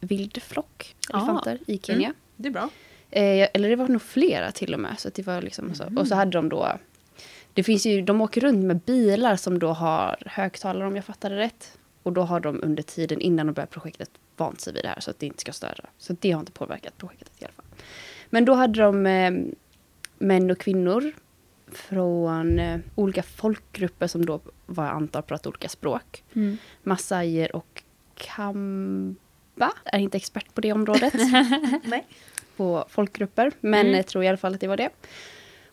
vild 0.00 0.42
flock 0.42 0.96
elefanter 1.10 1.58
i 1.66 1.78
Kenya. 1.78 2.14
Det 2.36 2.48
är 2.48 2.52
bra. 2.52 2.70
Eh, 3.10 3.48
eller 3.54 3.68
det 3.68 3.76
var 3.76 3.88
nog 3.88 4.02
flera 4.02 4.52
till 4.52 4.74
och 4.74 4.80
med. 4.80 4.94
Så 4.98 5.08
det 5.14 5.26
var 5.26 5.42
liksom 5.42 5.74
så. 5.74 5.84
Och 5.96 6.08
så 6.08 6.14
hade 6.14 6.30
de 6.30 6.48
då... 6.48 6.78
Det 7.56 7.62
finns 7.62 7.86
ju, 7.86 8.02
de 8.02 8.20
åker 8.20 8.40
runt 8.40 8.64
med 8.64 8.80
bilar 8.80 9.36
som 9.36 9.58
då 9.58 9.68
har 9.68 10.16
högtalare 10.26 10.86
om 10.86 10.96
jag 10.96 11.04
fattar 11.04 11.30
det 11.30 11.36
rätt. 11.36 11.78
Och 12.02 12.12
då 12.12 12.22
har 12.22 12.40
de 12.40 12.60
under 12.62 12.82
tiden 12.82 13.20
innan 13.20 13.46
de 13.46 13.52
börjar 13.52 13.66
projektet 13.66 14.10
vant 14.36 14.60
sig 14.60 14.72
vid 14.72 14.82
det 14.84 14.88
här 14.88 15.00
så 15.00 15.10
att 15.10 15.18
det 15.18 15.26
inte 15.26 15.40
ska 15.40 15.52
störa. 15.52 15.84
Så 15.98 16.16
det 16.20 16.30
har 16.32 16.40
inte 16.40 16.52
påverkat 16.52 16.98
projektet 16.98 17.32
i 17.38 17.44
alla 17.44 17.52
fall. 17.52 17.64
Men 18.30 18.44
då 18.44 18.54
hade 18.54 18.80
de 18.80 19.06
eh, 19.06 19.32
män 20.18 20.50
och 20.50 20.58
kvinnor 20.58 21.12
från 21.72 22.58
eh, 22.58 22.78
olika 22.94 23.22
folkgrupper 23.22 24.06
som 24.06 24.26
då 24.26 24.40
vad 24.66 24.86
jag 24.86 24.94
antar 24.94 25.22
pratar 25.22 25.50
olika 25.50 25.68
språk. 25.68 26.24
Mm. 26.34 26.58
Massajer 26.82 27.56
och 27.56 27.82
kamba. 28.14 29.72
Är 29.84 29.98
inte 29.98 30.16
expert 30.16 30.54
på 30.54 30.60
det 30.60 30.72
området 30.72 31.14
på 32.56 32.84
folkgrupper, 32.88 33.52
men 33.60 33.80
Mm. 33.86 33.96
jag 33.96 34.06
tror 34.06 34.24
i 34.24 34.28
alla 34.28 34.36
fall 34.36 34.54
att 34.54 34.60
det 34.60 34.68
var 34.68 34.76
det. 34.76 34.90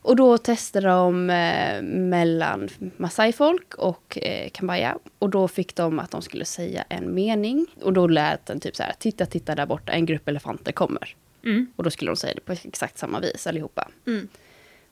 Och 0.04 0.16
då 0.16 0.38
testade 0.38 0.88
de 0.88 1.30
eh, 1.30 1.82
mellan 1.84 2.70
Masai-folk 2.98 3.76
och 3.76 4.18
eh, 4.22 4.50
Kambaya. 4.50 4.98
Och 5.20 5.30
då 5.30 5.48
fick 5.48 5.76
de 5.76 6.00
att 6.00 6.12
de 6.12 6.22
skulle 6.22 6.46
säga 6.46 6.84
en 6.90 7.14
mening. 7.14 7.66
Och 7.82 7.94
då 7.94 8.08
lät 8.08 8.46
den 8.46 8.60
typ 8.60 8.76
så 8.76 8.84
här, 8.84 8.94
titta, 9.00 9.26
titta 9.26 9.56
där 9.56 9.66
borta, 9.66 9.92
en 9.92 10.06
grupp 10.06 10.28
elefanter 10.28 10.72
kommer. 10.72 11.16
Mm. 11.46 11.68
Och 11.76 11.84
då 11.84 11.90
skulle 11.90 12.12
de 12.12 12.16
säga 12.16 12.34
det 12.34 12.42
på 12.42 12.52
exakt 12.52 12.98
samma 12.98 13.20
vis 13.20 13.48
allihopa. 13.48 13.88
Mm. 14.08 14.28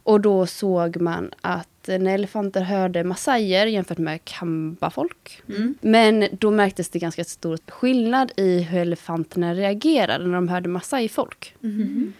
Och 0.03 0.22
då 0.22 0.45
såg 0.45 1.01
man 1.01 1.32
att 1.41 1.68
när 1.88 2.14
elefanter 2.14 2.62
hörde 2.62 3.03
massajer 3.03 3.66
jämfört 3.66 3.97
med 3.97 4.26
kambafolk. 4.26 5.41
Mm. 5.49 5.76
Men 5.82 6.28
då 6.32 6.51
märktes 6.51 6.89
det 6.89 6.99
ganska 6.99 7.24
stor 7.24 7.59
skillnad 7.68 8.32
i 8.38 8.62
hur 8.62 8.80
elefanterna 8.80 9.53
reagerade 9.53 10.26
när 10.26 10.36
de 10.36 10.49
hörde 10.49 10.70
massajfolk. 10.70 11.55
Mhm. 11.59 12.14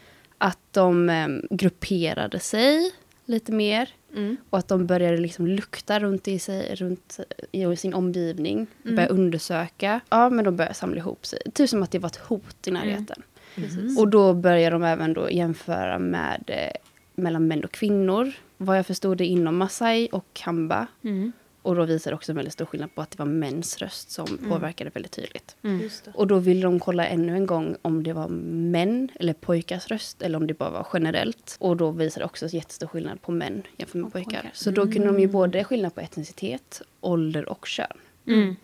Att 0.44 0.60
de 0.72 1.10
eh, 1.10 1.28
grupperade 1.50 2.40
sig 2.40 2.92
lite 3.26 3.52
mer 3.52 3.90
Mm. 4.16 4.38
och 4.50 4.60
att 4.60 4.68
de 4.68 4.86
började 4.86 5.18
liksom 5.18 5.48
lukta 5.48 6.00
runt 6.00 6.28
i, 6.28 6.40
sig, 6.40 6.76
runt 6.76 7.20
i 7.52 7.76
sin 7.76 7.94
omgivning. 7.94 8.68
Mm. 8.84 8.96
Började 8.96 9.14
undersöka. 9.14 10.00
Ja, 10.10 10.30
men 10.30 10.46
de 10.46 10.56
började 10.56 10.74
samla 10.76 10.98
ihop 10.98 11.26
sig. 11.26 11.40
Typ 11.54 11.70
som 11.70 11.84
att 11.84 11.92
det 11.92 12.00
var 12.00 12.08
ett 12.10 12.16
hot 12.16 12.68
i 12.68 12.72
närheten. 12.72 13.24
Precis. 13.56 14.00
Och 14.00 14.08
då 14.08 14.34
börjar 14.34 14.72
de 14.72 14.84
även 14.84 15.14
då 15.14 15.32
jämföra 15.32 16.00
med 16.00 16.44
eh, 16.48 16.72
mellan 17.16 17.48
män 17.48 17.64
och 17.64 17.72
kvinnor. 17.72 18.32
Vad 18.58 18.78
jag 18.78 18.86
förstod 18.86 19.18
det 19.18 19.26
inom 19.26 19.58
Masai 19.58 20.10
och 20.12 20.26
Kamba. 20.34 20.88
Mm. 21.04 21.32
Och 21.62 21.76
då 21.76 21.86
visade 21.86 22.12
det 22.12 22.16
också 22.16 22.32
en 22.32 22.36
väldigt 22.36 22.54
stor 22.54 22.66
skillnad 22.66 22.96
på 22.96 23.02
att 23.02 23.12
det 23.12 23.20
var 23.20 23.26
mäns 23.26 23.78
röst 23.78 24.12
som 24.12 24.38
påverkade 24.50 24.90
väldigt 24.94 25.12
tydligt. 25.12 25.56
Mm. 25.64 25.82
Just 25.82 26.06
det. 26.06 26.12
Och 26.14 26.28
då 26.28 26.40
ville 26.40 26.62
de 26.62 26.80
kolla 26.80 27.08
ännu 27.08 27.36
en 27.36 27.46
gång 27.46 27.76
om 27.82 28.04
det 28.04 28.14
var 28.14 28.28
män 28.28 29.10
eller 29.20 29.34
pojkars 29.34 29.88
röst 29.88 30.22
eller 30.22 30.38
om 30.38 30.48
det 30.48 30.54
bara 30.54 30.70
var 30.70 30.88
generellt. 30.94 31.56
Och 31.60 31.78
då 31.78 31.92
visade 31.92 32.22
det 32.22 32.26
också 32.26 32.48
jättestor 32.48 32.88
skillnad 32.88 33.22
på 33.22 33.32
män 33.32 33.64
jämfört 33.78 33.94
med 33.96 34.06
Och 34.06 34.14
pojkar. 34.14 34.32
pojkar. 34.32 34.52
Så 34.54 34.72
då 34.72 34.82
kunde 34.82 35.06
de 35.08 35.20
ju 35.20 35.28
både 35.28 35.64
skillnad 35.64 35.96
på 35.96 36.02
etnicitet, 36.02 36.82
ålder 37.02 37.50
och 37.50 37.68
kön. 37.68 37.98
Mm. 38.28 38.56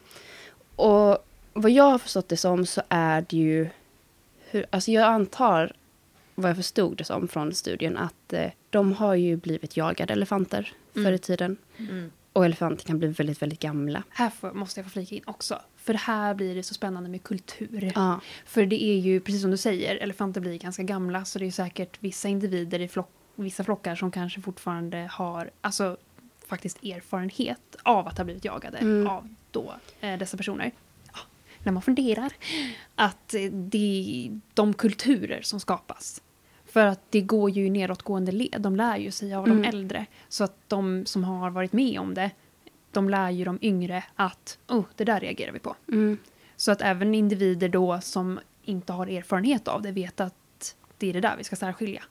Och 0.76 1.18
vad 1.54 1.72
jag 1.72 1.84
har 1.84 1.98
förstått 1.98 2.30
det 2.30 2.38
som 2.38 2.66
så 2.66 2.82
är 2.90 3.26
det 3.30 3.38
ju... 3.38 3.70
Hur, 4.50 4.66
alltså 4.70 4.92
jag 4.92 5.04
antar, 5.04 5.74
vad 6.36 6.50
jag 6.50 6.58
förstod 6.58 6.98
det 6.98 7.04
som 7.04 7.28
från 7.28 7.54
studien, 7.54 7.98
att 7.98 8.34
eh, 8.34 8.52
de 8.70 8.94
har 8.94 9.16
ju 9.16 9.36
blivit 9.36 9.78
jagade 9.78 10.14
elefanter 10.14 10.74
förr 10.94 11.12
i 11.12 11.18
tiden. 11.18 11.58
Mm. 11.78 12.12
Och 12.38 12.46
elefanter 12.46 12.86
kan 12.86 13.00
bli 13.00 13.08
väldigt, 13.08 13.42
väldigt 13.42 13.60
gamla. 13.60 14.04
Här 14.10 14.30
får, 14.30 14.52
måste 14.54 14.80
jag 14.80 14.86
få 14.86 14.90
flika 14.92 15.16
in 15.16 15.24
också. 15.26 15.62
För 15.76 15.94
här 15.94 16.34
blir 16.34 16.56
det 16.56 16.64
så 16.64 16.74
spännande 16.74 17.10
med 17.10 17.24
kultur. 17.24 17.92
Ja. 17.96 18.20
För 18.46 18.66
det 18.66 18.84
är 18.84 18.98
ju, 19.00 19.20
precis 19.20 19.42
som 19.42 19.52
du 19.52 19.58
säger, 19.58 19.96
elefanter 19.96 20.42
blir 20.42 20.58
ganska 20.58 20.84
gamla 20.84 21.26
så 21.26 21.40
det 21.40 21.46
är 21.46 21.52
säkert 21.52 21.98
vissa 22.00 22.28
individer 22.28 22.80
i 22.80 22.88
flock, 22.88 23.10
vissa 23.36 23.64
flockar 23.64 23.96
som 23.96 24.12
kanske 24.12 24.42
fortfarande 24.42 25.10
har 25.12 25.52
alltså, 25.62 25.98
faktiskt 26.48 26.84
erfarenhet 26.84 27.76
av 27.84 28.08
att 28.08 28.18
ha 28.18 28.26
blivit 28.26 28.46
jagade 28.46 28.78
Mm. 28.78 29.08
av 29.08 29.34
då, 29.52 29.74
eh, 30.02 30.18
dessa 30.18 30.38
personer. 30.38 30.72
Ja, 31.14 31.20
när 31.64 31.72
man 31.72 31.82
funderar 31.82 32.34
att 32.96 33.34
eh, 33.34 33.42
det 33.52 34.32
de 34.54 34.74
kulturer 34.74 35.42
som 35.42 35.60
skapas. 35.60 36.22
För 36.68 36.86
att 36.86 37.02
det 37.10 37.22
går 37.22 37.50
ju 37.50 37.66
i 37.66 37.70
nedåtgående 37.70 38.32
led. 38.32 38.58
De 38.62 38.76
lär 38.76 38.98
ju 38.98 39.12
sig 39.12 39.34
av 39.34 39.46
Mm. 39.46 39.62
de 39.62 39.68
äldre. 39.68 40.06
Så 40.30 40.44
att 40.44 40.56
de 40.68 41.06
som 41.06 41.24
har 41.24 41.50
varit 41.50 41.74
med 41.74 42.00
om 42.00 42.14
det, 42.14 42.32
de 42.92 43.10
lär 43.10 43.30
ju 43.30 43.46
de 43.46 43.60
yngre 43.62 44.04
att 44.16 44.58
oh, 44.68 44.84
det 44.96 45.04
där 45.04 45.20
reagerar 45.20 45.52
vi 45.52 45.60
på. 45.60 45.76
Mm. 45.88 46.18
Så 46.56 46.72
att 46.72 46.82
även 46.82 47.16
individer 47.16 47.70
då 47.70 48.00
som 48.02 48.40
inte 48.64 48.94
har 48.94 49.08
erfarenhet 49.08 49.68
av 49.68 49.82
det 49.82 49.92
vet 49.92 50.20
att 50.20 50.76
det 50.98 51.10
är 51.10 51.14
det 51.14 51.20
där 51.22 51.38
vi 51.38 51.44
ska 51.44 51.56
särskilja. 51.56 52.04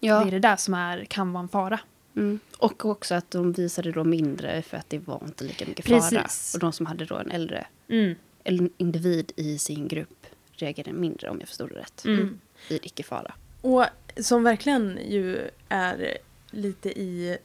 Ja. 0.00 0.20
Det 0.20 0.28
är 0.28 0.30
det 0.30 0.38
där 0.38 0.56
som 0.56 0.74
är, 0.74 1.04
kan 1.04 1.32
vara 1.32 1.42
en 1.42 1.48
fara. 1.48 1.80
Mm. 2.16 2.38
Och 2.58 2.84
också 2.84 3.14
att 3.14 3.30
de 3.30 3.52
visade 3.52 3.92
då 3.92 4.04
mindre 4.04 4.62
för 4.62 4.76
att 4.76 4.90
det 4.90 4.98
var 4.98 5.22
inte 5.26 5.44
lika 5.44 5.66
mycket 5.66 5.86
fara. 5.88 6.00
Precis. 6.00 6.54
Och 6.54 6.60
de 6.60 6.72
som 6.72 6.86
hade 6.86 7.04
då 7.04 7.16
en 7.16 7.30
äldre 7.30 7.66
Mm. 7.88 8.14
en 8.44 8.70
individ 8.76 9.32
i 9.36 9.58
sin 9.58 9.88
grupp 9.88 10.26
reagerade 10.52 10.92
mindre 10.92 11.30
om 11.30 11.36
jag 11.40 11.48
förstod 11.48 11.68
det 11.70 11.78
rätt. 11.80 12.04
Mm. 12.04 12.40
Vid 12.68 12.86
icke-fara. 12.86 13.34
Och 13.60 13.84
som 14.16 14.42
verkligen 14.42 14.98
ju 15.08 15.50
är 15.68 16.18
lite 16.50 16.88
i 17.00 17.38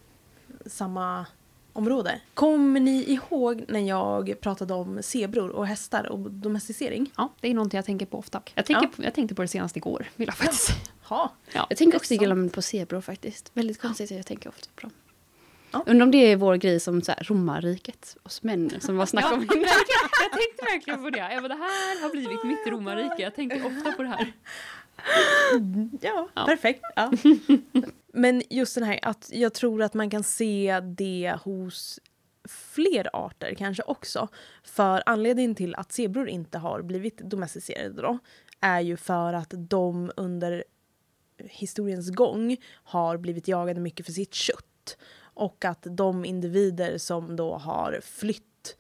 samma 0.66 1.26
område. 1.74 2.20
Kommer 2.34 2.80
ni 2.80 3.04
ihåg 3.12 3.64
när 3.68 3.80
jag 3.80 4.36
pratade 4.42 4.74
om 4.74 5.04
zebror 5.04 5.50
och 5.50 5.68
hästar 5.68 6.04
och 6.12 6.20
domesticering? 6.20 7.12
Ja, 7.18 7.34
det 7.42 7.48
är 7.48 7.54
någonting 7.54 7.78
jag 7.78 7.86
tänker 7.86 8.06
på 8.06 8.18
ofta. 8.18 8.42
Jag, 8.56 8.66
tänker 8.66 8.84
Ja. 8.84 8.90
på, 8.96 9.04
jag 9.04 9.14
tänkte 9.14 9.36
på 9.36 9.42
det 9.42 9.48
senast 9.48 9.78
igår, 9.78 10.06
vill 10.16 10.28
jag 10.28 10.36
faktiskt. 10.38 10.70
Ja. 11.10 11.34
Ja. 11.54 11.66
Jag 11.70 11.78
tänker 11.78 11.98
också 11.98 12.14
gilla 12.14 12.50
på 12.54 12.62
zebror 12.62 13.02
faktiskt. 13.02 13.52
Väldigt 13.54 13.82
konstigt 13.82 14.12
att 14.12 14.18
jag 14.18 14.26
tänker 14.26 14.50
ofta 14.50 14.68
på 14.76 14.82
dem. 14.82 14.92
Ja. 15.72 15.84
Undrar 15.88 16.06
om 16.06 16.12
det 16.12 16.18
är 16.18 16.36
vår 16.36 16.56
grej 16.56 16.80
som 16.80 17.02
så 17.02 17.12
här, 17.12 17.24
romarriket, 17.24 18.18
oss 18.24 18.44
män 18.44 18.72
som 18.80 18.98
var 18.98 19.06
snack 19.06 19.26
om 19.34 19.42
innan. 19.42 19.58
jag 20.22 20.32
tänkte 20.32 20.66
verkligen 20.74 21.04
på 21.04 21.10
det. 21.10 21.18
Jag 21.34 21.44
bara, 21.44 21.48
det 21.48 21.60
här 21.60 22.02
har 22.02 22.10
blivit 22.10 22.44
mitt 22.44 22.68
romarrike. 22.68 23.16
Jag 23.24 23.36
tänker 23.36 23.66
ofta 23.66 23.92
på 23.92 24.04
det 24.04 24.10
här. 24.10 24.34
Ja, 26.02 26.28
Ja. 26.36 26.46
perfekt. 26.46 26.82
Ja. 26.96 27.12
Men 28.14 28.44
just 28.50 28.76
den 28.76 28.84
här 28.84 29.00
att 29.02 29.30
jag 29.34 29.54
tror 29.54 29.82
att 29.82 29.94
man 29.94 30.10
kan 30.10 30.24
se 30.24 30.80
det 30.80 31.36
hos 31.44 32.00
fler 32.50 33.10
arter 33.14 33.54
kanske 33.58 33.84
också. 33.84 34.28
För 34.64 35.04
anledningen 35.06 35.56
till 35.56 35.76
att 35.76 35.92
zebror 35.92 36.30
inte 36.30 36.58
har 36.58 36.82
blivit 36.82 37.18
domesticerade 37.18 38.02
då 38.02 38.18
är 38.60 38.80
ju 38.82 38.98
för 38.98 39.34
att 39.34 39.54
de 39.58 40.12
under 40.18 40.64
historiens 41.40 42.10
gång 42.10 42.58
har 42.72 43.18
blivit 43.18 43.48
jagade 43.48 43.80
mycket 43.80 44.06
för 44.06 44.14
sitt 44.14 44.34
kött. 44.34 44.98
Och 45.36 45.66
att 45.66 45.88
de 45.90 46.26
individer 46.26 46.98
som 46.98 47.36
då 47.36 47.56
har 47.56 48.00
flytt 48.04 48.78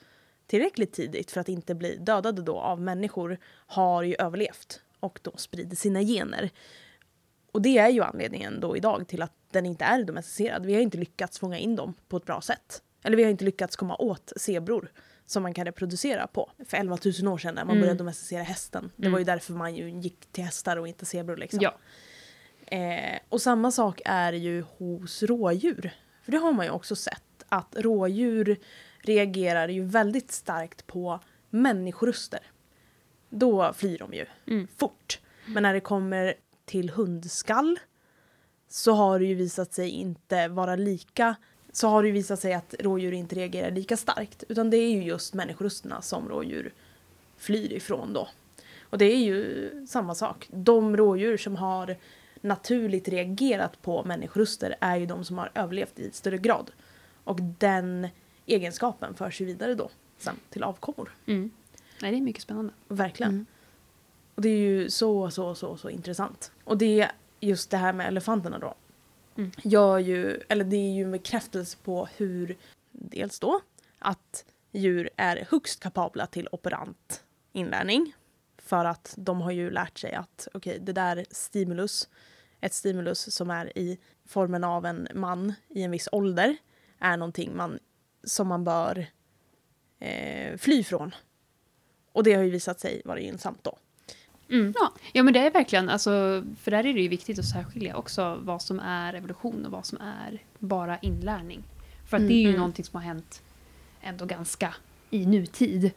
tillräckligt 0.48 0.94
tidigt 0.94 1.32
för 1.32 1.42
att 1.42 1.50
inte 1.50 1.76
bli 1.76 1.96
dödade 1.96 2.42
då 2.42 2.60
av 2.60 2.82
människor 2.82 3.38
har 3.68 4.04
ju 4.04 4.16
överlevt 4.20 4.82
och 5.04 5.20
då 5.22 5.32
sprider 5.38 5.76
sina 5.76 6.02
gener. 6.02 6.50
Och 7.52 7.62
det 7.62 7.78
är 7.78 7.90
ju 7.90 8.02
anledningen 8.04 8.60
då 8.60 8.78
idag 8.78 9.08
till 9.08 9.22
att 9.22 9.34
den 9.52 9.66
inte 9.66 9.86
är 9.86 10.04
domesticerad. 10.04 10.66
Vi 10.66 10.74
har 10.74 10.82
inte 10.82 10.98
lyckats 10.98 11.40
fånga 11.40 11.58
in 11.58 11.76
dem 11.76 11.94
på 12.08 12.18
ett 12.18 12.26
bra 12.26 12.42
sätt. 12.42 12.82
Eller 13.04 13.18
vi 13.18 13.24
har 13.24 13.32
inte 13.32 13.46
lyckats 13.46 13.76
komma 13.76 13.96
åt 13.96 14.34
zebror 14.38 14.92
som 15.26 15.44
man 15.44 15.54
kan 15.54 15.66
reproducera 15.66 16.28
på. 16.28 16.52
För 16.68 16.78
11 16.78 16.98
000 17.22 17.34
år 17.34 17.38
sedan 17.38 17.56
när 17.56 17.66
man 17.66 17.70
Mm. 17.72 17.82
började 17.82 17.98
domesticera 17.98 18.44
hästen. 18.44 18.92
Det 18.96 19.10
var 19.10 19.20
ju 19.20 19.26
därför 19.26 19.54
man 19.54 19.76
ju 19.76 19.90
gick 19.90 20.26
till 20.32 20.44
hästar 20.44 20.78
och 20.78 20.88
inte 20.88 21.06
zebror 21.06 21.38
liksom. 21.38 21.60
Ja. 21.62 21.76
Eh, 22.78 23.20
och 23.30 23.42
samma 23.42 23.72
sak 23.72 24.02
är 24.06 24.34
ju 24.34 24.62
hos 24.78 25.24
rådjur. 25.24 25.94
För 26.24 26.32
det 26.32 26.38
har 26.38 26.52
man 26.54 26.66
ju 26.66 26.72
också 26.72 26.96
sett 26.96 27.44
att 27.50 27.76
rådjur 27.78 28.58
reagerar 29.00 29.68
ju 29.68 29.84
väldigt 29.86 30.32
starkt 30.32 30.88
på 30.88 31.20
människoröster. 31.50 32.40
Då 33.34 33.74
flyr 33.74 33.98
de 33.98 34.14
ju 34.14 34.26
Mm. 34.48 34.68
fort. 34.78 35.20
Men 35.46 35.64
när 35.64 35.74
det 35.74 35.80
kommer 35.80 36.34
till 36.66 36.90
hundskall 36.90 37.80
så 38.70 38.94
har 38.94 39.20
det 39.20 39.26
ju 39.26 39.36
visat 39.36 39.74
sig 39.74 39.90
inte 39.90 40.48
vara 40.48 40.76
lika 40.76 41.36
så 41.72 41.88
har 41.88 42.02
det 42.04 42.08
ju 42.08 42.14
visat 42.14 42.40
sig 42.40 42.54
att 42.54 42.76
rådjur 42.80 43.12
inte 43.12 43.36
reagerar 43.36 43.72
lika 43.72 43.98
starkt. 43.98 44.44
Utan 44.50 44.70
det 44.70 44.78
är 44.78 44.92
ju 44.92 45.04
just 45.04 45.34
människorösterna 45.34 46.02
som 46.02 46.30
rådjur 46.30 46.74
flyr 47.38 47.74
ifrån 47.74 48.14
då. 48.14 48.28
Och 48.82 48.98
det 48.98 49.06
är 49.06 49.18
ju 49.18 49.70
samma 49.90 50.16
sak. 50.16 50.48
De 50.52 50.98
rådjur 50.98 51.38
som 51.38 51.56
har 51.56 51.96
naturligt 52.42 53.08
reagerat 53.08 53.82
på 53.82 54.04
människoröster 54.04 54.76
är 54.80 54.98
ju 54.98 55.06
de 55.06 55.26
som 55.26 55.38
har 55.38 55.52
överlevt 55.56 56.00
i 56.00 56.12
större 56.12 56.38
grad. 56.38 56.72
Och 57.24 57.42
den 57.42 58.08
egenskapen 58.46 59.14
förs 59.14 59.42
ju 59.42 59.46
vidare 59.46 59.76
då 59.76 59.90
sen 60.18 60.36
till 60.50 60.64
avkommor. 60.64 61.16
Mm. 61.26 61.52
Nej, 62.04 62.12
det 62.12 62.18
är 62.18 62.22
mycket 62.22 62.42
spännande. 62.42 62.74
Verkligen. 62.88 63.32
Mm. 63.32 63.46
Och 64.36 64.42
det 64.42 64.50
är 64.50 64.58
ju 64.58 64.90
så, 64.90 65.32
så, 65.32 65.56
så, 65.56 65.78
så 65.78 65.90
intressant. 65.90 66.52
Och 66.64 66.78
det 66.78 67.02
är 67.02 67.12
just 67.40 67.70
det 67.70 67.78
här 67.78 67.94
med 67.94 68.08
elefanterna 68.08 68.60
då. 68.60 68.74
Mm. 69.38 69.52
Gör 69.64 69.98
ju, 70.00 70.42
eller 70.50 70.66
det 70.66 70.76
är 70.76 70.92
ju 70.92 71.04
en 71.04 71.12
bekräftelse 71.12 71.78
på 71.84 72.08
hur, 72.18 72.58
dels 72.92 73.40
då, 73.40 73.62
att 74.00 74.46
djur 74.72 75.10
är 75.16 75.48
högst 75.50 75.80
kapabla 75.80 76.26
till 76.26 76.48
operant 76.52 77.24
inlärning. 77.52 78.16
För 78.58 78.86
att 78.86 79.14
de 79.18 79.42
har 79.42 79.52
ju 79.52 79.72
lärt 79.72 79.98
sig 79.98 80.14
att 80.14 80.48
okej, 80.54 80.80
det 80.82 80.94
där 80.94 81.26
stimulus, 81.30 82.10
ett 82.62 82.74
stimulus 82.74 83.36
som 83.36 83.50
är 83.50 83.78
i 83.78 84.00
formen 84.26 84.64
av 84.64 84.86
en 84.86 85.08
man 85.14 85.54
i 85.70 85.84
en 85.84 85.92
viss 85.92 86.10
ålder, 86.12 86.58
är 87.00 87.18
någonting 87.18 87.58
man, 87.58 87.80
som 88.24 88.48
man 88.48 88.64
bör 88.64 89.06
eh, 90.00 90.58
fly 90.58 90.84
från. 90.84 91.12
Och 92.14 92.24
det 92.24 92.34
har 92.34 92.44
ju 92.44 92.50
visat 92.50 92.80
sig 92.80 93.02
vara 93.06 93.20
gynnsamt 93.20 93.64
då. 93.64 93.78
Mm. 94.50 94.74
Ja. 94.80 94.92
Ja. 95.14 95.24
men 95.24 95.34
det 95.34 95.40
är 95.40 95.52
verkligen, 95.52 95.90
alltså, 95.90 96.44
för 96.62 96.72
där 96.72 96.86
är 96.86 96.94
det 96.94 97.02
ju 97.02 97.08
viktigt 97.08 97.40
att 97.40 97.46
särskilja 97.46 97.96
också 97.96 98.40
vad 98.42 98.62
som 98.62 98.80
är 98.80 99.14
evolution 99.14 99.66
och 99.66 99.72
vad 99.72 99.86
som 99.86 99.98
är 100.02 100.42
bara 100.60 100.98
inlärning. 100.98 101.64
För 102.10 102.18
att 102.18 102.28
det 102.28 102.34
är 102.34 102.42
ju 102.42 102.48
Mm. 102.48 102.58
någonting 102.58 102.86
som 102.86 102.96
har 102.96 103.04
hänt 103.04 103.42
ändå 104.02 104.26
ganska 104.26 104.76
i 105.10 105.26
nutid. 105.26 105.92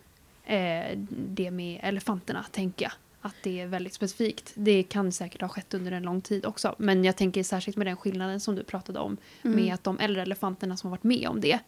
Eh, 0.45 0.99
det 1.11 1.51
med 1.51 1.81
elefanterna, 1.83 2.45
tänker 2.51 2.85
jag. 2.85 2.93
Att 3.21 3.35
det 3.43 3.61
är 3.61 3.67
väldigt 3.67 3.95
specifikt. 3.95 4.53
Det 4.55 4.83
kan 4.83 5.12
säkert 5.12 5.41
ha 5.41 5.49
skett 5.49 5.75
under 5.75 5.93
en 5.93 6.03
lång 6.03 6.21
tid 6.21 6.47
också. 6.47 6.75
Men 6.79 7.05
jag 7.05 7.17
tänker 7.17 7.43
särskilt 7.43 7.77
med 7.77 7.87
den 7.87 7.97
skillnaden 7.97 8.41
som 8.41 8.55
du 8.57 8.64
pratade 8.64 8.99
om. 8.99 9.17
Mm. 9.43 9.57
Med 9.57 9.75
att 9.75 9.85
de 9.85 9.99
äldre 9.99 10.23
elefanterna 10.23 10.77
som 10.77 10.91
har 10.91 10.97
varit 10.97 11.05
med 11.05 11.29
om 11.29 11.41
det. 11.41 11.59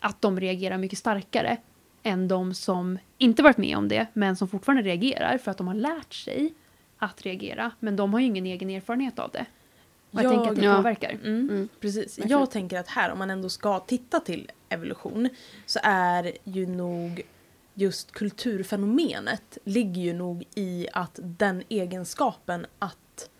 Att 0.00 0.22
de 0.22 0.40
reagerar 0.40 0.78
mycket 0.78 0.98
starkare 0.98 1.56
än 2.06 2.28
de 2.28 2.54
som 2.54 2.98
inte 3.18 3.42
varit 3.42 3.56
med 3.56 3.76
om 3.76 3.88
det. 3.88 4.06
Men 4.12 4.36
som 4.36 4.48
fortfarande 4.48 4.82
reagerar 4.82 5.38
för 5.38 5.50
att 5.50 5.58
de 5.58 5.66
har 5.66 5.74
lärt 5.74 6.14
sig 6.14 6.54
att 6.98 7.22
reagera. 7.22 7.70
Men 7.80 7.96
de 7.96 8.12
har 8.12 8.20
ju 8.20 8.26
ingen 8.26 8.46
egen 8.46 8.70
erfarenhet 8.70 9.18
av 9.18 9.30
det. 9.30 9.46
Och 10.10 10.22
jag, 10.22 10.32
tänker 10.32 10.50
att 10.50 10.56
det 10.56 10.64
Ja. 10.64 10.76
påverkar. 10.76 11.10
Mm, 11.10 11.24
Mm. 11.50 11.68
Precis. 11.80 12.18
Verkligen. 12.18 12.38
Jag 12.40 12.50
tänker 12.50 12.78
att 12.78 12.88
här, 12.88 13.12
om 13.12 13.18
man 13.18 13.30
ändå 13.30 13.48
ska 13.48 13.78
titta 13.80 14.20
till 14.20 14.50
evolution, 14.68 15.28
så 15.66 15.78
är 15.82 16.32
ju 16.44 16.66
nog 16.66 17.22
just 17.74 18.12
kulturfenomenet 18.12 19.58
ligger 19.64 20.02
ju 20.02 20.12
nog 20.12 20.44
i 20.54 20.88
att 20.92 21.18
den 21.22 21.62
egenskapen 21.68 22.66
att 22.78 23.30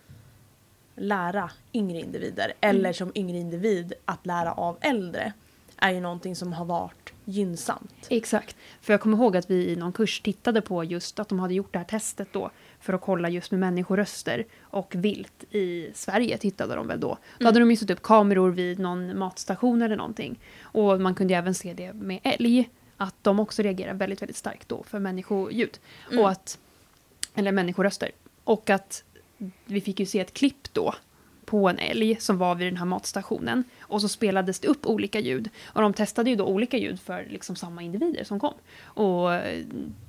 lära 0.95 1.51
yngre 1.73 1.99
individer, 1.99 2.53
eller 2.61 2.93
som 2.93 3.11
yngre 3.15 3.37
individ 3.37 3.93
att 4.05 4.25
lära 4.25 4.51
av 4.53 4.77
äldre, 4.81 5.33
är 5.77 5.91
ju 5.91 5.99
någonting 5.99 6.35
som 6.35 6.53
har 6.53 6.65
varit 6.65 7.13
gynnsamt. 7.25 8.07
Exakt. 8.09 8.55
För 8.81 8.93
jag 8.93 9.01
kommer 9.01 9.17
ihåg 9.17 9.37
att 9.37 9.49
vi 9.49 9.69
i 9.69 9.75
någon 9.75 9.91
kurs 9.91 10.21
tittade 10.21 10.61
på 10.61 10.83
just 10.83 11.19
att 11.19 11.29
de 11.29 11.39
hade 11.39 11.53
gjort 11.53 11.73
det 11.73 11.79
här 11.79 11.85
testet 11.85 12.27
då 12.31 12.51
för 12.79 12.93
att 12.93 13.01
kolla 13.01 13.29
just 13.29 13.51
med 13.51 13.59
människoröster 13.59 14.45
och 14.61 14.95
vilt 14.95 15.43
i 15.51 15.91
Sverige 15.93 16.37
tittade 16.37 16.75
de 16.75 16.87
väl 16.87 16.99
då. 16.99 17.17
Då 17.39 17.45
hade 17.45 17.59
de 17.59 17.71
ju 17.71 17.77
satt 17.77 17.89
upp 17.89 18.01
kameror 18.01 18.51
vid 18.51 18.79
någon 18.79 19.17
matstation 19.17 19.81
eller 19.81 19.95
någonting. 19.95 20.39
Och 20.61 21.01
man 21.01 21.15
kunde 21.15 21.35
även 21.35 21.55
se 21.55 21.73
det 21.73 21.93
med 21.93 22.19
älg. 22.23 22.69
Att 22.97 23.15
de 23.21 23.39
också 23.39 23.61
reagerar 23.61 23.93
väldigt, 23.93 24.21
väldigt 24.21 24.37
starkt 24.37 24.69
då 24.69 24.83
för 24.83 24.99
människoljud. 24.99 25.79
Mm. 26.11 26.23
Och 26.23 26.29
att, 26.29 26.59
eller 27.35 27.51
människoröster. 27.51 28.11
Och 28.43 28.69
att 28.69 29.03
vi 29.65 29.81
fick 29.81 29.99
ju 29.99 30.05
se 30.05 30.19
ett 30.19 30.33
klipp 30.33 30.73
då 30.73 30.95
på 31.47 31.69
en 31.69 31.79
älg 31.79 32.17
som 32.19 32.37
var 32.37 32.55
vid 32.55 32.67
den 32.67 32.77
här 32.77 32.85
matstationen. 32.85 33.63
Och 33.81 34.01
så 34.01 34.09
spelades 34.09 34.59
det 34.59 34.67
upp 34.67 34.85
olika 34.85 35.19
ljud. 35.19 35.49
Och 35.65 35.81
de 35.81 35.93
testade 35.93 36.29
ju 36.29 36.35
då 36.35 36.45
olika 36.45 36.77
ljud 36.77 36.99
för 36.99 37.25
liksom 37.29 37.55
samma 37.55 37.81
individer 37.81 38.23
som 38.23 38.39
kom. 38.39 38.53
Och 38.81 39.29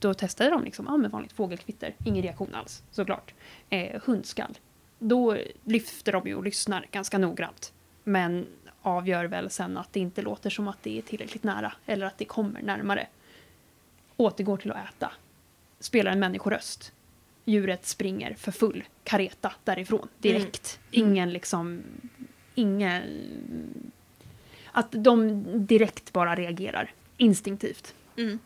då 0.00 0.14
testade 0.14 0.50
de 0.50 0.64
liksom, 0.64 0.86
ja 0.88 0.96
med 0.96 1.10
vanligt 1.10 1.32
fågelkvitter, 1.32 1.94
ingen 2.04 2.22
reaktion 2.22 2.54
alls 2.54 2.82
såklart. 2.90 3.34
Eh, 3.70 4.00
hundskall. 4.04 4.58
Då 4.98 5.36
lyfter 5.64 6.12
de 6.12 6.26
ju 6.26 6.34
och 6.34 6.44
lyssnar 6.44 6.86
ganska 6.90 7.18
noggrant. 7.18 7.72
Men 8.04 8.46
avgör 8.82 9.24
väl 9.24 9.50
sen 9.50 9.76
att 9.76 9.92
det 9.92 10.00
inte 10.00 10.22
låter 10.22 10.50
som 10.50 10.68
att 10.68 10.82
det 10.82 10.98
är 10.98 11.02
tillräckligt 11.02 11.42
nära. 11.42 11.72
Eller 11.86 12.06
att 12.06 12.18
det 12.18 12.24
kommer 12.24 12.62
närmare. 12.62 13.06
Återgår 14.16 14.56
till 14.56 14.70
att 14.70 14.88
äta. 14.88 15.12
Spelar 15.80 16.12
en 16.12 16.20
människoröst. 16.20 16.92
Djuret 17.48 17.86
springer 17.86 18.34
för 18.34 18.52
full 18.52 18.84
kareta 19.04 19.52
därifrån 19.64 20.08
direkt. 20.18 20.78
Ingen 20.90 21.32
liksom... 21.32 21.82
Ingen... 22.54 23.02
Att 24.72 24.88
de 24.90 25.44
direkt 25.66 26.12
bara 26.12 26.34
reagerar 26.34 26.92
instinktivt. 27.16 27.94
Mm. 28.16 28.38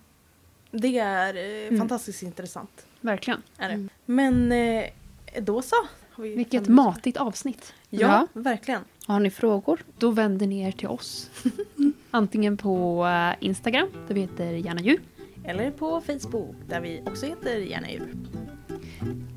Det 0.70 0.98
är 0.98 1.36
eh, 1.36 1.66
Mm. 1.68 1.78
fantastiskt 1.78 2.22
intressant. 2.22 2.86
Verkligen. 3.00 3.42
Är 3.58 3.68
det. 3.68 3.74
Mm. 3.74 3.88
Men 4.04 4.52
eh, 4.52 4.84
då 5.40 5.62
så. 5.62 5.76
Vi 6.16 6.34
Vilket 6.36 6.68
matigt 6.68 7.16
avsnitt. 7.16 7.74
Ja, 7.90 8.26
verkligen. 8.32 8.82
Har 9.06 9.20
ni 9.20 9.30
frågor? 9.30 9.84
Då 9.98 10.10
vänder 10.10 10.46
ni 10.46 10.62
er 10.62 10.72
till 10.72 10.88
oss. 10.88 11.30
Antingen 12.10 12.56
på 12.56 13.06
eh, 13.06 13.46
Instagram, 13.46 13.88
där 14.08 14.14
vi 14.14 14.20
heter 14.20 14.52
Gärna 14.52 14.80
djur. 14.80 15.00
Eller 15.44 15.70
på 15.70 16.00
Facebook 16.00 16.54
där 16.68 16.80
vi 16.80 17.02
också 17.06 17.26
heter 17.26 17.56
Gärna 17.56 17.90
djur. 17.90 18.14